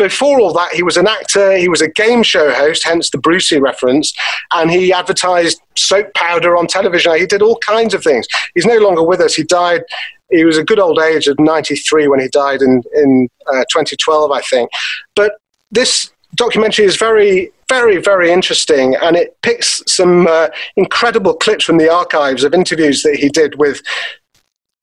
Before 0.01 0.39
all 0.39 0.51
that, 0.53 0.73
he 0.73 0.81
was 0.81 0.97
an 0.97 1.07
actor, 1.07 1.55
he 1.55 1.67
was 1.67 1.81
a 1.81 1.89
game 1.89 2.23
show 2.23 2.51
host, 2.51 2.83
hence 2.83 3.11
the 3.11 3.19
Brucey 3.19 3.59
reference, 3.59 4.13
and 4.53 4.71
he 4.71 4.91
advertised 4.91 5.61
soap 5.75 6.11
powder 6.15 6.57
on 6.57 6.65
television. 6.65 7.15
He 7.15 7.27
did 7.27 7.43
all 7.43 7.57
kinds 7.59 7.93
of 7.93 8.03
things. 8.03 8.25
He's 8.55 8.65
no 8.65 8.77
longer 8.79 9.03
with 9.03 9.21
us. 9.21 9.35
He 9.35 9.43
died. 9.43 9.83
He 10.31 10.43
was 10.43 10.57
a 10.57 10.63
good 10.63 10.79
old 10.79 10.99
age 10.99 11.27
of 11.27 11.39
93 11.39 12.07
when 12.07 12.19
he 12.19 12.29
died 12.29 12.61
in, 12.61 12.81
in 12.95 13.29
uh, 13.47 13.63
2012, 13.71 14.31
I 14.31 14.41
think. 14.41 14.71
But 15.15 15.33
this 15.69 16.11
documentary 16.35 16.85
is 16.85 16.97
very, 16.97 17.51
very, 17.69 17.97
very 17.97 18.31
interesting, 18.31 18.95
and 18.95 19.15
it 19.15 19.37
picks 19.43 19.83
some 19.85 20.25
uh, 20.25 20.47
incredible 20.77 21.35
clips 21.35 21.63
from 21.63 21.77
the 21.77 21.91
archives 21.91 22.43
of 22.43 22.55
interviews 22.55 23.03
that 23.03 23.17
he 23.17 23.29
did 23.29 23.55
with 23.59 23.81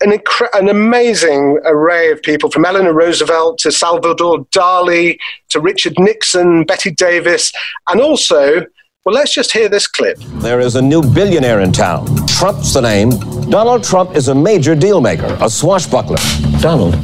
an, 0.01 0.13
incre- 0.13 0.49
an 0.55 0.69
amazing 0.69 1.59
array 1.65 2.11
of 2.11 2.23
people 2.23 2.51
from 2.51 2.65
Eleanor 2.65 2.93
Roosevelt 2.93 3.59
to 3.59 3.73
Salvador 3.73 4.45
Dali 4.47 5.19
to 5.49 5.61
Richard 5.61 5.95
Nixon, 5.99 6.65
Bette 6.65 6.93
Davis, 6.93 7.53
and 7.89 8.01
also, 8.01 8.61
well, 9.05 9.15
let's 9.15 9.35
just 9.35 9.53
hear 9.53 9.69
this 9.69 9.87
clip. 9.89 10.19
There 10.35 10.61
is 10.61 10.77
a 10.77 10.83
new 10.83 11.03
billionaire 11.03 11.61
in 11.61 11.73
town. 11.73 12.07
Trump's 12.29 12.75
the 12.75 12.81
name. 12.81 13.11
Donald 13.51 13.83
Trump 13.83 14.15
is 14.15 14.29
a 14.29 14.35
major 14.35 14.75
deal 14.77 15.01
maker, 15.01 15.37
a 15.41 15.51
swashbuckler. 15.51 16.19
Donald, 16.61 16.95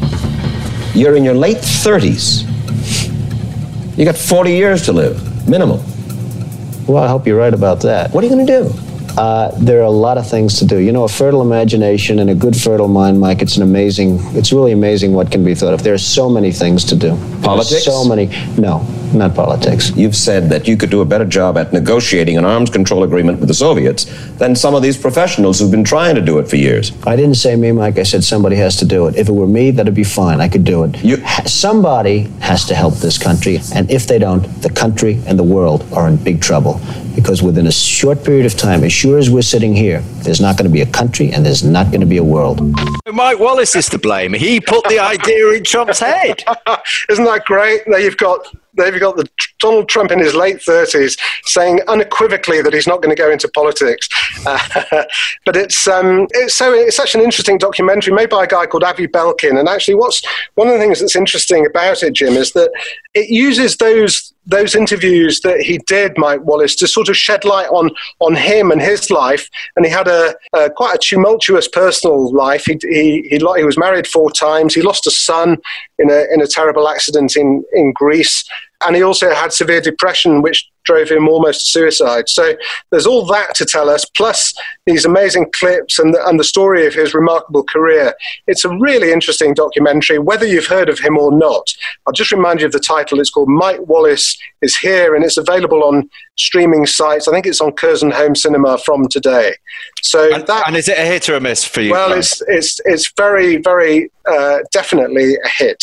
you're 0.95 1.17
in 1.17 1.25
your 1.25 1.35
late 1.35 1.57
30s. 1.57 2.49
You 3.99 4.05
got 4.05 4.17
40 4.17 4.53
years 4.53 4.83
to 4.83 4.93
live, 4.93 5.49
minimum. 5.49 5.81
Well, 6.87 7.03
I 7.03 7.09
hope 7.09 7.27
you're 7.27 7.39
right 7.39 7.55
about 7.55 7.81
that. 7.83 8.13
What 8.13 8.23
are 8.23 8.27
you 8.29 8.33
going 8.35 8.47
to 8.47 8.63
do? 8.63 8.94
Uh, 9.17 9.53
there 9.59 9.79
are 9.81 9.85
a 9.85 9.91
lot 9.91 10.19
of 10.19 10.29
things 10.29 10.59
to 10.59 10.65
do. 10.67 10.79
You 10.79 10.91
know, 10.91 11.05
a 11.05 11.09
fertile 11.09 11.43
imagination 11.43 12.19
and 12.19 12.31
a 12.31 12.35
good 12.35 12.57
fertile 12.57 12.89
mind, 12.89 13.21
Mike, 13.21 13.43
it's 13.43 13.57
an 13.57 13.63
amazing, 13.63 14.19
it's 14.37 14.53
really 14.53 14.73
amazing 14.73 15.13
what 15.13 15.31
can 15.31 15.45
be 15.45 15.55
thought 15.55 15.73
of. 15.73 15.83
There 15.85 15.95
are 15.95 15.99
so 15.99 16.29
many 16.29 16.51
things 16.51 16.85
to 16.87 16.97
do. 16.97 17.17
Politics? 17.43 17.85
So 17.85 18.05
many. 18.05 18.27
No, 18.59 18.81
not 19.13 19.35
politics. 19.37 19.91
You've 19.97 20.17
said 20.17 20.49
that 20.51 20.67
you 20.67 20.77
could 20.77 20.91
do 20.91 21.01
a 21.01 21.05
better 21.05 21.25
job 21.25 21.57
at 21.57 21.73
negotiating 21.73 22.37
an 22.39 22.45
arms 22.45 22.71
control 22.71 23.05
agreement 23.05 23.39
with 23.39 23.49
the 23.49 23.55
Soviets 23.55 24.05
than 24.39 24.57
some 24.57 24.75
of 24.75 24.83
these 24.83 24.97
professionals 24.97 25.61
who've 25.61 25.71
been 25.71 25.85
trying 25.85 26.17
to 26.17 26.21
do 26.21 26.39
it 26.41 26.49
for 26.49 26.57
years. 26.57 26.91
I 27.07 27.15
didn't 27.15 27.37
say 27.37 27.55
me, 27.55 27.71
Mike. 27.71 27.99
I 27.99 28.03
said 28.03 28.25
somebody 28.25 28.57
has 28.57 28.77
to 28.79 28.85
do 28.85 29.07
it. 29.07 29.15
If 29.17 29.29
it 29.29 29.33
were 29.33 29.47
me, 29.47 29.71
that'd 29.71 29.95
be 29.95 30.03
fine. 30.05 30.41
I 30.41 30.49
could 30.49 30.65
do 30.65 30.83
it. 30.85 31.05
You- 31.05 31.23
somebody 31.47 32.23
has 32.41 32.65
to 32.67 32.75
help 32.75 32.95
this 32.95 33.17
country. 33.19 33.61
And 33.75 33.89
if 33.91 34.09
they 34.09 34.19
don't, 34.19 34.43
the 34.63 34.71
country 34.71 35.21
and 35.29 35.39
the 35.39 35.45
world 35.45 35.85
are 35.93 36.09
in 36.09 36.17
big 36.17 36.41
trouble. 36.41 36.81
Because 37.15 37.43
within 37.43 37.67
a 37.67 37.73
short 37.73 38.25
period 38.25 38.47
of 38.47 38.57
time, 38.57 38.85
as 38.85 38.93
sure 38.93 39.19
as 39.19 39.31
we're 39.31 39.43
sitting 39.43 39.75
here, 39.75 40.01
there's 40.23 40.41
not 40.41 40.57
going 40.57 40.69
to 40.69 40.73
be 40.73 40.81
a 40.81 40.87
country 40.87 41.33
and 41.33 41.45
there's 41.45 41.63
not 41.63 41.89
going 41.89 42.01
to 42.01 42.07
be 42.07 42.17
a 42.17 42.25
world. 42.25 42.61
Mike 43.13 43.39
Wallace 43.39 43.77
is 43.77 43.89
to 43.91 43.99
blame. 43.99 44.33
He 44.33 44.61
put 44.61 44.85
the 44.89 44.99
idea 44.99 45.51
in 45.53 45.65
Trump's 45.65 46.01
head. 46.01 46.43
Isn't 47.09 47.25
that 47.25 47.45
great? 47.45 47.83
There 47.87 48.01
you've 48.01 48.17
got 48.17 48.47
there 48.77 48.91
you've 48.91 49.01
got 49.01 49.17
the 49.17 49.29
Donald 49.61 49.89
Trump 49.89 50.11
in 50.11 50.19
his 50.19 50.35
late 50.35 50.61
thirties 50.61 51.17
saying 51.45 51.81
unequivocally 51.87 52.61
that 52.61 52.75
he's 52.75 52.87
not 52.87 53.03
going 53.03 53.15
to 53.15 53.21
go 53.21 53.31
into 53.31 53.49
politics. 53.49 54.09
Uh, 54.45 54.59
but 55.47 55.57
it's 55.57 55.87
um, 55.87 56.27
it's 56.33 56.55
so 56.55 56.73
it's 56.73 56.97
such 56.97 57.15
an 57.15 57.21
interesting 57.21 57.59
documentary 57.59 58.13
made 58.13 58.31
by 58.31 58.45
a 58.45 58.49
guy 58.49 58.67
called 58.67 58.85
Avi 58.85 59.07
Belkin. 59.07 59.59
And 59.59 59.69
actually, 59.69 59.95
what's 59.95 60.23
one 60.55 60.67
of 60.67 60.75
the 60.75 60.81
things 60.81 61.01
that's 61.01 61.17
interesting 61.17 61.67
about 61.67 62.03
it, 62.03 62.15
Jim, 62.15 62.35
is 62.35 62.53
that 62.53 62.73
it 63.15 63.31
uses 63.31 63.77
those 63.77 64.34
those 64.47 64.75
interviews 64.75 65.41
that 65.41 65.61
he 65.61 65.79
did, 65.79 66.19
Mike 66.19 66.43
Wallace, 66.45 66.75
to 66.77 66.87
sort 66.87 67.09
of 67.09 67.17
shed 67.17 67.45
light 67.45 67.69
on 67.69 67.91
on 68.21 68.35
him 68.35 68.71
and 68.71 68.81
his 68.81 69.11
life. 69.11 69.49
And 69.77 69.85
he 69.85 69.91
had 69.91 70.09
a, 70.09 70.35
a 70.53 70.71
quite 70.71 70.95
a 70.95 70.99
tumultuous 70.99 71.69
personal 71.69 72.33
life. 72.33 72.65
He, 72.67 72.79
he 72.83 73.29
he 73.31 73.39
he 73.39 73.65
was 73.65 73.79
married 73.79 74.07
four 74.07 74.31
times. 74.31 74.75
He 74.75 74.83
lost 74.83 75.07
a 75.07 75.11
son 75.11 75.59
in 75.99 76.11
a 76.11 76.25
in 76.33 76.41
a 76.43 76.47
terrible 76.47 76.89
accident 76.89 77.37
in 77.37 77.65
in 77.73 77.93
Greece, 77.93 78.45
and 78.87 78.97
he 78.97 79.03
also 79.03 79.35
had 79.35 79.53
severe 79.53 79.81
depression, 79.81 80.43
which 80.43 80.69
drove 80.85 81.09
him 81.09 81.29
almost 81.29 81.61
to 81.61 81.71
suicide. 81.71 82.29
So 82.29 82.55
there's 82.91 83.07
all 83.07 83.25
that 83.27 83.55
to 83.57 83.65
tell 83.65 83.89
us, 83.89 84.05
plus 84.05 84.55
these 84.87 85.05
amazing 85.05 85.51
clips 85.55 85.99
and 85.99 86.13
the, 86.15 86.27
and 86.27 86.39
the 86.39 86.45
story 86.45 86.87
of 86.87 86.95
his 86.95 87.15
remarkable 87.15 87.65
career. 87.65 88.15
It's 88.47 88.65
a 88.65 88.69
really 88.69 89.13
interesting 89.13 89.55
documentary, 89.55 90.19
whether 90.19 90.47
you've 90.47 90.67
heard 90.67 90.89
of 90.89 90.99
him 90.99 91.19
or 91.19 91.33
not. 91.33 91.67
I'll 92.07 92.13
just 92.13 92.33
remind 92.33 92.61
you 92.61 92.67
of 92.67 92.73
the 92.73 92.81
title. 92.81 93.21
It's 93.21 93.31
called 93.31 93.49
Mike 93.49 93.81
Wallace 93.87 94.37
is 94.61 94.77
Here, 94.77 95.15
and 95.15 95.25
it's 95.25 95.37
available 95.37 95.83
on 95.85 96.09
streaming 96.37 96.87
sites. 96.87 97.29
I 97.29 97.33
think 97.33 97.47
it's 97.47 97.61
on 97.61 97.73
Curzon 97.73 98.11
Home 98.11 98.35
Cinema 98.35 98.79
from 98.79 99.09
today. 99.09 99.55
So 100.03 100.31
that 100.31 100.65
And 100.67 100.77
is 100.77 100.89
it 100.89 100.99
a 100.99 101.03
hit 101.03 101.29
or 101.29 101.37
a 101.37 101.41
miss 101.41 101.65
for 101.65 101.81
you? 101.81 101.93
well, 101.93 102.13
it's 102.13 102.43
it's 102.47 102.81
it's 102.85 103.13
very 103.17 103.57
very 103.57 104.11
uh, 104.27 104.59
definitely 104.73 105.37
a 105.37 105.49
hit. 105.49 105.83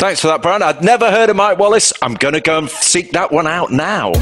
Thanks 0.00 0.22
for 0.22 0.28
that, 0.28 0.40
Brian. 0.40 0.62
I'd 0.62 0.82
never 0.82 1.10
heard 1.10 1.28
of 1.28 1.36
Mike 1.36 1.58
Wallace. 1.58 1.92
I'm 2.00 2.14
going 2.14 2.32
to 2.32 2.40
go 2.40 2.56
and 2.56 2.70
seek 2.70 3.10
that 3.10 3.30
one 3.30 3.46
out 3.46 3.70
now. 3.70 4.12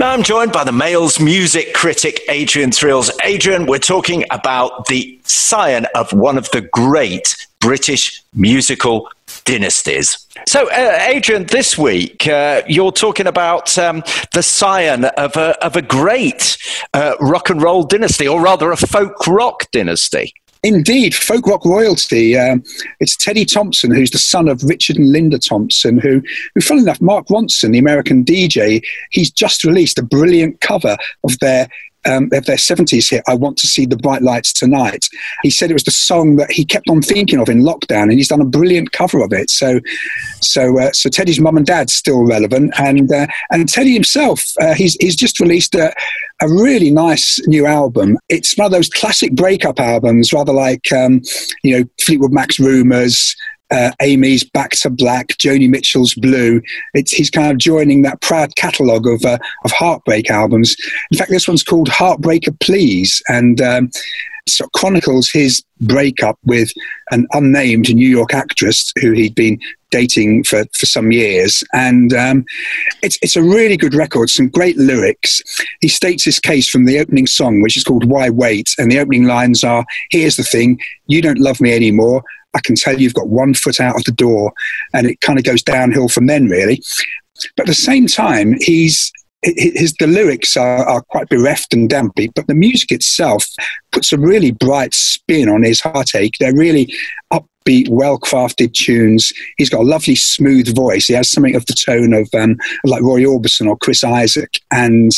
Now 0.00 0.10
I'm 0.10 0.24
joined 0.24 0.50
by 0.50 0.64
the 0.64 0.72
Mail's 0.72 1.20
music 1.20 1.74
critic, 1.74 2.20
Adrian 2.28 2.72
Thrills. 2.72 3.12
Adrian, 3.22 3.66
we're 3.66 3.78
talking 3.78 4.24
about 4.32 4.86
the 4.86 5.20
scion 5.22 5.86
of 5.94 6.12
one 6.12 6.36
of 6.36 6.50
the 6.50 6.62
great 6.62 7.46
British 7.60 8.24
musical 8.34 9.08
dynasties. 9.44 10.26
So, 10.48 10.68
uh, 10.72 10.98
Adrian, 11.02 11.44
this 11.44 11.78
week 11.78 12.26
uh, 12.26 12.62
you're 12.66 12.90
talking 12.90 13.28
about 13.28 13.78
um, 13.78 14.02
the 14.32 14.42
scion 14.42 15.04
of 15.04 15.36
a, 15.36 15.64
of 15.64 15.76
a 15.76 15.82
great 15.82 16.58
uh, 16.92 17.14
rock 17.20 17.50
and 17.50 17.62
roll 17.62 17.84
dynasty, 17.84 18.26
or 18.26 18.40
rather 18.40 18.72
a 18.72 18.76
folk 18.76 19.28
rock 19.28 19.70
dynasty. 19.70 20.34
Indeed, 20.62 21.14
folk 21.14 21.46
rock 21.46 21.64
royalty. 21.64 22.36
Um, 22.36 22.62
it's 23.00 23.16
Teddy 23.16 23.44
Thompson, 23.44 23.94
who's 23.94 24.10
the 24.10 24.18
son 24.18 24.48
of 24.48 24.62
Richard 24.64 24.96
and 24.96 25.10
Linda 25.10 25.38
Thompson, 25.38 25.98
who, 25.98 26.22
who, 26.54 26.60
funnily 26.60 26.84
enough, 26.84 27.00
Mark 27.00 27.26
Ronson, 27.28 27.72
the 27.72 27.78
American 27.78 28.24
DJ, 28.24 28.82
he's 29.10 29.30
just 29.30 29.64
released 29.64 29.98
a 29.98 30.02
brilliant 30.02 30.60
cover 30.60 30.96
of 31.24 31.38
their 31.38 31.68
um, 32.04 32.28
of 32.32 32.46
their 32.46 32.56
70s 32.56 33.10
hit, 33.10 33.22
I 33.26 33.34
Want 33.34 33.56
to 33.58 33.66
See 33.66 33.86
the 33.86 33.96
Bright 33.96 34.22
Lights 34.22 34.52
Tonight. 34.52 35.06
He 35.42 35.50
said 35.50 35.70
it 35.70 35.74
was 35.74 35.84
the 35.84 35.90
song 35.90 36.36
that 36.36 36.50
he 36.50 36.64
kept 36.64 36.88
on 36.88 37.02
thinking 37.02 37.40
of 37.40 37.48
in 37.48 37.62
lockdown, 37.62 38.04
and 38.04 38.12
he's 38.12 38.28
done 38.28 38.40
a 38.40 38.46
brilliant 38.46 38.92
cover 38.92 39.22
of 39.22 39.32
it. 39.32 39.50
So, 39.50 39.80
so, 40.40 40.78
uh, 40.78 40.92
so 40.92 41.08
Teddy's 41.08 41.40
mum 41.40 41.56
and 41.56 41.66
dad's 41.66 41.92
still 41.92 42.24
relevant, 42.24 42.72
and 42.78 43.10
uh, 43.12 43.26
and 43.50 43.68
Teddy 43.68 43.92
himself, 43.92 44.44
uh, 44.60 44.74
he's 44.74 44.96
he's 45.00 45.16
just 45.16 45.40
released 45.40 45.74
a, 45.74 45.92
a 46.40 46.48
really 46.48 46.90
nice 46.90 47.40
new 47.46 47.66
album. 47.66 48.18
It's 48.28 48.56
one 48.56 48.66
of 48.66 48.72
those 48.72 48.88
classic 48.88 49.32
breakup 49.32 49.80
albums, 49.80 50.32
rather 50.32 50.52
like 50.52 50.90
um, 50.92 51.22
you 51.62 51.78
know 51.78 51.84
Fleetwood 52.00 52.32
Mac's 52.32 52.58
Rumours, 52.58 53.36
uh, 53.70 53.90
Amy's 54.00 54.44
Back 54.44 54.70
to 54.82 54.90
Black, 54.90 55.28
Joni 55.38 55.68
Mitchell's 55.68 56.14
Blue. 56.14 56.60
It's, 56.94 57.12
he's 57.12 57.30
kind 57.30 57.50
of 57.50 57.58
joining 57.58 58.02
that 58.02 58.20
proud 58.20 58.56
catalogue 58.56 59.06
of, 59.06 59.24
uh, 59.24 59.38
of 59.64 59.70
heartbreak 59.72 60.30
albums. 60.30 60.76
In 61.10 61.18
fact, 61.18 61.30
this 61.30 61.48
one's 61.48 61.62
called 61.62 61.88
Heartbreaker 61.88 62.58
Please, 62.60 63.22
and 63.28 63.60
um, 63.60 63.90
sort 64.48 64.68
of 64.68 64.72
chronicles 64.72 65.30
his 65.30 65.62
breakup 65.80 66.38
with 66.44 66.72
an 67.10 67.26
unnamed 67.32 67.94
New 67.94 68.08
York 68.08 68.34
actress 68.34 68.92
who 69.00 69.12
he'd 69.12 69.34
been 69.34 69.58
dating 69.90 70.44
for, 70.44 70.64
for 70.78 70.86
some 70.86 71.12
years. 71.12 71.62
And 71.72 72.12
um, 72.12 72.44
it's, 73.02 73.18
it's 73.22 73.36
a 73.36 73.42
really 73.42 73.76
good 73.76 73.94
record, 73.94 74.30
some 74.30 74.48
great 74.48 74.76
lyrics. 74.76 75.42
He 75.80 75.88
states 75.88 76.24
his 76.24 76.38
case 76.38 76.68
from 76.68 76.84
the 76.84 76.98
opening 76.98 77.26
song, 77.26 77.62
which 77.62 77.76
is 77.76 77.84
called 77.84 78.04
Why 78.04 78.30
Wait? 78.30 78.74
And 78.78 78.90
the 78.90 78.98
opening 78.98 79.24
lines 79.24 79.64
are 79.64 79.84
Here's 80.10 80.36
the 80.36 80.42
thing, 80.42 80.80
you 81.06 81.22
don't 81.22 81.38
love 81.38 81.60
me 81.60 81.72
anymore. 81.72 82.22
I 82.54 82.60
can 82.60 82.76
tell 82.76 82.98
you've 82.98 83.14
got 83.14 83.28
one 83.28 83.54
foot 83.54 83.80
out 83.80 83.96
of 83.96 84.04
the 84.04 84.12
door. 84.12 84.52
And 84.92 85.06
it 85.06 85.20
kind 85.20 85.38
of 85.38 85.44
goes 85.44 85.62
downhill 85.62 86.08
from 86.08 86.26
then, 86.26 86.46
really. 86.46 86.82
But 87.56 87.64
at 87.64 87.68
the 87.68 87.74
same 87.74 88.06
time, 88.06 88.54
he's 88.60 89.12
his 89.42 89.94
the 90.00 90.06
lyrics 90.06 90.56
are, 90.56 90.84
are, 90.84 91.02
quite 91.02 91.28
bereft 91.28 91.72
and 91.72 91.88
dampy, 91.88 92.28
but 92.34 92.46
the 92.48 92.54
music 92.54 92.90
itself 92.90 93.46
puts 93.92 94.12
a 94.12 94.18
really 94.18 94.50
bright 94.50 94.92
spin 94.92 95.48
on 95.48 95.62
his 95.62 95.80
heartache. 95.80 96.34
They're 96.40 96.54
really 96.54 96.92
upbeat, 97.32 97.88
well-crafted 97.88 98.72
tunes. 98.72 99.32
He's 99.56 99.70
got 99.70 99.82
a 99.82 99.88
lovely, 99.88 100.16
smooth 100.16 100.74
voice. 100.74 101.06
He 101.06 101.14
has 101.14 101.30
something 101.30 101.54
of 101.54 101.66
the 101.66 101.74
tone 101.74 102.12
of 102.14 102.28
um, 102.34 102.56
like 102.84 103.02
Roy 103.02 103.22
Orbison 103.22 103.68
or 103.68 103.76
Chris 103.76 104.02
Isaak, 104.02 104.54
and 104.72 105.12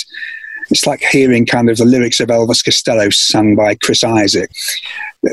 it's 0.70 0.86
like 0.86 1.00
hearing 1.00 1.46
kind 1.46 1.70
of 1.70 1.78
the 1.78 1.84
lyrics 1.84 2.20
of 2.20 2.28
Elvis 2.28 2.64
Costello 2.64 3.08
sung 3.10 3.56
by 3.56 3.74
Chris 3.74 4.04
Isaak. 4.04 4.50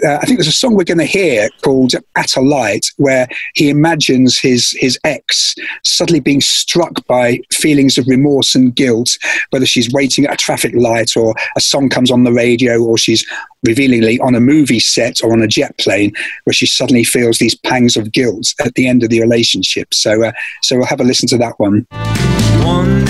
Uh, 0.06 0.18
I 0.22 0.26
think 0.26 0.38
there's 0.38 0.50
a 0.50 0.52
song 0.52 0.76
we're 0.76 0.84
going 0.84 0.98
to 0.98 1.06
hear 1.06 1.48
called 1.62 1.94
"At 2.18 2.36
a 2.36 2.42
Light," 2.42 2.88
where 2.98 3.28
he 3.56 3.70
imagines 3.70 4.38
his 4.38 4.72
his 4.80 5.00
ex 5.06 5.56
suddenly 5.86 6.20
being 6.20 6.42
struck 6.42 7.06
by 7.08 7.40
feelings 7.54 7.98
of 7.98 8.06
remorse 8.08 8.54
and 8.54 8.76
guilt, 8.76 9.18
whether 9.52 9.66
she's 9.66 9.92
waiting 9.94 10.26
at 10.26 10.34
a 10.34 10.38
traffic 10.38 10.74
light, 10.76 11.16
or 11.16 11.34
a 11.56 11.62
song 11.62 11.88
comes 11.88 12.12
on 12.12 12.26
the 12.26 12.34
radio, 12.34 12.84
or 12.84 12.98
she's 12.98 13.26
revealingly 13.66 14.20
on 14.20 14.36
a 14.36 14.42
movie 14.42 14.80
set 14.80 15.24
or 15.24 15.32
on 15.32 15.42
a 15.42 15.48
jet 15.48 15.78
plane, 15.78 16.12
where 16.44 16.54
she 16.54 16.66
suddenly 16.66 17.06
feels 17.06 17.38
these 17.38 17.56
pangs 17.56 17.96
of 17.96 18.12
guilt 18.12 18.54
at 18.64 18.74
the 18.76 18.88
end 18.88 19.04
of 19.04 19.10
the 19.10 19.22
relationship. 19.22 19.94
So, 19.94 20.24
uh, 20.24 20.34
so 20.64 20.78
we'll 20.78 20.86
have 20.86 21.00
a 21.00 21.06
listen 21.06 21.30
to 21.30 21.38
that 21.38 21.58
one. 21.60 21.86
One 22.66 23.06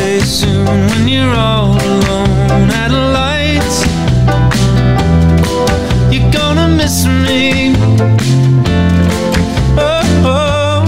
me. 7.05 7.75
Oh, 9.77 10.03
oh. 10.23 10.85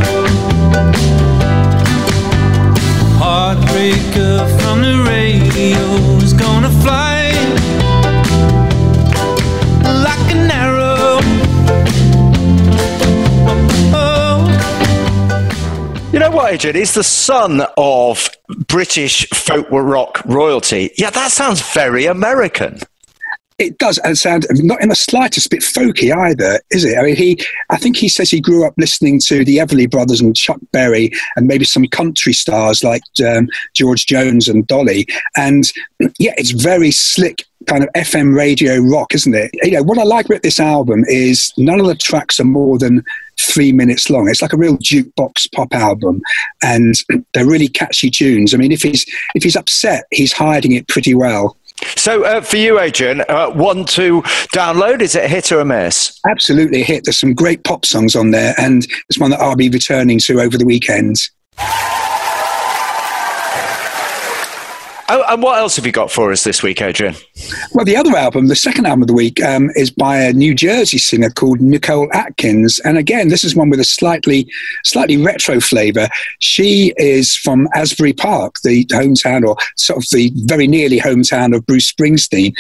Heartbreaker 3.20 4.48
from 4.62 4.82
the 4.82 5.04
radio's 5.06 6.32
gonna 6.34 6.70
fly 6.82 7.32
like 10.06 10.32
an 10.34 10.50
arrow. 10.50 11.20
Oh, 13.94 14.40
you 16.14 16.20
know 16.20 16.32
what, 16.32 16.54
Adrian? 16.54 16.78
He's 16.78 16.94
the 16.94 17.04
son 17.04 17.62
of 17.76 18.30
British 18.68 19.28
folk 19.32 19.68
rock 19.70 20.22
royalty. 20.24 20.92
Yeah, 20.98 21.10
that 21.10 21.32
sounds 21.34 21.62
very 21.74 22.06
American. 22.06 22.80
It 23.60 23.78
does, 23.78 24.00
sound 24.20 24.46
not 24.52 24.82
in 24.82 24.90
the 24.90 24.96
slightest 24.96 25.50
bit 25.50 25.60
folky 25.60 26.16
either, 26.16 26.60
is 26.72 26.86
it? 26.86 26.98
I 26.98 27.04
mean, 27.04 27.16
he, 27.16 27.40
I 27.70 27.78
think 27.78 27.98
he 27.98 28.08
says 28.08 28.30
he 28.30 28.40
grew 28.40 28.66
up 28.66 28.74
listening 28.78 29.20
to 29.26 29.44
the 29.44 29.58
Everly 29.58 29.90
Brothers 29.90 30.22
and 30.22 30.36
Chuck 30.36 30.60
Berry, 30.72 31.12
and 31.36 31.46
maybe 31.46 31.66
some 31.66 31.86
country 31.88 32.34
stars 32.34 32.84
like 32.84 33.04
um, 33.28 33.50
George 33.74 34.06
Jones 34.06 34.48
and 34.48 34.66
Dolly. 34.66 35.08
And 35.36 35.66
yeah, 36.20 36.34
it's 36.38 36.52
very 36.52 36.92
slick 36.92 37.46
kind 37.68 37.84
of 37.84 37.90
FM 37.94 38.36
radio 38.36 38.78
rock, 38.78 39.14
isn't 39.14 39.36
it? 39.36 39.52
You 39.62 39.72
know, 39.72 39.84
what 39.84 39.98
I 39.98 40.04
like 40.04 40.26
about 40.26 40.44
this 40.44 40.60
album 40.60 41.04
is 41.08 41.54
none 41.58 41.80
of 41.80 41.88
the 41.88 41.96
tracks 41.96 42.40
are 42.40 42.46
more 42.46 42.78
than 42.78 43.04
three 43.40 43.72
minutes 43.72 44.10
long. 44.10 44.28
It's 44.28 44.42
like 44.42 44.54
a 44.54 44.58
real 44.58 44.78
jukebox 44.78 45.52
pop 45.54 45.74
album, 45.74 46.22
and 46.64 46.96
they're 47.34 47.46
really 47.46 47.68
catchy 47.68 48.10
tunes. 48.10 48.54
I 48.54 48.58
mean, 48.58 48.72
if 48.72 48.82
he's 48.82 49.06
if 49.36 49.44
he's 49.44 49.56
upset, 49.56 50.06
he's 50.12 50.34
hiding 50.34 50.72
it 50.72 50.88
pretty 50.88 51.14
well. 51.14 51.58
So, 51.96 52.24
uh, 52.24 52.42
for 52.42 52.58
you, 52.58 52.80
Adrian, 52.80 53.24
uh, 53.30 53.50
one 53.52 53.86
to 53.86 54.22
download, 54.54 55.02
is 55.02 55.16
it 55.16 55.26
a 55.26 55.28
hit 55.28 55.52
or 55.52 55.60
a 55.60 55.66
miss? 55.66 56.20
Absolutely 56.30 56.82
a 56.82 56.84
hit. 56.84 57.04
There's 57.06 57.20
some 57.20 57.34
great 57.34 57.64
pop 57.64 57.86
songs 57.86 58.16
on 58.16 58.32
there, 58.32 58.54
and 58.58 58.86
it's 59.10 59.20
one 59.20 59.32
that 59.32 59.40
I'll 59.40 59.56
be 59.56 59.70
returning 59.70 60.20
to 60.20 60.40
over 60.40 60.58
the 60.58 60.66
weekend. 60.66 61.18
Oh, 65.12 65.24
and 65.28 65.42
what 65.42 65.58
else 65.58 65.76
have 65.76 65.88
you 65.88 65.92
got 65.92 66.12
for 66.12 66.32
us 66.32 66.44
this 66.44 66.62
week, 66.62 66.84
Adrian? 66.84 67.16
Well, 67.74 67.84
the 67.84 67.96
other 67.96 68.16
album, 68.16 68.46
the 68.46 68.56
second 68.56 68.86
album 68.86 69.02
of 69.02 69.08
the 69.08 69.16
week, 69.16 69.44
um, 69.44 69.72
is 69.74 69.90
by 69.90 70.18
a 70.20 70.34
New 70.34 70.54
Jersey 70.54 71.00
singer 71.00 71.32
called 71.32 71.60
Nicole 71.60 72.08
Atkins, 72.14 72.78
and 72.86 72.96
again, 72.96 73.30
this 73.30 73.44
is 73.44 73.56
one 73.56 73.72
with 73.72 73.80
a 73.80 73.84
slightly, 73.84 74.48
slightly 74.84 75.18
retro 75.18 75.60
flavour. 75.60 76.10
She 76.38 76.94
is 76.98 77.36
from 77.36 77.68
Asbury 77.74 78.14
Park, 78.14 78.58
the 78.64 78.86
hometown, 78.86 79.48
or 79.48 79.58
sort 79.78 79.98
of 79.98 80.08
the 80.12 80.32
very 80.46 80.68
nearly 80.68 81.00
hometown 81.00 81.56
of 81.56 81.66
Bruce 81.66 81.92
Springsteen, 81.92 82.54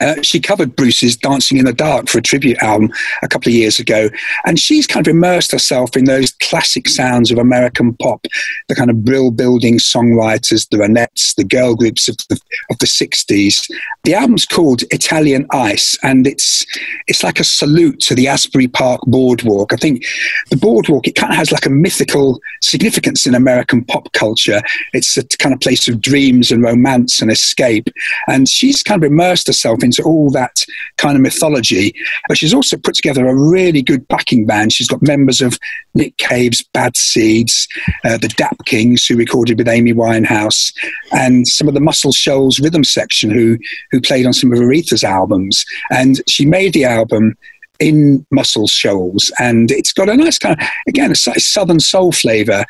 uh, 0.00 0.20
she 0.22 0.40
covered 0.40 0.76
Bruce's 0.76 1.16
Dancing 1.16 1.58
in 1.58 1.64
the 1.64 1.72
Dark 1.72 2.08
for 2.08 2.18
a 2.18 2.22
tribute 2.22 2.58
album 2.58 2.90
a 3.22 3.28
couple 3.28 3.50
of 3.50 3.54
years 3.54 3.78
ago. 3.78 4.10
And 4.44 4.58
she's 4.58 4.86
kind 4.86 5.06
of 5.06 5.10
immersed 5.10 5.52
herself 5.52 5.96
in 5.96 6.04
those 6.04 6.32
classic 6.32 6.88
sounds 6.88 7.30
of 7.30 7.38
American 7.38 7.94
pop, 7.94 8.26
the 8.68 8.74
kind 8.74 8.90
of 8.90 9.04
brill 9.04 9.30
building 9.30 9.78
songwriters, 9.78 10.68
the 10.70 10.78
Ronettes, 10.78 11.34
the 11.36 11.44
girl 11.44 11.74
groups 11.74 12.08
of 12.08 12.16
the, 12.28 12.38
of 12.70 12.78
the 12.78 12.86
60s. 12.86 13.70
The 14.04 14.14
album's 14.14 14.44
called 14.44 14.82
Italian 14.90 15.46
Ice, 15.52 15.98
and 16.02 16.26
it's, 16.26 16.64
it's 17.06 17.22
like 17.22 17.40
a 17.40 17.44
salute 17.44 18.00
to 18.00 18.14
the 18.14 18.28
Asbury 18.28 18.68
Park 18.68 19.00
boardwalk. 19.06 19.72
I 19.72 19.76
think 19.76 20.04
the 20.50 20.56
boardwalk, 20.56 21.06
it 21.06 21.14
kind 21.14 21.32
of 21.32 21.38
has 21.38 21.52
like 21.52 21.66
a 21.66 21.70
mythical 21.70 22.40
significance 22.60 23.26
in 23.26 23.34
American 23.34 23.84
pop 23.84 24.12
culture. 24.12 24.60
It's 24.92 25.16
a 25.16 25.24
kind 25.38 25.54
of 25.54 25.60
place 25.60 25.88
of 25.88 26.00
dreams 26.00 26.50
and 26.50 26.62
romance 26.62 27.20
and 27.20 27.30
escape. 27.30 27.88
And 28.28 28.48
she's 28.48 28.82
kind 28.82 29.02
of 29.02 29.10
immersed 29.10 29.46
herself 29.46 29.82
into 29.86 30.02
all 30.02 30.30
that 30.32 30.56
kind 30.98 31.16
of 31.16 31.22
mythology. 31.22 31.94
But 32.28 32.36
she's 32.36 32.52
also 32.52 32.76
put 32.76 32.94
together 32.94 33.26
a 33.26 33.34
really 33.34 33.80
good 33.80 34.06
backing 34.08 34.44
band. 34.44 34.72
She's 34.72 34.88
got 34.88 35.00
members 35.00 35.40
of 35.40 35.58
Nick 35.94 36.16
Cave's 36.18 36.62
Bad 36.74 36.96
Seeds, 36.96 37.66
uh, 38.04 38.18
the 38.18 38.28
Dap 38.28 38.56
Kings, 38.66 39.06
who 39.06 39.16
recorded 39.16 39.58
with 39.58 39.68
Amy 39.68 39.94
Winehouse, 39.94 40.74
and 41.12 41.46
some 41.46 41.68
of 41.68 41.74
the 41.74 41.80
Muscle 41.80 42.12
Shoals 42.12 42.60
rhythm 42.60 42.84
section, 42.84 43.30
who 43.30 43.56
who 43.90 44.00
played 44.00 44.26
on 44.26 44.34
some 44.34 44.52
of 44.52 44.58
Aretha's 44.58 45.04
albums. 45.04 45.64
And 45.90 46.20
she 46.28 46.44
made 46.44 46.74
the 46.74 46.84
album 46.84 47.36
in 47.78 48.26
Muscle 48.30 48.66
Shoals, 48.66 49.32
and 49.38 49.70
it's 49.70 49.92
got 49.92 50.08
a 50.08 50.16
nice 50.16 50.38
kind 50.38 50.60
of 50.60 50.66
again 50.88 51.10
a 51.10 51.14
southern 51.14 51.80
soul 51.80 52.12
flavour 52.12 52.64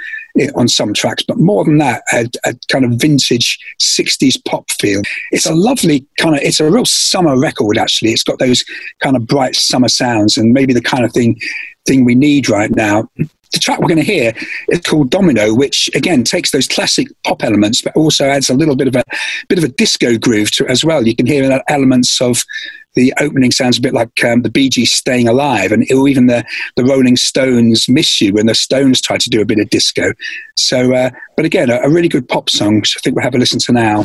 on 0.54 0.68
some 0.68 0.94
tracks, 0.94 1.22
but 1.22 1.38
more 1.38 1.64
than 1.64 1.78
that, 1.78 2.02
a, 2.12 2.28
a, 2.44 2.54
kind 2.70 2.84
of 2.84 2.92
vintage 2.92 3.58
'60s 3.80 4.42
pop 4.44 4.70
feel. 4.70 5.02
It's 5.32 5.46
a 5.46 5.54
lovely 5.54 6.06
kind 6.18 6.34
of 6.34 6.42
it's 6.42 6.60
a 6.60 6.70
real 6.70 6.84
summer 6.84 7.38
record 7.38 7.78
actually. 7.78 8.12
It's 8.12 8.24
got 8.24 8.38
those 8.38 8.64
kind 9.02 9.16
of 9.16 9.26
bright 9.26 9.54
summer 9.54 9.88
sounds, 9.88 10.36
and 10.36 10.52
maybe 10.52 10.72
the 10.72 10.82
kind 10.82 11.04
of 11.04 11.12
thing 11.12 11.38
thing 11.86 12.04
we 12.04 12.14
need 12.14 12.48
right 12.48 12.74
now 12.74 13.08
the 13.52 13.60
track 13.60 13.78
we're 13.78 13.88
going 13.88 13.98
to 13.98 14.04
hear 14.04 14.32
is 14.68 14.80
called 14.80 15.10
Domino, 15.10 15.54
which 15.54 15.88
again 15.94 16.24
takes 16.24 16.50
those 16.50 16.66
classic 16.66 17.08
pop 17.24 17.42
elements, 17.42 17.80
but 17.80 17.96
also 17.96 18.24
adds 18.24 18.50
a 18.50 18.54
little 18.54 18.76
bit 18.76 18.88
of 18.88 18.96
a 18.96 19.04
bit 19.48 19.58
of 19.58 19.64
a 19.64 19.68
disco 19.68 20.18
groove 20.18 20.50
to 20.52 20.64
it 20.64 20.70
as 20.70 20.84
well. 20.84 21.06
You 21.06 21.14
can 21.14 21.26
hear 21.26 21.62
elements 21.68 22.20
of 22.20 22.44
the 22.96 23.14
opening 23.20 23.52
sounds 23.52 23.78
a 23.78 23.80
bit 23.80 23.94
like 23.94 24.24
um, 24.24 24.42
the 24.42 24.50
Bee 24.50 24.68
Gees 24.68 24.92
"Staying 24.92 25.28
Alive," 25.28 25.70
and 25.70 25.88
even 25.90 26.26
the 26.26 26.44
the 26.74 26.84
Rolling 26.84 27.16
Stones 27.16 27.88
"Miss 27.88 28.20
You" 28.20 28.32
when 28.32 28.46
the 28.46 28.54
Stones 28.54 29.00
tried 29.00 29.20
to 29.20 29.30
do 29.30 29.40
a 29.40 29.44
bit 29.44 29.60
of 29.60 29.70
disco. 29.70 30.12
So, 30.56 30.92
uh, 30.94 31.10
but 31.36 31.44
again, 31.44 31.70
a, 31.70 31.76
a, 31.82 31.88
really 31.88 32.08
good 32.08 32.28
pop 32.28 32.50
song. 32.50 32.80
Which 32.80 32.96
I 32.96 33.00
think 33.00 33.14
we'll 33.14 33.22
have 33.22 33.34
a 33.34 33.38
listen 33.38 33.60
to 33.60 33.72
now. 33.72 34.02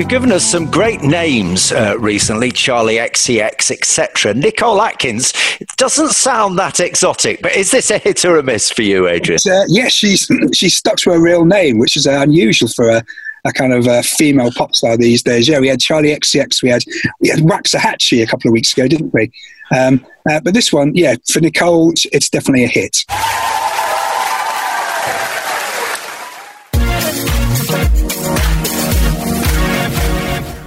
You've 0.00 0.08
given 0.08 0.32
us 0.32 0.46
some 0.46 0.70
great 0.70 1.02
names 1.02 1.72
uh, 1.72 1.94
recently, 1.98 2.50
Charli 2.50 2.98
XCX, 3.06 3.70
etc. 3.70 4.32
Nicole 4.32 4.80
Atkins 4.80 5.34
doesn't 5.76 6.12
sound 6.12 6.58
that 6.58 6.80
exotic, 6.80 7.42
but 7.42 7.54
is 7.54 7.70
this 7.70 7.90
a 7.90 7.98
hit 7.98 8.24
or 8.24 8.38
a 8.38 8.42
miss 8.42 8.70
for 8.70 8.80
you, 8.80 9.08
Adrian? 9.08 9.38
Uh, 9.46 9.64
yes, 9.68 9.68
yeah, 9.68 9.88
she's 9.88 10.28
she's 10.54 10.74
stuck 10.74 10.96
to 11.00 11.10
her 11.10 11.20
real 11.20 11.44
name, 11.44 11.78
which 11.78 11.98
is 11.98 12.06
uh, 12.06 12.12
unusual 12.12 12.70
for 12.70 12.88
a, 12.88 13.04
a 13.44 13.52
kind 13.52 13.74
of 13.74 13.86
a 13.86 14.02
female 14.02 14.50
pop 14.52 14.74
star 14.74 14.96
these 14.96 15.22
days. 15.22 15.46
Yeah, 15.46 15.60
we 15.60 15.68
had 15.68 15.80
Charli 15.80 16.16
XCX, 16.16 16.62
we 16.62 16.70
had 16.70 16.82
we 17.20 17.28
had 17.28 17.40
Waxahatchee 17.40 18.22
a 18.22 18.26
couple 18.26 18.48
of 18.48 18.54
weeks 18.54 18.72
ago, 18.72 18.88
didn't 18.88 19.12
we? 19.12 19.30
Um, 19.70 20.06
uh, 20.30 20.40
but 20.40 20.54
this 20.54 20.72
one, 20.72 20.94
yeah, 20.94 21.16
for 21.30 21.40
Nicole, 21.40 21.92
it's 22.10 22.30
definitely 22.30 22.64
a 22.64 22.68
hit. 22.68 23.04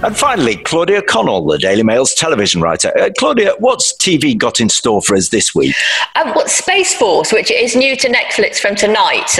And 0.04 0.14
finally, 0.14 0.56
Claudia 0.56 1.00
Connell, 1.00 1.46
the 1.46 1.56
Daily 1.56 1.82
Mail's 1.82 2.12
television 2.12 2.60
writer. 2.60 2.92
Uh, 2.98 3.08
Claudia, 3.16 3.54
what's 3.58 3.96
TV 3.96 4.36
got 4.36 4.60
in 4.60 4.68
store 4.68 5.00
for 5.00 5.16
us 5.16 5.30
this 5.30 5.54
week? 5.54 5.74
Um, 6.14 6.34
well, 6.34 6.46
Space 6.46 6.92
Force, 6.92 7.32
which 7.32 7.50
is 7.50 7.74
new 7.74 7.96
to 7.96 8.08
Netflix 8.12 8.58
from 8.58 8.74
tonight. 8.74 9.38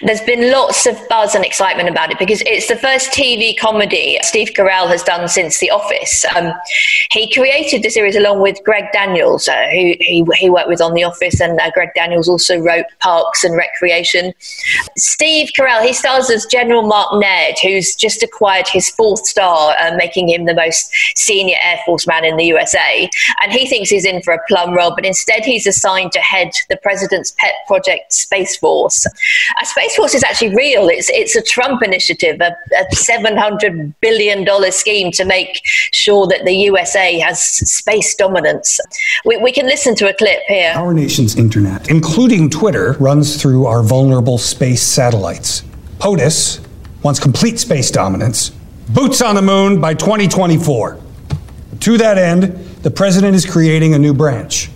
There's 0.00 0.22
been 0.22 0.50
lots 0.50 0.86
of 0.86 0.96
buzz 1.10 1.34
and 1.34 1.44
excitement 1.44 1.90
about 1.90 2.10
it 2.10 2.18
because 2.18 2.40
it's 2.46 2.68
the 2.68 2.76
first 2.76 3.10
TV 3.10 3.54
comedy 3.58 4.18
Steve 4.22 4.52
Carell 4.56 4.88
has 4.88 5.02
done 5.02 5.28
since 5.28 5.58
The 5.58 5.70
Office. 5.70 6.24
Um, 6.34 6.54
he 7.10 7.30
created 7.30 7.82
the 7.82 7.90
series 7.90 8.16
along 8.16 8.40
with 8.40 8.64
Greg 8.64 8.84
Daniels, 8.94 9.46
uh, 9.46 9.66
who 9.70 9.94
he, 10.00 10.24
he, 10.36 10.48
worked 10.48 10.68
with 10.68 10.80
on 10.80 10.94
The 10.94 11.04
Office, 11.04 11.38
and 11.38 11.60
uh, 11.60 11.70
Greg 11.72 11.90
Daniels 11.94 12.30
also 12.30 12.58
wrote 12.58 12.86
Parks 13.00 13.44
and 13.44 13.54
Recreation. 13.54 14.32
Steve 14.96 15.50
Carell, 15.54 15.84
he 15.84 15.92
stars 15.92 16.30
as 16.30 16.46
General 16.46 16.82
Mark 16.82 17.20
Naird, 17.20 17.56
who's 17.62 17.94
just 17.94 18.22
acquired 18.22 18.66
his 18.68 18.88
fourth 18.88 19.26
star. 19.26 19.74
Um, 19.82 19.97
making 19.98 20.28
him 20.30 20.46
the 20.46 20.54
most 20.54 20.90
senior 21.14 21.56
Air 21.62 21.78
Force 21.84 22.06
man 22.06 22.24
in 22.24 22.36
the 22.36 22.44
USA. 22.44 23.10
And 23.42 23.52
he 23.52 23.66
thinks 23.66 23.90
he's 23.90 24.06
in 24.06 24.22
for 24.22 24.32
a 24.32 24.40
plum 24.48 24.72
role, 24.72 24.94
but 24.94 25.04
instead 25.04 25.44
he's 25.44 25.66
assigned 25.66 26.12
to 26.12 26.20
head 26.20 26.52
the 26.70 26.78
president's 26.78 27.34
pet 27.38 27.54
project, 27.66 28.12
Space 28.12 28.56
Force. 28.56 29.04
Uh, 29.06 29.64
Space 29.64 29.94
Force 29.96 30.14
is 30.14 30.24
actually 30.24 30.54
real. 30.54 30.88
It's 30.88 31.10
it's 31.10 31.36
a 31.36 31.42
Trump 31.42 31.82
initiative, 31.82 32.40
a, 32.40 32.56
a 32.74 32.96
seven 32.96 33.36
hundred 33.36 33.94
billion 34.00 34.44
dollar 34.44 34.70
scheme 34.70 35.10
to 35.12 35.24
make 35.24 35.60
sure 35.92 36.26
that 36.28 36.44
the 36.44 36.54
USA 36.54 37.18
has 37.18 37.42
space 37.42 38.14
dominance. 38.14 38.80
We, 39.24 39.36
we 39.36 39.52
can 39.52 39.66
listen 39.66 39.94
to 39.96 40.08
a 40.08 40.14
clip 40.14 40.40
here. 40.46 40.72
Our 40.74 40.94
nation's 40.94 41.36
internet, 41.36 41.90
including 41.90 42.50
Twitter, 42.50 42.92
runs 43.00 43.40
through 43.40 43.66
our 43.66 43.82
vulnerable 43.82 44.38
space 44.38 44.82
satellites. 44.82 45.62
POTUS 45.98 46.60
wants 47.02 47.20
complete 47.20 47.58
space 47.58 47.90
dominance 47.90 48.52
boots 48.88 49.20
on 49.22 49.34
the 49.34 49.42
moon 49.42 49.80
by 49.80 49.94
2024. 49.94 51.00
To 51.80 51.98
that 51.98 52.18
end, 52.18 52.42
the 52.82 52.90
president 52.90 53.34
is 53.34 53.46
creating 53.46 53.94
a 53.94 53.98
new 53.98 54.14
branch, 54.14 54.70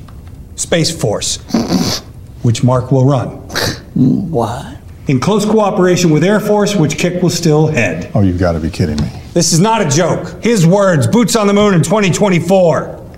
Space 0.56 0.90
Force, 0.90 1.36
which 2.42 2.62
Mark 2.62 2.92
will 2.92 3.04
run. 3.04 3.40
What? 3.94 4.78
In 5.08 5.20
close 5.20 5.44
cooperation 5.44 6.08
with 6.08 6.24
Air 6.24 6.40
Force, 6.40 6.74
which 6.74 6.96
Kick 6.96 7.22
will 7.22 7.28
still 7.28 7.66
head. 7.66 8.10
Oh, 8.14 8.22
you've 8.22 8.38
got 8.38 8.52
to 8.52 8.60
be 8.60 8.70
kidding 8.70 8.96
me. 8.96 9.10
This 9.34 9.52
is 9.52 9.60
not 9.60 9.82
a 9.82 9.88
joke. 9.90 10.42
His 10.42 10.66
words, 10.66 11.06
boots 11.06 11.36
on 11.36 11.46
the 11.46 11.52
moon 11.52 11.74
in 11.74 11.82
2024. 11.82 13.10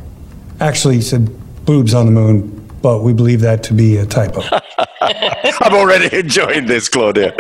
Actually, 0.58 0.96
he 0.96 1.00
said 1.00 1.30
boobs 1.64 1.94
on 1.94 2.06
the 2.06 2.12
moon, 2.12 2.68
but 2.82 3.02
we 3.02 3.12
believe 3.12 3.40
that 3.42 3.62
to 3.64 3.74
be 3.74 3.98
a 3.98 4.06
typo. 4.06 4.42
I'm 5.00 5.74
already 5.74 6.16
enjoying 6.16 6.66
this, 6.66 6.88
Claudia. 6.88 7.36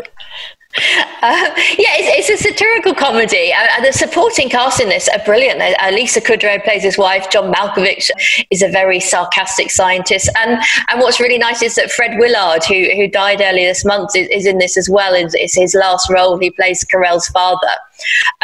Um, 0.76 1.52
yeah, 1.78 1.94
it's, 1.96 2.28
it's 2.28 2.40
a 2.40 2.48
satirical 2.48 2.94
comedy. 2.94 3.52
Uh, 3.52 3.80
the 3.80 3.92
supporting 3.92 4.48
cast 4.48 4.80
in 4.80 4.88
this 4.88 5.08
are 5.08 5.24
brilliant. 5.24 5.62
Uh, 5.62 5.90
Lisa 5.90 6.20
Kudrow 6.20 6.62
plays 6.64 6.82
his 6.82 6.98
wife. 6.98 7.30
John 7.30 7.52
Malkovich 7.52 8.10
is 8.50 8.60
a 8.60 8.68
very 8.68 8.98
sarcastic 8.98 9.70
scientist. 9.70 10.28
And 10.36 10.60
and 10.88 11.00
what's 11.00 11.20
really 11.20 11.38
nice 11.38 11.62
is 11.62 11.76
that 11.76 11.92
Fred 11.92 12.18
Willard, 12.18 12.64
who 12.64 12.90
who 12.96 13.06
died 13.06 13.40
earlier 13.40 13.68
this 13.68 13.84
month, 13.84 14.16
is, 14.16 14.28
is 14.28 14.46
in 14.46 14.58
this 14.58 14.76
as 14.76 14.90
well. 14.90 15.14
It's, 15.14 15.34
it's 15.34 15.54
his 15.54 15.74
last 15.74 16.10
role. 16.10 16.38
He 16.38 16.50
plays 16.50 16.84
Carell's 16.84 17.28
father. 17.28 17.70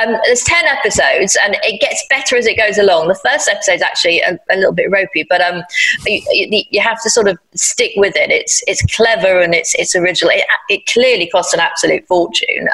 Um, 0.03 0.17
there's 0.25 0.43
10 0.45 0.65
episodes 0.67 1.37
and 1.43 1.57
it 1.63 1.81
gets 1.81 2.05
better 2.09 2.37
as 2.37 2.47
it 2.47 2.57
goes 2.57 2.79
along. 2.79 3.09
The 3.09 3.15
first 3.15 3.49
episode's 3.49 3.83
actually 3.83 4.21
a, 4.21 4.39
a 4.51 4.57
little 4.57 4.73
bit 4.73 4.91
ropey, 4.91 5.27
but 5.29 5.41
um, 5.41 5.63
you, 6.07 6.23
you, 6.31 6.65
you, 6.71 6.81
have 6.81 7.03
to 7.03 7.11
sort 7.11 7.29
of 7.29 7.39
stick 7.55 7.93
with 7.97 8.17
it. 8.17 8.31
It's 8.31 8.63
it's 8.67 8.83
clever 8.95 9.41
and 9.41 9.55
it's 9.55 9.75
it's 9.75 9.95
original. 9.95 10.33
It, 10.35 10.45
it 10.69 10.87
clearly 10.87 11.29
costs 11.29 11.53
an 11.53 11.61
absolute 11.61 12.07
fortune. 12.07 12.69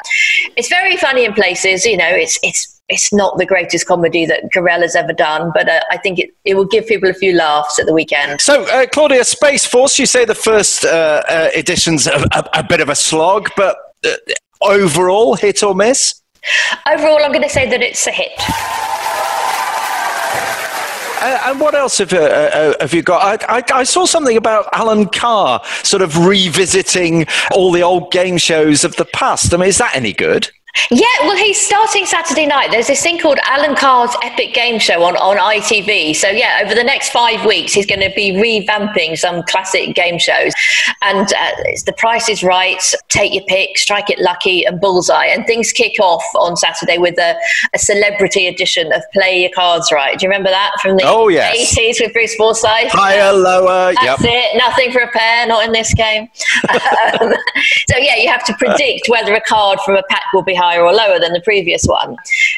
It's 0.55 0.69
very 0.69 0.97
funny 0.97 1.25
in 1.25 1.33
places, 1.33 1.85
you 1.85 1.97
know, 1.97 2.07
it's 2.07 2.39
it's 2.43 2.77
it's 2.89 3.11
not 3.13 3.37
the 3.37 3.45
greatest 3.45 3.85
comedy 3.85 4.25
that 4.25 4.43
Carell 4.53 4.81
has 4.81 4.95
ever 4.95 5.11
done, 5.11 5.51
but 5.53 5.67
uh, 5.67 5.81
I 5.91 5.97
think 5.97 6.19
it, 6.19 6.29
it 6.45 6.55
will 6.55 6.65
give 6.65 6.87
people 6.87 7.09
a 7.09 7.13
few 7.13 7.33
laughs 7.33 7.79
at 7.79 7.85
the 7.85 7.93
weekend. 7.93 8.39
So, 8.39 8.63
uh, 8.63 8.85
Claudia, 8.87 9.25
Space 9.25 9.65
Force, 9.65 9.99
you 9.99 10.05
say 10.05 10.23
the 10.23 10.35
first 10.35 10.85
uh, 10.85 11.21
uh 11.27 11.49
edition's 11.53 12.07
a, 12.07 12.25
a, 12.31 12.49
a, 12.53 12.63
bit 12.63 12.79
of 12.79 12.87
a 12.89 12.95
slog, 12.95 13.49
but 13.57 13.77
uh, 14.05 14.13
overall, 14.61 15.35
hit 15.35 15.63
or 15.63 15.75
miss? 15.75 16.21
Overall, 16.91 17.23
I'm 17.23 17.31
going 17.31 17.43
to 17.43 17.49
say 17.49 17.69
that 17.69 17.81
it's 17.81 18.07
a 18.07 18.11
hit. 18.11 18.31
Uh, 21.19 21.41
and 21.45 21.59
what 21.59 21.73
else 21.73 21.97
have, 21.97 22.13
uh, 22.13 22.17
uh, 22.17 22.73
have 22.79 22.93
you 22.93 23.01
got? 23.01 23.43
I, 23.49 23.57
I, 23.57 23.63
I, 23.79 23.83
saw 23.83 24.05
something 24.05 24.37
about 24.37 24.69
Alan 24.71 25.07
Carr 25.07 25.61
sort 25.83 26.03
of 26.03 26.25
revisiting 26.27 27.25
all 27.51 27.71
the 27.71 27.81
old 27.81 28.11
game 28.11 28.37
shows 28.37 28.83
of 28.83 28.95
the 28.97 29.05
past. 29.05 29.51
I 29.51 29.57
mean, 29.57 29.67
is 29.67 29.79
that 29.79 29.95
any 29.95 30.13
good? 30.13 30.51
Yeah, 30.89 31.05
well, 31.21 31.35
he's 31.35 31.59
starting 31.59 32.05
Saturday 32.05 32.45
night. 32.45 32.71
There's 32.71 32.87
this 32.87 33.01
thing 33.01 33.19
called 33.19 33.39
Alan 33.43 33.75
Carr's 33.75 34.15
Epic 34.23 34.53
Game 34.53 34.79
Show 34.79 35.03
on, 35.03 35.17
on 35.17 35.37
ITV. 35.37 36.15
So, 36.15 36.29
yeah, 36.29 36.61
over 36.63 36.75
the 36.75 36.83
next 36.83 37.09
five 37.09 37.45
weeks, 37.45 37.73
he's 37.73 37.85
going 37.85 37.99
to 37.99 38.11
be 38.15 38.31
revamping 38.31 39.17
some 39.17 39.43
classic 39.43 39.95
game 39.95 40.17
shows. 40.17 40.53
And 41.01 41.27
uh, 41.33 41.51
The 41.85 41.93
Price 41.97 42.29
is 42.29 42.43
Right, 42.43 42.81
Take 43.09 43.33
Your 43.33 43.43
Pick, 43.45 43.77
Strike 43.77 44.09
It 44.09 44.19
Lucky, 44.19 44.65
and 44.65 44.79
Bullseye. 44.79 45.25
And 45.25 45.45
things 45.45 45.71
kick 45.71 45.99
off 45.99 46.23
on 46.35 46.55
Saturday 46.55 46.97
with 46.97 47.17
a, 47.19 47.35
a 47.73 47.79
celebrity 47.79 48.47
edition 48.47 48.91
of 48.93 49.01
Play 49.13 49.41
Your 49.41 49.51
Cards 49.53 49.91
Right. 49.91 50.17
Do 50.17 50.25
you 50.25 50.29
remember 50.29 50.49
that 50.49 50.71
from 50.81 50.95
the 50.95 51.03
oh, 51.05 51.27
yes. 51.27 51.77
80s 51.77 51.99
with 51.99 52.13
Bruce 52.13 52.35
Forsyth? 52.35 52.91
Higher, 52.91 53.33
lower. 53.33 53.93
That's 53.93 54.23
yep. 54.23 54.31
it. 54.31 54.57
Nothing 54.57 54.91
for 54.91 55.01
a 55.01 55.11
pair, 55.11 55.47
not 55.47 55.65
in 55.65 55.71
this 55.73 55.93
game. 55.93 56.23
um, 56.69 57.33
so, 57.89 57.97
yeah, 57.97 58.15
you 58.15 58.29
have 58.29 58.45
to 58.45 58.53
predict 58.53 59.09
whether 59.09 59.33
a 59.33 59.41
card 59.41 59.79
from 59.81 59.95
a 59.95 60.03
pack 60.09 60.23
will 60.33 60.43
be 60.43 60.55
higher 60.55 60.66
higher 60.67 60.83
or 60.83 60.93
lower 60.93 61.19
than 61.19 61.33
the 61.33 61.41
previous 61.41 61.85
one. 61.85 62.15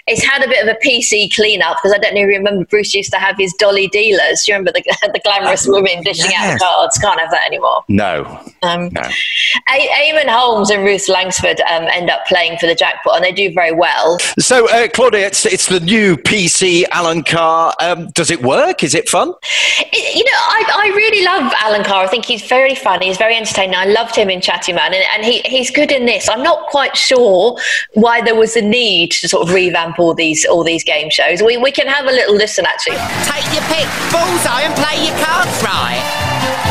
It's 0.08 0.24
had 0.24 0.44
a 0.44 0.48
bit 0.48 0.68
of 0.68 0.76
a 0.76 0.80
PC 0.86 1.34
cleanup 1.34 1.78
because 1.78 1.94
I 1.94 2.00
don't 2.00 2.16
know 2.16 2.22
if 2.22 2.30
you 2.30 2.38
remember 2.38 2.66
Bruce 2.66 2.94
used 2.94 3.12
to 3.12 3.20
have 3.20 3.38
his 3.38 3.54
dolly 3.54 3.88
dealers. 3.88 4.44
Do 4.44 4.52
you 4.52 4.58
remember 4.58 4.72
the, 4.72 4.84
the 5.14 5.22
glamorous 5.24 5.68
uh, 5.68 5.72
women 5.74 6.02
dishing 6.04 6.32
yes. 6.32 6.62
out 6.62 6.68
cards? 6.68 6.98
Can't 6.98 7.20
have 7.20 7.32
that 7.32 7.46
anymore. 7.46 7.84
No. 7.88 8.26
Um, 8.64 8.90
no. 8.92 9.02
A- 9.02 10.12
Eamonn 10.12 10.28
Holmes 10.28 10.70
and 10.70 10.84
Ruth 10.84 11.08
Langsford 11.08 11.62
um, 11.62 11.84
end 11.84 12.10
up 12.10 12.26
playing 12.26 12.58
for 12.58 12.66
the 12.66 12.76
jackpot 12.76 13.16
and 13.16 13.24
they 13.24 13.32
do 13.32 13.54
very 13.54 13.72
well. 13.72 14.18
So, 14.40 14.68
uh, 14.70 14.88
Claudia, 14.88 15.28
it's, 15.28 15.46
it's 15.46 15.68
the 15.68 15.80
new 15.80 16.18
PC 16.18 16.86
Alan 16.92 17.24
Carr. 17.24 17.74
Um, 17.80 18.10
does 18.12 18.32
it 18.32 18.42
work? 18.42 18.84
Is 18.84 18.96
it 18.96 19.08
fun? 19.08 19.34
It, 19.80 20.16
you 20.16 20.24
know, 20.24 20.32
I, 20.34 20.64
I 20.86 20.96
really 20.96 21.24
love 21.24 21.54
Alan 21.60 21.84
Carr. 21.84 22.04
I 22.04 22.08
think 22.08 22.26
he's 22.26 22.44
very 22.44 22.76
funny. 22.76 23.08
He's 23.08 23.18
very 23.18 23.36
entertaining. 23.36 23.76
I 23.76 23.86
loved 23.86 24.16
him 24.16 24.30
in 24.30 24.42
Chatty 24.42 24.74
Man 24.74 24.94
and, 24.94 25.04
and 25.14 25.26
he, 25.26 25.42
he's 25.42 25.70
good 25.72 25.92
in 25.92 26.06
this. 26.06 26.28
I'm 26.30 26.44
not 26.44 26.68
quite 26.68 26.98
sure 26.98 27.58
why 27.94 28.22
there 28.22 28.36
was 28.36 28.56
a 28.56 28.62
need 28.62 29.12
to 29.12 29.28
sort 29.28 29.48
of 29.48 29.54
revamp 29.54 29.98
all 29.98 30.14
these 30.14 30.46
all 30.46 30.64
these 30.64 30.84
game 30.84 31.10
shows. 31.10 31.42
We, 31.42 31.58
we 31.58 31.72
can 31.72 31.88
have 31.88 32.06
a 32.06 32.12
little 32.12 32.36
listen 32.36 32.66
actually. 32.66 32.98
Take 33.26 33.46
your 33.50 33.66
pick, 33.66 33.90
bullseye, 34.14 34.70
and 34.70 34.76
play 34.78 35.10
your 35.10 35.18
cards 35.26 35.58
right. 35.66 35.98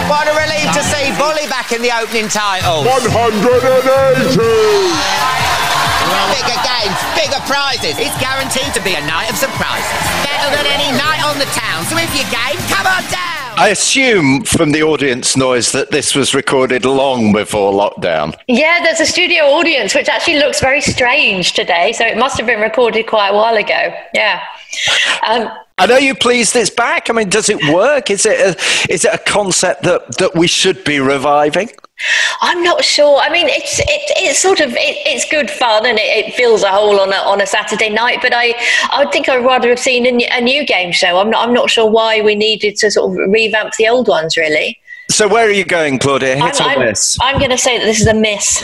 What 0.07 0.31
a 0.31 0.35
relief 0.39 0.71
to 0.73 0.83
see 0.87 1.11
Bully 1.19 1.51
back 1.51 1.73
in 1.73 1.83
the 1.83 1.91
opening 1.91 2.29
title. 2.29 2.87
180! 2.87 4.39
Bigger 6.33 6.61
games, 6.65 6.99
bigger 7.19 7.43
prizes. 7.45 7.99
It's 7.99 8.17
guaranteed 8.23 8.73
to 8.73 8.81
be 8.81 8.95
a 8.95 9.05
night 9.05 9.29
of 9.29 9.37
surprises. 9.37 10.01
Better 10.25 10.49
than 10.55 10.67
any 10.71 10.89
night 10.97 11.21
on 11.27 11.37
the 11.39 11.51
town. 11.53 11.85
So 11.91 11.99
if 11.99 12.09
you're 12.15 12.31
game, 12.31 12.57
come 12.71 12.87
on 12.87 13.05
down. 13.11 13.38
I 13.59 13.71
assume 13.71 14.45
from 14.45 14.71
the 14.71 14.85
audience 14.85 15.37
noise 15.37 15.73
that 15.73 15.91
this 15.91 16.15
was 16.15 16.33
recorded 16.33 16.85
long 16.85 17.33
before 17.33 17.73
lockdown. 17.73 18.39
Yeah, 18.47 18.81
there's 18.85 19.01
a 19.01 19.05
studio 19.05 19.47
audience, 19.47 19.97
which 19.97 20.09
actually 20.09 20.39
looks 20.39 20.61
very 20.61 20.81
strange 20.81 21.55
today. 21.55 21.93
So 21.93 22.07
it 22.07 22.17
must 22.17 22.39
have 22.39 22.47
been 22.47 22.61
recorded 22.61 23.09
quite 23.09 23.31
a 23.31 23.35
while 23.35 23.57
ago. 23.57 23.93
Yeah. 24.15 24.45
Um, 25.27 25.51
and 25.77 25.91
are 25.91 25.99
you 25.99 26.15
pleased 26.15 26.55
it's 26.55 26.71
back? 26.71 27.11
I 27.11 27.13
mean, 27.13 27.31
does 27.31 27.49
it 27.49 27.59
work? 27.75 28.13
Is 28.13 28.27
it 28.27 28.39
a, 28.39 28.93
is 28.93 29.05
it 29.05 29.13
a 29.13 29.19
concept 29.19 29.83
that, 29.83 30.19
that 30.19 30.37
we 30.37 30.47
should 30.47 30.85
be 30.85 31.01
reviving? 31.01 31.71
I'm 32.41 32.63
not 32.63 32.85
sure. 32.85 33.19
I 33.19 33.31
mean, 33.31 33.49
it's 33.49 33.81
it, 33.81 33.87
it's 34.17 34.39
sort 34.39 34.61
of 34.61 34.71
it, 34.71 34.97
it's 35.07 35.29
good 35.31 35.51
fun 35.51 35.85
and 35.87 35.99
it, 35.99 36.27
it, 36.27 36.35
fills 36.35 36.63
a 36.63 36.71
hole 36.71 37.01
on 37.01 37.13
a, 37.13 37.17
on 37.17 37.41
a 37.41 37.47
Saturday 37.47 37.91
night. 37.91 38.19
But 38.23 38.33
I 38.35 38.55
I 38.91 39.07
think 39.11 39.29
I'd 39.29 39.45
rather 39.45 39.69
have 39.71 39.79
seen 39.79 40.07
a, 40.07 40.29
a 40.31 40.41
new 40.41 40.65
game 40.65 40.93
show. 40.93 41.19
I'm 41.19 41.31
not 41.31 41.47
I'm 41.47 41.55
not 41.55 41.71
sure 41.71 41.91
why 41.91 42.21
we 42.21 42.35
needed 42.35 42.77
to 42.77 42.91
sort 42.91 43.11
of 43.11 43.17
revamp 43.31 43.75
the 43.75 43.89
old 43.89 44.09
ones. 44.09 44.37
Really. 44.37 44.79
So 45.11 45.27
where 45.27 45.47
are 45.47 45.53
you 45.53 45.65
going, 45.65 45.99
Claudia? 45.99 46.37
Hit 46.37 46.61
I'm, 46.61 46.81
or? 46.81 46.89
I'm, 46.89 46.95
I'm 47.21 47.39
going 47.39 47.51
to 47.51 47.59
say 47.59 47.79
that 47.79 47.85
this 47.85 48.01
is 48.01 48.07
a 48.07 48.15
miss. 48.15 48.63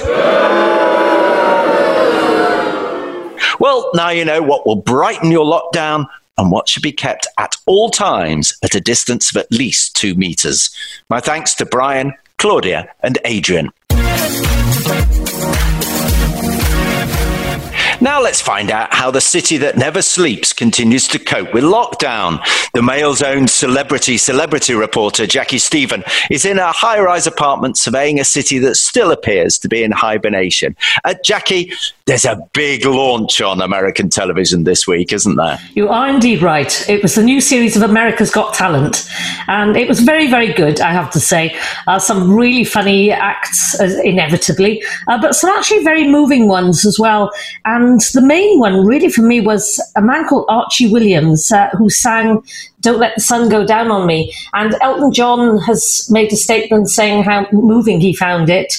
Well, 3.58 3.90
now 3.94 4.10
you 4.10 4.24
know 4.24 4.42
what 4.42 4.66
will 4.66 4.76
brighten 4.76 5.30
your 5.30 5.46
lockdown 5.46 6.06
and 6.36 6.50
what 6.50 6.68
should 6.68 6.82
be 6.82 6.92
kept 6.92 7.26
at 7.38 7.56
all 7.66 7.90
times 7.90 8.52
at 8.62 8.74
a 8.74 8.80
distance 8.80 9.30
of 9.30 9.40
at 9.40 9.50
least 9.50 9.96
two 9.96 10.14
meters. 10.14 10.74
My 11.08 11.20
thanks 11.20 11.54
to 11.54 11.66
Brian, 11.66 12.12
Claudia, 12.44 12.86
and 13.02 13.16
Adrian. 13.24 13.72
Now 18.00 18.20
let's 18.20 18.40
find 18.40 18.70
out 18.70 18.92
how 18.92 19.10
the 19.10 19.20
city 19.20 19.56
that 19.58 19.76
never 19.76 20.02
sleeps 20.02 20.52
continues 20.52 21.06
to 21.08 21.18
cope 21.18 21.54
with 21.54 21.64
lockdown. 21.64 22.40
The 22.74 22.82
Mail's 22.82 23.22
own 23.22 23.46
celebrity 23.46 24.18
celebrity 24.18 24.74
reporter 24.74 25.26
Jackie 25.26 25.58
Stephen 25.58 26.02
is 26.30 26.44
in 26.44 26.58
a 26.58 26.72
high-rise 26.72 27.26
apartment 27.26 27.78
surveying 27.78 28.18
a 28.18 28.24
city 28.24 28.58
that 28.58 28.76
still 28.76 29.12
appears 29.12 29.58
to 29.58 29.68
be 29.68 29.82
in 29.82 29.92
hibernation. 29.92 30.76
Uh, 31.04 31.14
Jackie, 31.24 31.72
there's 32.06 32.24
a 32.24 32.36
big 32.52 32.84
launch 32.84 33.40
on 33.40 33.62
American 33.62 34.08
television 34.08 34.64
this 34.64 34.86
week, 34.86 35.12
isn't 35.12 35.36
there? 35.36 35.58
You 35.74 35.88
are 35.88 36.08
indeed 36.08 36.42
right. 36.42 36.88
It 36.88 37.02
was 37.02 37.14
the 37.14 37.22
new 37.22 37.40
series 37.40 37.76
of 37.76 37.82
America's 37.82 38.30
Got 38.30 38.54
Talent, 38.54 39.08
and 39.48 39.76
it 39.76 39.88
was 39.88 40.00
very, 40.00 40.28
very 40.28 40.52
good, 40.52 40.80
I 40.80 40.92
have 40.92 41.10
to 41.12 41.20
say. 41.20 41.56
Uh, 41.86 41.98
some 41.98 42.34
really 42.34 42.64
funny 42.64 43.12
acts, 43.12 43.78
uh, 43.80 44.00
inevitably, 44.02 44.82
uh, 45.06 45.20
but 45.20 45.34
some 45.34 45.50
actually 45.50 45.84
very 45.84 46.06
moving 46.08 46.48
ones 46.48 46.84
as 46.84 46.98
well. 46.98 47.30
And 47.64 47.93
the 47.98 48.22
main 48.22 48.58
one, 48.58 48.84
really, 48.84 49.08
for 49.08 49.22
me, 49.22 49.40
was 49.40 49.82
a 49.96 50.02
man 50.02 50.26
called 50.26 50.46
Archie 50.48 50.90
Williams, 50.90 51.50
uh, 51.52 51.68
who 51.70 51.90
sang 51.90 52.42
don't 52.80 53.00
let 53.00 53.14
the 53.14 53.20
sun 53.20 53.48
go 53.48 53.66
down 53.66 53.90
on 53.90 54.06
me. 54.06 54.32
And 54.52 54.76
Elton 54.82 55.10
John 55.12 55.58
has 55.60 56.06
made 56.10 56.32
a 56.32 56.36
statement 56.36 56.90
saying 56.90 57.24
how 57.24 57.46
moving 57.50 58.00
he 58.00 58.14
found 58.14 58.50
it. 58.50 58.74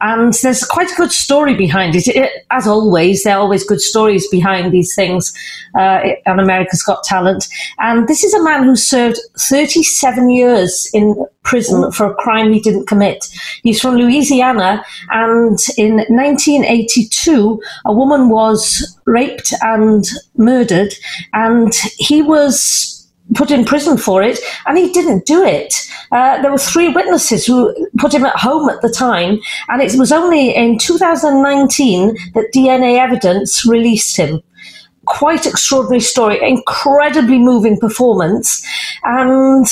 And 0.00 0.34
there's 0.42 0.62
quite 0.64 0.92
a 0.92 0.94
good 0.94 1.12
story 1.12 1.54
behind 1.54 1.96
it. 1.96 2.06
it 2.08 2.44
as 2.50 2.66
always, 2.66 3.22
there 3.22 3.36
are 3.36 3.40
always 3.40 3.64
good 3.64 3.80
stories 3.80 4.28
behind 4.28 4.72
these 4.72 4.94
things 4.94 5.32
uh, 5.78 6.00
on 6.26 6.38
America's 6.38 6.82
Got 6.82 7.02
Talent. 7.04 7.48
And 7.78 8.06
this 8.06 8.22
is 8.22 8.34
a 8.34 8.42
man 8.42 8.64
who 8.64 8.76
served 8.76 9.18
37 9.38 10.28
years 10.30 10.90
in 10.92 11.26
prison 11.44 11.90
for 11.92 12.10
a 12.10 12.14
crime 12.14 12.52
he 12.52 12.60
didn't 12.60 12.86
commit. 12.86 13.24
He's 13.62 13.80
from 13.80 13.96
Louisiana, 13.96 14.84
and 15.10 15.58
in 15.78 15.96
1982, 15.96 17.62
a 17.86 17.92
woman 17.92 18.28
was 18.28 18.98
raped 19.06 19.54
and 19.62 20.04
murdered, 20.36 20.92
and 21.32 21.72
he 21.96 22.20
was 22.20 22.95
put 23.34 23.50
in 23.50 23.64
prison 23.64 23.98
for 23.98 24.22
it, 24.22 24.38
and 24.66 24.78
he 24.78 24.92
didn't 24.92 25.26
do 25.26 25.42
it. 25.44 25.74
Uh, 26.12 26.40
there 26.40 26.50
were 26.50 26.58
three 26.58 26.88
witnesses 26.88 27.44
who 27.44 27.74
put 27.98 28.14
him 28.14 28.24
at 28.24 28.36
home 28.36 28.68
at 28.68 28.80
the 28.82 28.88
time, 28.88 29.38
and 29.68 29.82
it 29.82 29.98
was 29.98 30.12
only 30.12 30.54
in 30.54 30.78
2019 30.78 32.16
that 32.34 32.52
DNA 32.54 32.98
evidence 32.98 33.66
released 33.66 34.16
him. 34.16 34.40
Quite 35.06 35.46
extraordinary 35.46 36.00
story, 36.00 36.38
incredibly 36.42 37.38
moving 37.38 37.78
performance, 37.78 38.64
and 39.04 39.66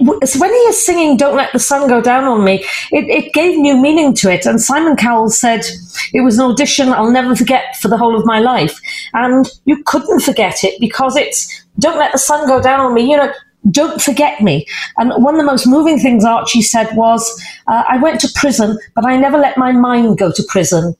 when 0.00 0.50
he 0.50 0.60
is 0.70 0.84
singing 0.84 1.16
"Don't 1.16 1.36
Let 1.36 1.52
the 1.52 1.58
Sun 1.58 1.88
Go 1.88 2.00
Down 2.00 2.24
on 2.24 2.44
Me," 2.44 2.64
it, 2.92 3.04
it, 3.08 3.32
gave 3.32 3.58
new 3.58 3.76
meaning 3.76 4.14
to 4.14 4.30
it. 4.30 4.46
And 4.46 4.60
Simon 4.60 4.96
Cowell 4.96 5.30
said 5.30 5.60
it 6.12 6.20
was 6.20 6.38
an 6.38 6.50
audition 6.50 6.88
I'll 6.90 7.10
never 7.10 7.34
forget 7.36 7.76
for 7.80 7.88
the 7.88 7.96
whole 7.96 8.16
of 8.16 8.24
my 8.24 8.38
life. 8.40 8.78
And 9.14 9.48
you 9.64 9.82
couldn't 9.84 10.20
forget 10.20 10.64
it 10.64 10.80
because 10.80 11.16
it's 11.16 11.64
"Don't 11.78 11.98
Let 11.98 12.12
the 12.12 12.18
Sun 12.18 12.46
Go 12.46 12.60
Down 12.60 12.80
on 12.80 12.94
Me." 12.94 13.10
You 13.10 13.16
know, 13.16 13.32
don't 13.70 14.00
forget 14.00 14.40
me. 14.40 14.66
And 14.96 15.12
one 15.22 15.34
of 15.34 15.40
the 15.40 15.46
most 15.46 15.66
moving 15.66 15.98
things 15.98 16.24
Archie 16.24 16.62
said 16.62 16.94
was, 16.96 17.22
uh, 17.66 17.84
"I 17.88 17.98
went 17.98 18.20
to 18.20 18.28
prison, 18.34 18.78
but 18.94 19.04
I 19.04 19.16
never 19.16 19.38
let 19.38 19.56
my 19.56 19.72
mind 19.72 20.18
go 20.18 20.30
to 20.32 20.42
prison." 20.48 20.94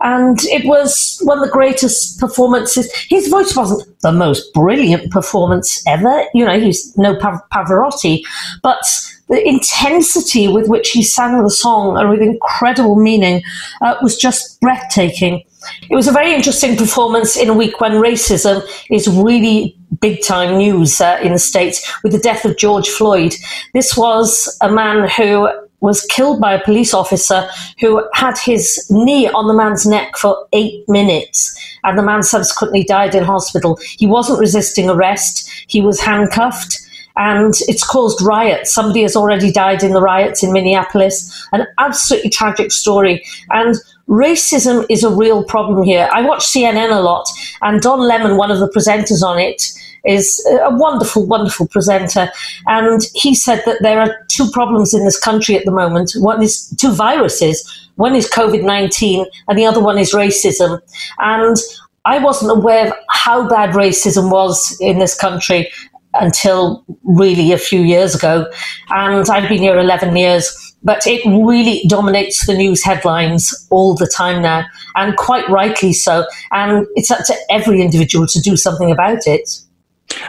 And 0.00 0.38
it 0.44 0.66
was 0.66 1.20
one 1.22 1.38
of 1.38 1.44
the 1.44 1.50
greatest 1.50 2.18
performances. 2.18 2.92
His 3.08 3.28
voice 3.28 3.56
wasn't 3.56 3.88
the 4.00 4.12
most 4.12 4.52
brilliant 4.52 5.10
performance 5.10 5.82
ever. 5.86 6.24
You 6.34 6.44
know, 6.44 6.58
he's 6.58 6.96
no 6.96 7.16
Pav- 7.16 7.42
Pavarotti, 7.52 8.22
but 8.62 8.82
the 9.28 9.46
intensity 9.46 10.48
with 10.48 10.68
which 10.68 10.90
he 10.90 11.02
sang 11.02 11.42
the 11.42 11.50
song 11.50 11.96
and 11.96 12.10
with 12.10 12.20
incredible 12.20 12.96
meaning 12.96 13.42
uh, 13.80 13.96
was 14.02 14.16
just 14.16 14.60
breathtaking. 14.60 15.42
It 15.88 15.94
was 15.94 16.08
a 16.08 16.12
very 16.12 16.34
interesting 16.34 16.76
performance 16.76 17.36
in 17.36 17.48
a 17.48 17.54
week 17.54 17.80
when 17.80 17.92
racism 17.92 18.62
is 18.90 19.08
really 19.08 19.76
big 20.00 20.22
time 20.22 20.58
news 20.58 21.00
uh, 21.00 21.18
in 21.22 21.32
the 21.32 21.38
States 21.38 21.90
with 22.02 22.12
the 22.12 22.18
death 22.18 22.44
of 22.44 22.56
George 22.56 22.88
Floyd. 22.88 23.34
This 23.72 23.96
was 23.96 24.56
a 24.60 24.70
man 24.70 25.08
who 25.08 25.48
was 25.82 26.06
killed 26.06 26.40
by 26.40 26.54
a 26.54 26.64
police 26.64 26.94
officer 26.94 27.46
who 27.80 28.02
had 28.14 28.38
his 28.38 28.86
knee 28.88 29.28
on 29.28 29.48
the 29.48 29.54
man's 29.54 29.84
neck 29.84 30.16
for 30.16 30.46
eight 30.52 30.88
minutes, 30.88 31.54
and 31.84 31.98
the 31.98 32.02
man 32.02 32.22
subsequently 32.22 32.84
died 32.84 33.14
in 33.14 33.24
hospital. 33.24 33.78
He 33.98 34.06
wasn't 34.06 34.38
resisting 34.38 34.88
arrest, 34.88 35.50
he 35.66 35.82
was 35.82 36.00
handcuffed. 36.00 36.78
And 37.14 37.52
it's 37.68 37.86
caused 37.86 38.22
riots. 38.22 38.72
Somebody 38.72 39.02
has 39.02 39.14
already 39.16 39.52
died 39.52 39.82
in 39.82 39.92
the 39.92 40.00
riots 40.00 40.42
in 40.42 40.50
Minneapolis. 40.50 41.46
An 41.52 41.66
absolutely 41.78 42.30
tragic 42.30 42.72
story. 42.72 43.22
And 43.50 43.74
racism 44.08 44.86
is 44.88 45.04
a 45.04 45.14
real 45.14 45.44
problem 45.44 45.82
here. 45.82 46.08
I 46.10 46.22
watch 46.22 46.40
CNN 46.40 46.90
a 46.90 47.00
lot, 47.00 47.28
and 47.60 47.82
Don 47.82 48.00
Lemon, 48.00 48.38
one 48.38 48.50
of 48.50 48.60
the 48.60 48.68
presenters 48.70 49.22
on 49.22 49.38
it, 49.38 49.62
is 50.04 50.44
a 50.64 50.74
wonderful, 50.74 51.26
wonderful 51.26 51.68
presenter. 51.68 52.30
And 52.66 53.02
he 53.14 53.34
said 53.34 53.62
that 53.66 53.78
there 53.82 54.00
are 54.00 54.16
two 54.28 54.50
problems 54.50 54.94
in 54.94 55.04
this 55.04 55.18
country 55.18 55.56
at 55.56 55.64
the 55.64 55.70
moment. 55.70 56.12
One 56.16 56.42
is 56.42 56.68
two 56.80 56.92
viruses. 56.92 57.88
One 57.96 58.14
is 58.14 58.28
COVID 58.30 58.64
19, 58.64 59.26
and 59.48 59.58
the 59.58 59.66
other 59.66 59.80
one 59.80 59.98
is 59.98 60.12
racism. 60.12 60.80
And 61.18 61.56
I 62.04 62.18
wasn't 62.18 62.56
aware 62.56 62.88
of 62.88 62.94
how 63.10 63.48
bad 63.48 63.70
racism 63.70 64.30
was 64.30 64.76
in 64.80 64.98
this 64.98 65.14
country 65.14 65.70
until 66.14 66.84
really 67.04 67.52
a 67.52 67.58
few 67.58 67.80
years 67.80 68.14
ago. 68.14 68.50
And 68.90 69.28
I've 69.28 69.48
been 69.48 69.62
here 69.62 69.78
11 69.78 70.16
years. 70.16 70.58
But 70.84 71.06
it 71.06 71.24
really 71.24 71.84
dominates 71.88 72.44
the 72.44 72.54
news 72.54 72.82
headlines 72.82 73.54
all 73.70 73.94
the 73.94 74.08
time 74.08 74.42
now, 74.42 74.64
and 74.96 75.16
quite 75.16 75.48
rightly 75.48 75.92
so. 75.92 76.26
And 76.50 76.88
it's 76.96 77.08
up 77.08 77.24
to 77.26 77.36
every 77.50 77.80
individual 77.80 78.26
to 78.26 78.40
do 78.40 78.56
something 78.56 78.90
about 78.90 79.26
it. 79.26 79.48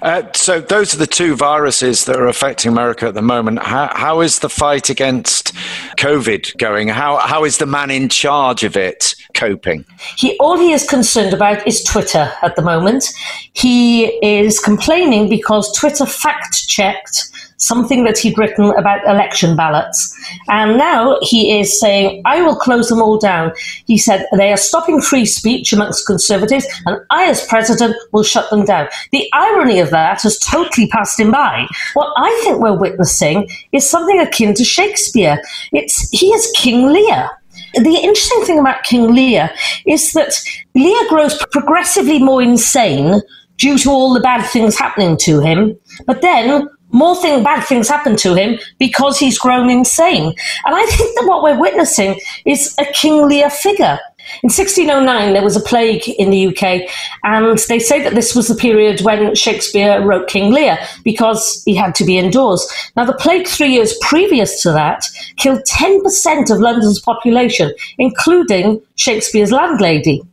Uh, 0.01 0.24
so 0.34 0.59
those 0.59 0.93
are 0.93 0.97
the 0.97 1.07
two 1.07 1.36
viruses 1.36 2.05
that 2.05 2.15
are 2.15 2.28
affecting 2.28 2.71
America 2.71 3.07
at 3.07 3.13
the 3.13 3.21
moment. 3.21 3.59
How, 3.59 3.91
how 3.93 4.21
is 4.21 4.39
the 4.39 4.49
fight 4.49 4.89
against 4.89 5.53
COVID 5.97 6.57
going? 6.57 6.88
How 6.88 7.17
how 7.17 7.43
is 7.43 7.57
the 7.57 7.65
man 7.65 7.91
in 7.91 8.09
charge 8.09 8.63
of 8.63 8.76
it 8.76 9.15
coping? 9.34 9.86
He 10.17 10.38
all 10.39 10.57
he 10.57 10.71
is 10.71 10.88
concerned 10.88 11.34
about 11.34 11.65
is 11.67 11.84
Twitter 11.84 12.32
at 12.41 12.55
the 12.55 12.61
moment. 12.61 13.05
He 13.53 14.05
is 14.26 14.59
complaining 14.59 15.30
because 15.30 15.71
Twitter 15.78 16.05
fact 16.05 16.67
checked 16.67 17.30
something 17.66 18.03
that 18.03 18.18
he'd 18.18 18.38
written 18.38 18.72
about 18.78 19.05
election 19.07 19.55
ballots. 19.55 20.16
And 20.49 20.78
now 20.78 21.18
he 21.22 21.59
is 21.59 21.80
saying, 21.80 22.22
I 22.26 22.41
will 22.41 22.55
close 22.55 22.89
them 22.89 23.01
all 23.01 23.18
down. 23.18 23.51
He 23.86 23.97
said, 23.97 24.26
they 24.38 24.51
are 24.51 24.57
stopping 24.57 25.01
free 25.01 25.26
speech 25.26 25.74
amongst 25.74 26.05
conservatives, 26.05 26.68
and 26.86 26.97
I, 27.09 27.26
as 27.26 27.45
president, 27.47 27.95
will 28.11 28.24
shut 28.24 28.49
them 28.49 28.66
down. 28.66 28.88
The 29.11 29.30
irony 29.34 29.80
of 29.80 29.89
that 29.91 30.22
has 30.22 30.38
totally 30.39 30.88
passed 30.88 31.20
him 31.20 31.32
by. 31.32 31.68
What 31.93 32.14
I 32.18 32.41
think 32.43 32.59
we're 32.59 32.78
witnessing 32.78 33.49
is 33.72 33.89
something 33.89 34.20
akin 34.20 34.53
to 34.55 34.64
Shakespeare. 34.64 35.39
It's, 35.72 36.09
he 36.09 36.28
is 36.28 36.51
King 36.55 36.88
Lear. 36.88 37.30
The 37.76 37.99
interesting 38.03 38.43
thing 38.43 38.59
about 38.59 38.84
King 38.84 39.14
Lear 39.14 39.49
is 39.86 40.14
that 40.14 40.34
Lear 40.76 41.09
grows 41.09 41.38
progressively 41.51 42.20
more 42.20 42.41
insane 42.41 43.22
due 43.57 43.78
to 43.80 43.89
all 43.89 44.14
the 44.14 44.20
bad 44.20 44.45
things 44.47 44.78
happening 44.78 45.18
to 45.18 45.39
him. 45.39 45.78
But 46.05 46.22
then 46.22 46.68
more 46.93 47.15
thing, 47.21 47.43
bad 47.43 47.65
things 47.65 47.89
happen 47.89 48.15
to 48.17 48.33
him 48.35 48.59
because 48.79 49.19
he's 49.19 49.37
grown 49.37 49.69
insane. 49.69 50.33
And 50.65 50.75
I 50.75 50.85
think 50.85 51.19
that 51.19 51.27
what 51.27 51.43
we're 51.43 51.59
witnessing 51.59 52.19
is 52.45 52.73
a 52.79 52.85
King 52.85 53.27
Lear 53.27 53.49
figure. 53.49 53.99
In 54.41 54.47
1609, 54.47 55.33
there 55.33 55.43
was 55.43 55.57
a 55.57 55.61
plague 55.61 56.07
in 56.07 56.29
the 56.29 56.47
UK, 56.47 56.89
and 57.23 57.59
they 57.67 57.79
say 57.79 58.01
that 58.01 58.15
this 58.15 58.33
was 58.33 58.47
the 58.47 58.55
period 58.55 59.01
when 59.01 59.35
Shakespeare 59.35 60.01
wrote 60.01 60.29
King 60.29 60.53
Lear 60.53 60.77
because 61.03 61.61
he 61.65 61.75
had 61.75 61.93
to 61.95 62.05
be 62.05 62.17
indoors. 62.17 62.65
Now, 62.95 63.03
the 63.03 63.13
plague 63.13 63.47
three 63.47 63.73
years 63.73 63.97
previous 64.01 64.61
to 64.61 64.71
that 64.71 65.03
killed 65.35 65.63
10% 65.69 66.49
of 66.49 66.59
London's 66.59 67.01
population, 67.01 67.73
including 67.97 68.81
Shakespeare's 68.95 69.51
landlady. 69.51 70.23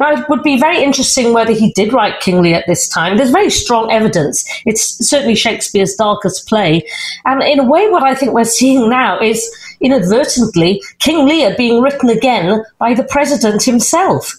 Now, 0.00 0.12
it 0.12 0.28
would 0.28 0.42
be 0.42 0.58
very 0.58 0.82
interesting 0.82 1.32
whether 1.32 1.52
he 1.52 1.72
did 1.72 1.92
write 1.92 2.20
King 2.20 2.42
Lear 2.42 2.56
at 2.56 2.66
this 2.66 2.88
time. 2.88 3.16
There's 3.16 3.30
very 3.30 3.50
strong 3.50 3.90
evidence. 3.90 4.44
It's 4.66 5.06
certainly 5.06 5.34
Shakespeare's 5.34 5.94
darkest 5.94 6.48
play. 6.48 6.86
And 7.24 7.42
in 7.42 7.60
a 7.60 7.64
way, 7.64 7.88
what 7.88 8.02
I 8.02 8.14
think 8.14 8.32
we're 8.32 8.44
seeing 8.44 8.88
now 8.88 9.20
is 9.20 9.48
inadvertently 9.80 10.82
King 10.98 11.26
Lear 11.26 11.54
being 11.56 11.80
written 11.80 12.10
again 12.10 12.64
by 12.78 12.94
the 12.94 13.04
president 13.04 13.62
himself. 13.62 14.34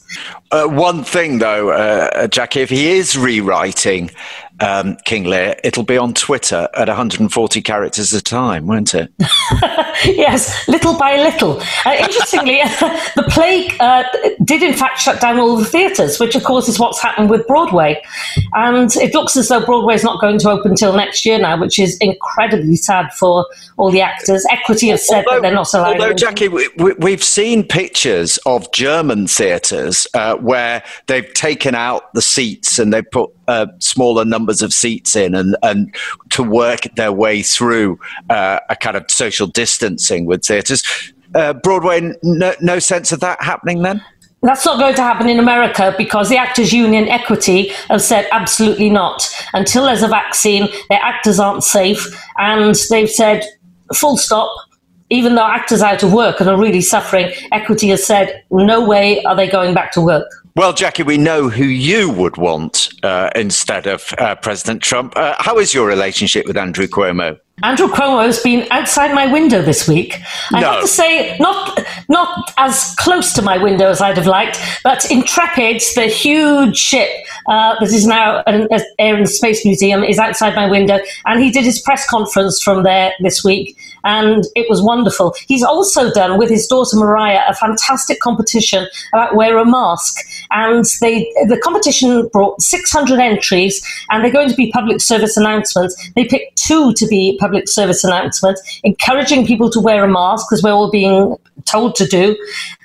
Uh, 0.52 0.68
one 0.68 1.04
thing, 1.04 1.40
though, 1.40 1.72
uh, 1.72 2.28
Jackie, 2.28 2.62
if 2.62 2.70
he 2.70 2.92
is 2.92 3.18
rewriting 3.18 4.12
um, 4.62 4.96
King 5.06 5.26
Lear, 5.26 5.56
it'll 5.64 5.84
be 5.84 5.98
on 5.98 6.14
Twitter 6.14 6.70
at 6.76 6.88
140 6.88 7.62
characters 7.62 8.14
at 8.14 8.22
a 8.22 8.24
time, 8.24 8.68
won't 8.68 8.94
it? 8.94 9.12
yes, 10.06 10.68
little 10.68 10.98
by 10.98 11.18
little. 11.18 11.62
Uh, 11.86 11.96
interestingly, 12.00 12.60
the 13.16 13.26
plague 13.30 13.76
uh, 13.80 14.04
did 14.46 14.64
in 14.64 14.74
fact 14.74 15.00
shut 15.00 15.20
down 15.20 15.40
all 15.40 15.58
the 15.58 15.66
theatres, 15.66 16.20
which 16.20 16.36
of 16.36 16.44
course 16.44 16.70
is 16.70 16.80
what's 16.80 17.02
happened 17.02 17.30
with 17.30 17.46
Broadway. 17.48 18.02
And 18.54 18.96
it 18.96 19.14
looks 19.14 19.36
as 19.36 19.50
though 19.50 19.66
Broadway 19.66 19.96
is 19.96 20.04
not 20.04 20.22
going 20.22 20.40
to 20.40 20.50
open 20.52 20.72
until 20.72 20.96
next 20.96 21.26
year 21.26 21.38
now, 21.38 21.60
which 21.60 21.80
is 21.80 21.98
incredibly 21.98 22.76
sad 22.76 23.12
for 23.14 23.46
all 23.78 23.92
the 23.92 24.02
actors. 24.02 24.46
Equity 24.50 24.88
have 24.90 25.02
said 25.02 25.25
although, 25.28 25.42
they're 25.42 25.54
not. 25.54 25.74
Although, 25.74 26.14
Jackie, 26.14 26.48
we, 26.48 27.12
have 27.12 27.24
seen 27.24 27.64
pictures 27.64 28.38
of 28.46 28.72
German 28.72 29.28
theatres 29.28 30.08
uh, 30.14 30.36
where 30.38 30.84
they've 31.08 31.32
taken 31.34 31.76
out 31.76 32.14
the 32.14 32.22
seats 32.22 32.80
and 32.80 32.94
they've 32.94 33.10
put 33.12 33.32
uh, 33.48 33.68
smaller 33.80 34.26
numbers 34.26 34.62
of 34.62 34.74
seats 34.74 35.16
in 35.16 35.36
and, 35.36 35.56
and 35.64 35.94
to 36.32 36.44
work 36.44 36.82
their 36.96 37.12
way 37.12 37.42
through 37.42 38.00
uh, 38.30 38.60
a 38.70 38.76
kind 38.76 38.98
of 38.98 39.10
social 39.10 39.48
distancing 39.48 40.26
with 40.26 40.44
theatres. 40.44 40.84
Uh, 41.34 41.54
Broadway, 41.54 42.14
no, 42.24 42.54
no 42.62 42.80
sense 42.80 43.12
of 43.12 43.20
that 43.20 43.42
happening 43.42 43.82
then? 43.82 44.02
That's 44.46 44.64
not 44.64 44.78
going 44.78 44.94
to 44.94 45.02
happen 45.02 45.28
in 45.28 45.40
America 45.40 45.96
because 45.98 46.30
the 46.30 46.38
Actors 46.38 46.72
Union 46.72 47.08
Equity 47.08 47.70
have 47.90 48.02
said 48.02 48.28
absolutely 48.32 48.92
not. 48.92 49.28
Until 49.54 49.86
there's 49.86 50.04
a 50.04 50.08
vaccine, 50.08 50.70
their 50.88 51.00
actors 51.02 51.40
aren't 51.40 51.64
safe. 51.64 52.06
And 52.38 52.76
they've 52.92 53.10
said, 53.10 53.44
full 53.96 54.18
stop, 54.18 54.56
even 55.10 55.36
though 55.36 55.46
actors 55.46 55.82
out 55.82 56.04
of 56.04 56.14
work 56.14 56.40
and 56.40 56.50
are 56.50 56.60
really 56.60 56.82
suffering, 56.82 57.32
Equity 57.52 57.90
has 57.90 58.06
said, 58.06 58.44
no 58.52 58.86
way 58.86 59.24
are 59.24 59.36
they 59.36 59.48
going 59.48 59.74
back 59.74 59.92
to 59.94 60.02
work. 60.02 60.28
Well, 60.56 60.74
Jackie, 60.74 61.04
we 61.04 61.18
know 61.18 61.50
who 61.50 61.66
you 61.66 62.10
would 62.12 62.38
want 62.38 62.90
uh, 63.04 63.30
instead 63.36 63.88
of 63.88 64.14
uh, 64.18 64.36
President 64.36 64.82
Trump. 64.82 65.14
Uh, 65.18 65.36
how 65.38 65.58
is 65.58 65.74
your 65.74 65.86
relationship 65.86 66.48
with 66.48 66.56
Andrew 66.56 66.88
Cuomo? 66.88 67.38
Andrew 67.64 67.88
Cuomo 67.88 68.26
has 68.26 68.44
been 68.44 68.68
outside 68.70 69.16
my 69.16 69.32
window 69.32 69.62
this 69.62 69.88
week. 69.88 70.20
I 70.52 70.60
no. 70.60 70.72
have 70.72 70.82
to 70.82 70.88
say, 70.90 71.38
not 71.40 71.80
not 72.10 72.52
as 72.58 72.94
close 72.98 73.32
to 73.34 73.42
my 73.42 73.58
window 73.58 73.90
as 73.90 74.02
I'd 74.02 74.18
have 74.18 74.28
liked, 74.28 74.60
but 74.84 75.10
Intrepid, 75.10 75.82
the 75.96 76.08
huge 76.08 76.78
ship 76.78 77.10
uh, 77.48 77.76
that 77.80 77.94
is 77.94 78.06
now 78.06 78.44
an, 78.46 78.68
Air 79.00 79.16
and 79.16 79.30
Space 79.30 79.64
Museum, 79.64 80.04
is 80.04 80.20
outside 80.20 80.54
my 80.54 80.70
window, 80.70 81.00
and 81.26 81.42
he 81.42 81.50
did 81.50 81.64
his 81.64 81.82
press 81.82 82.06
conference 82.10 82.62
from 82.62 82.84
there 82.84 83.14
this 83.22 83.42
week, 83.42 83.78
and 84.04 84.44
it 84.56 84.70
was 84.70 84.82
wonderful. 84.82 85.34
He's 85.48 85.64
also 85.64 86.12
done 86.12 86.38
with 86.38 86.50
his 86.50 86.68
daughter 86.68 86.98
Mariah 86.98 87.44
a 87.48 87.56
fantastic 87.56 88.20
competition 88.20 88.86
about 89.14 89.36
wear 89.38 89.58
a 89.58 89.66
mask, 89.66 90.14
and 90.52 90.84
they 91.00 91.32
the 91.48 91.58
competition 91.64 92.28
brought 92.28 92.62
600 92.62 93.18
entries, 93.18 93.82
and 94.10 94.26
they're 94.26 94.32
going 94.32 94.50
to 94.50 94.56
be 94.56 94.72
public 94.72 95.00
service 95.00 95.38
announcements. 95.38 95.96
They 96.16 96.26
picked 96.26 96.58
two 96.58 96.92
to 96.94 97.08
be 97.08 97.38
public 97.46 97.70
service 97.70 98.04
announcement, 98.04 98.58
encouraging 98.84 99.46
people 99.46 99.70
to 99.70 99.80
wear 99.80 100.04
a 100.04 100.08
mask 100.08 100.52
as 100.52 100.64
we're 100.64 100.72
all 100.72 100.90
being 100.90 101.38
told 101.66 101.94
to 101.96 102.06
do. 102.08 102.36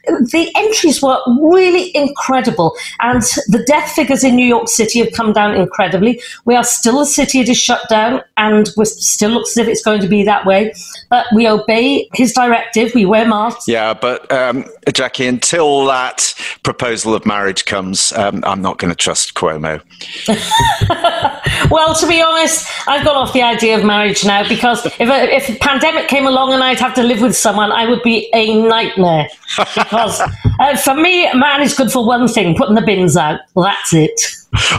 The 0.06 0.50
entries 0.56 1.02
were 1.02 1.18
really 1.40 1.94
incredible, 1.96 2.74
and 3.00 3.22
the 3.48 3.62
death 3.66 3.92
figures 3.92 4.24
in 4.24 4.36
New 4.36 4.46
York 4.46 4.68
City 4.68 5.00
have 5.00 5.12
come 5.12 5.32
down 5.32 5.54
incredibly. 5.54 6.20
We 6.44 6.54
are 6.54 6.64
still 6.64 7.00
a 7.00 7.06
city 7.06 7.42
that 7.42 7.50
is 7.50 7.58
shut 7.58 7.88
down, 7.88 8.22
and 8.36 8.68
it 8.68 8.86
still 8.86 9.30
looks 9.30 9.50
as 9.50 9.58
if 9.58 9.68
it's 9.68 9.82
going 9.82 10.00
to 10.00 10.08
be 10.08 10.22
that 10.24 10.46
way. 10.46 10.72
But 11.08 11.26
we 11.34 11.48
obey 11.48 12.08
his 12.14 12.32
directive, 12.32 12.94
we 12.94 13.04
wear 13.04 13.26
masks. 13.26 13.68
Yeah, 13.68 13.94
but 13.94 14.30
um, 14.32 14.64
Jackie, 14.92 15.26
until 15.26 15.84
that 15.86 16.34
proposal 16.62 17.14
of 17.14 17.26
marriage 17.26 17.64
comes, 17.64 18.12
um, 18.12 18.42
I'm 18.46 18.62
not 18.62 18.78
going 18.78 18.90
to 18.90 18.96
trust 18.96 19.34
Cuomo. 19.34 19.82
well, 21.70 21.94
to 21.94 22.06
be 22.06 22.22
honest, 22.22 22.66
I've 22.86 23.04
gone 23.04 23.16
off 23.16 23.32
the 23.32 23.42
idea 23.42 23.78
of 23.78 23.84
marriage 23.84 24.24
now 24.24 24.48
because 24.48 24.86
if 24.86 25.00
a, 25.00 25.34
if 25.34 25.48
a 25.48 25.58
pandemic 25.58 26.08
came 26.08 26.26
along 26.26 26.52
and 26.52 26.62
I'd 26.62 26.80
have 26.80 26.94
to 26.94 27.02
live 27.02 27.20
with 27.20 27.36
someone, 27.36 27.72
I 27.72 27.88
would 27.88 28.02
be 28.02 28.30
a 28.34 28.54
nightmare. 28.62 29.28
because 29.90 30.20
uh, 30.60 30.76
for 30.76 30.94
me, 30.94 31.28
man 31.34 31.62
is 31.62 31.74
good 31.74 31.90
for 31.90 32.06
one 32.06 32.28
thing: 32.28 32.56
putting 32.56 32.76
the 32.76 32.82
bins 32.82 33.16
out. 33.16 33.40
That's 33.56 33.92
it. 33.92 34.20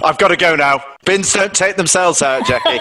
I've 0.04 0.18
got 0.18 0.30
to 0.30 0.38
go 0.38 0.56
now. 0.56 0.84
Bins 1.06 1.34
don't 1.34 1.54
take 1.54 1.76
themselves 1.76 2.22
out, 2.22 2.46
Jackie. 2.46 2.70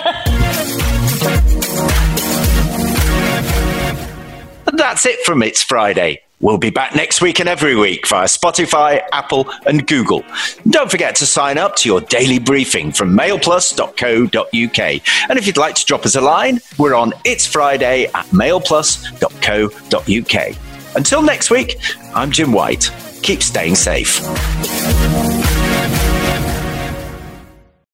and 4.67 4.79
that's 4.79 5.07
it 5.07 5.25
from 5.25 5.43
It's 5.43 5.63
Friday. 5.63 6.23
We'll 6.41 6.59
be 6.59 6.71
back 6.71 6.95
next 6.95 7.21
week 7.21 7.39
and 7.39 7.49
every 7.49 7.77
week 7.77 8.09
via 8.09 8.25
Spotify, 8.25 9.03
Apple, 9.13 9.51
and 9.67 9.87
Google. 9.87 10.25
Don't 10.71 10.91
forget 10.91 11.15
to 11.17 11.27
sign 11.27 11.59
up 11.59 11.77
to 11.77 11.89
your 11.89 12.01
daily 12.01 12.39
briefing 12.39 12.93
from 12.93 13.17
mailplus.co.uk. 13.17 15.03
And 15.29 15.39
if 15.39 15.47
you'd 15.47 15.59
like 15.59 15.75
to 15.75 15.85
drop 15.85 16.07
us 16.07 16.15
a 16.15 16.23
line, 16.23 16.61
we're 16.79 16.95
on 16.95 17.13
It's 17.25 17.47
Friday 17.47 18.07
at 18.07 18.25
mailplus.co.uk. 18.27 20.70
Until 20.97 21.23
next 21.23 21.51
week, 21.51 21.79
I'm 22.15 22.31
Jim 22.31 22.53
White. 22.53 22.91
Keep 23.23 23.43
staying 23.43 23.77
safe. 23.77 24.21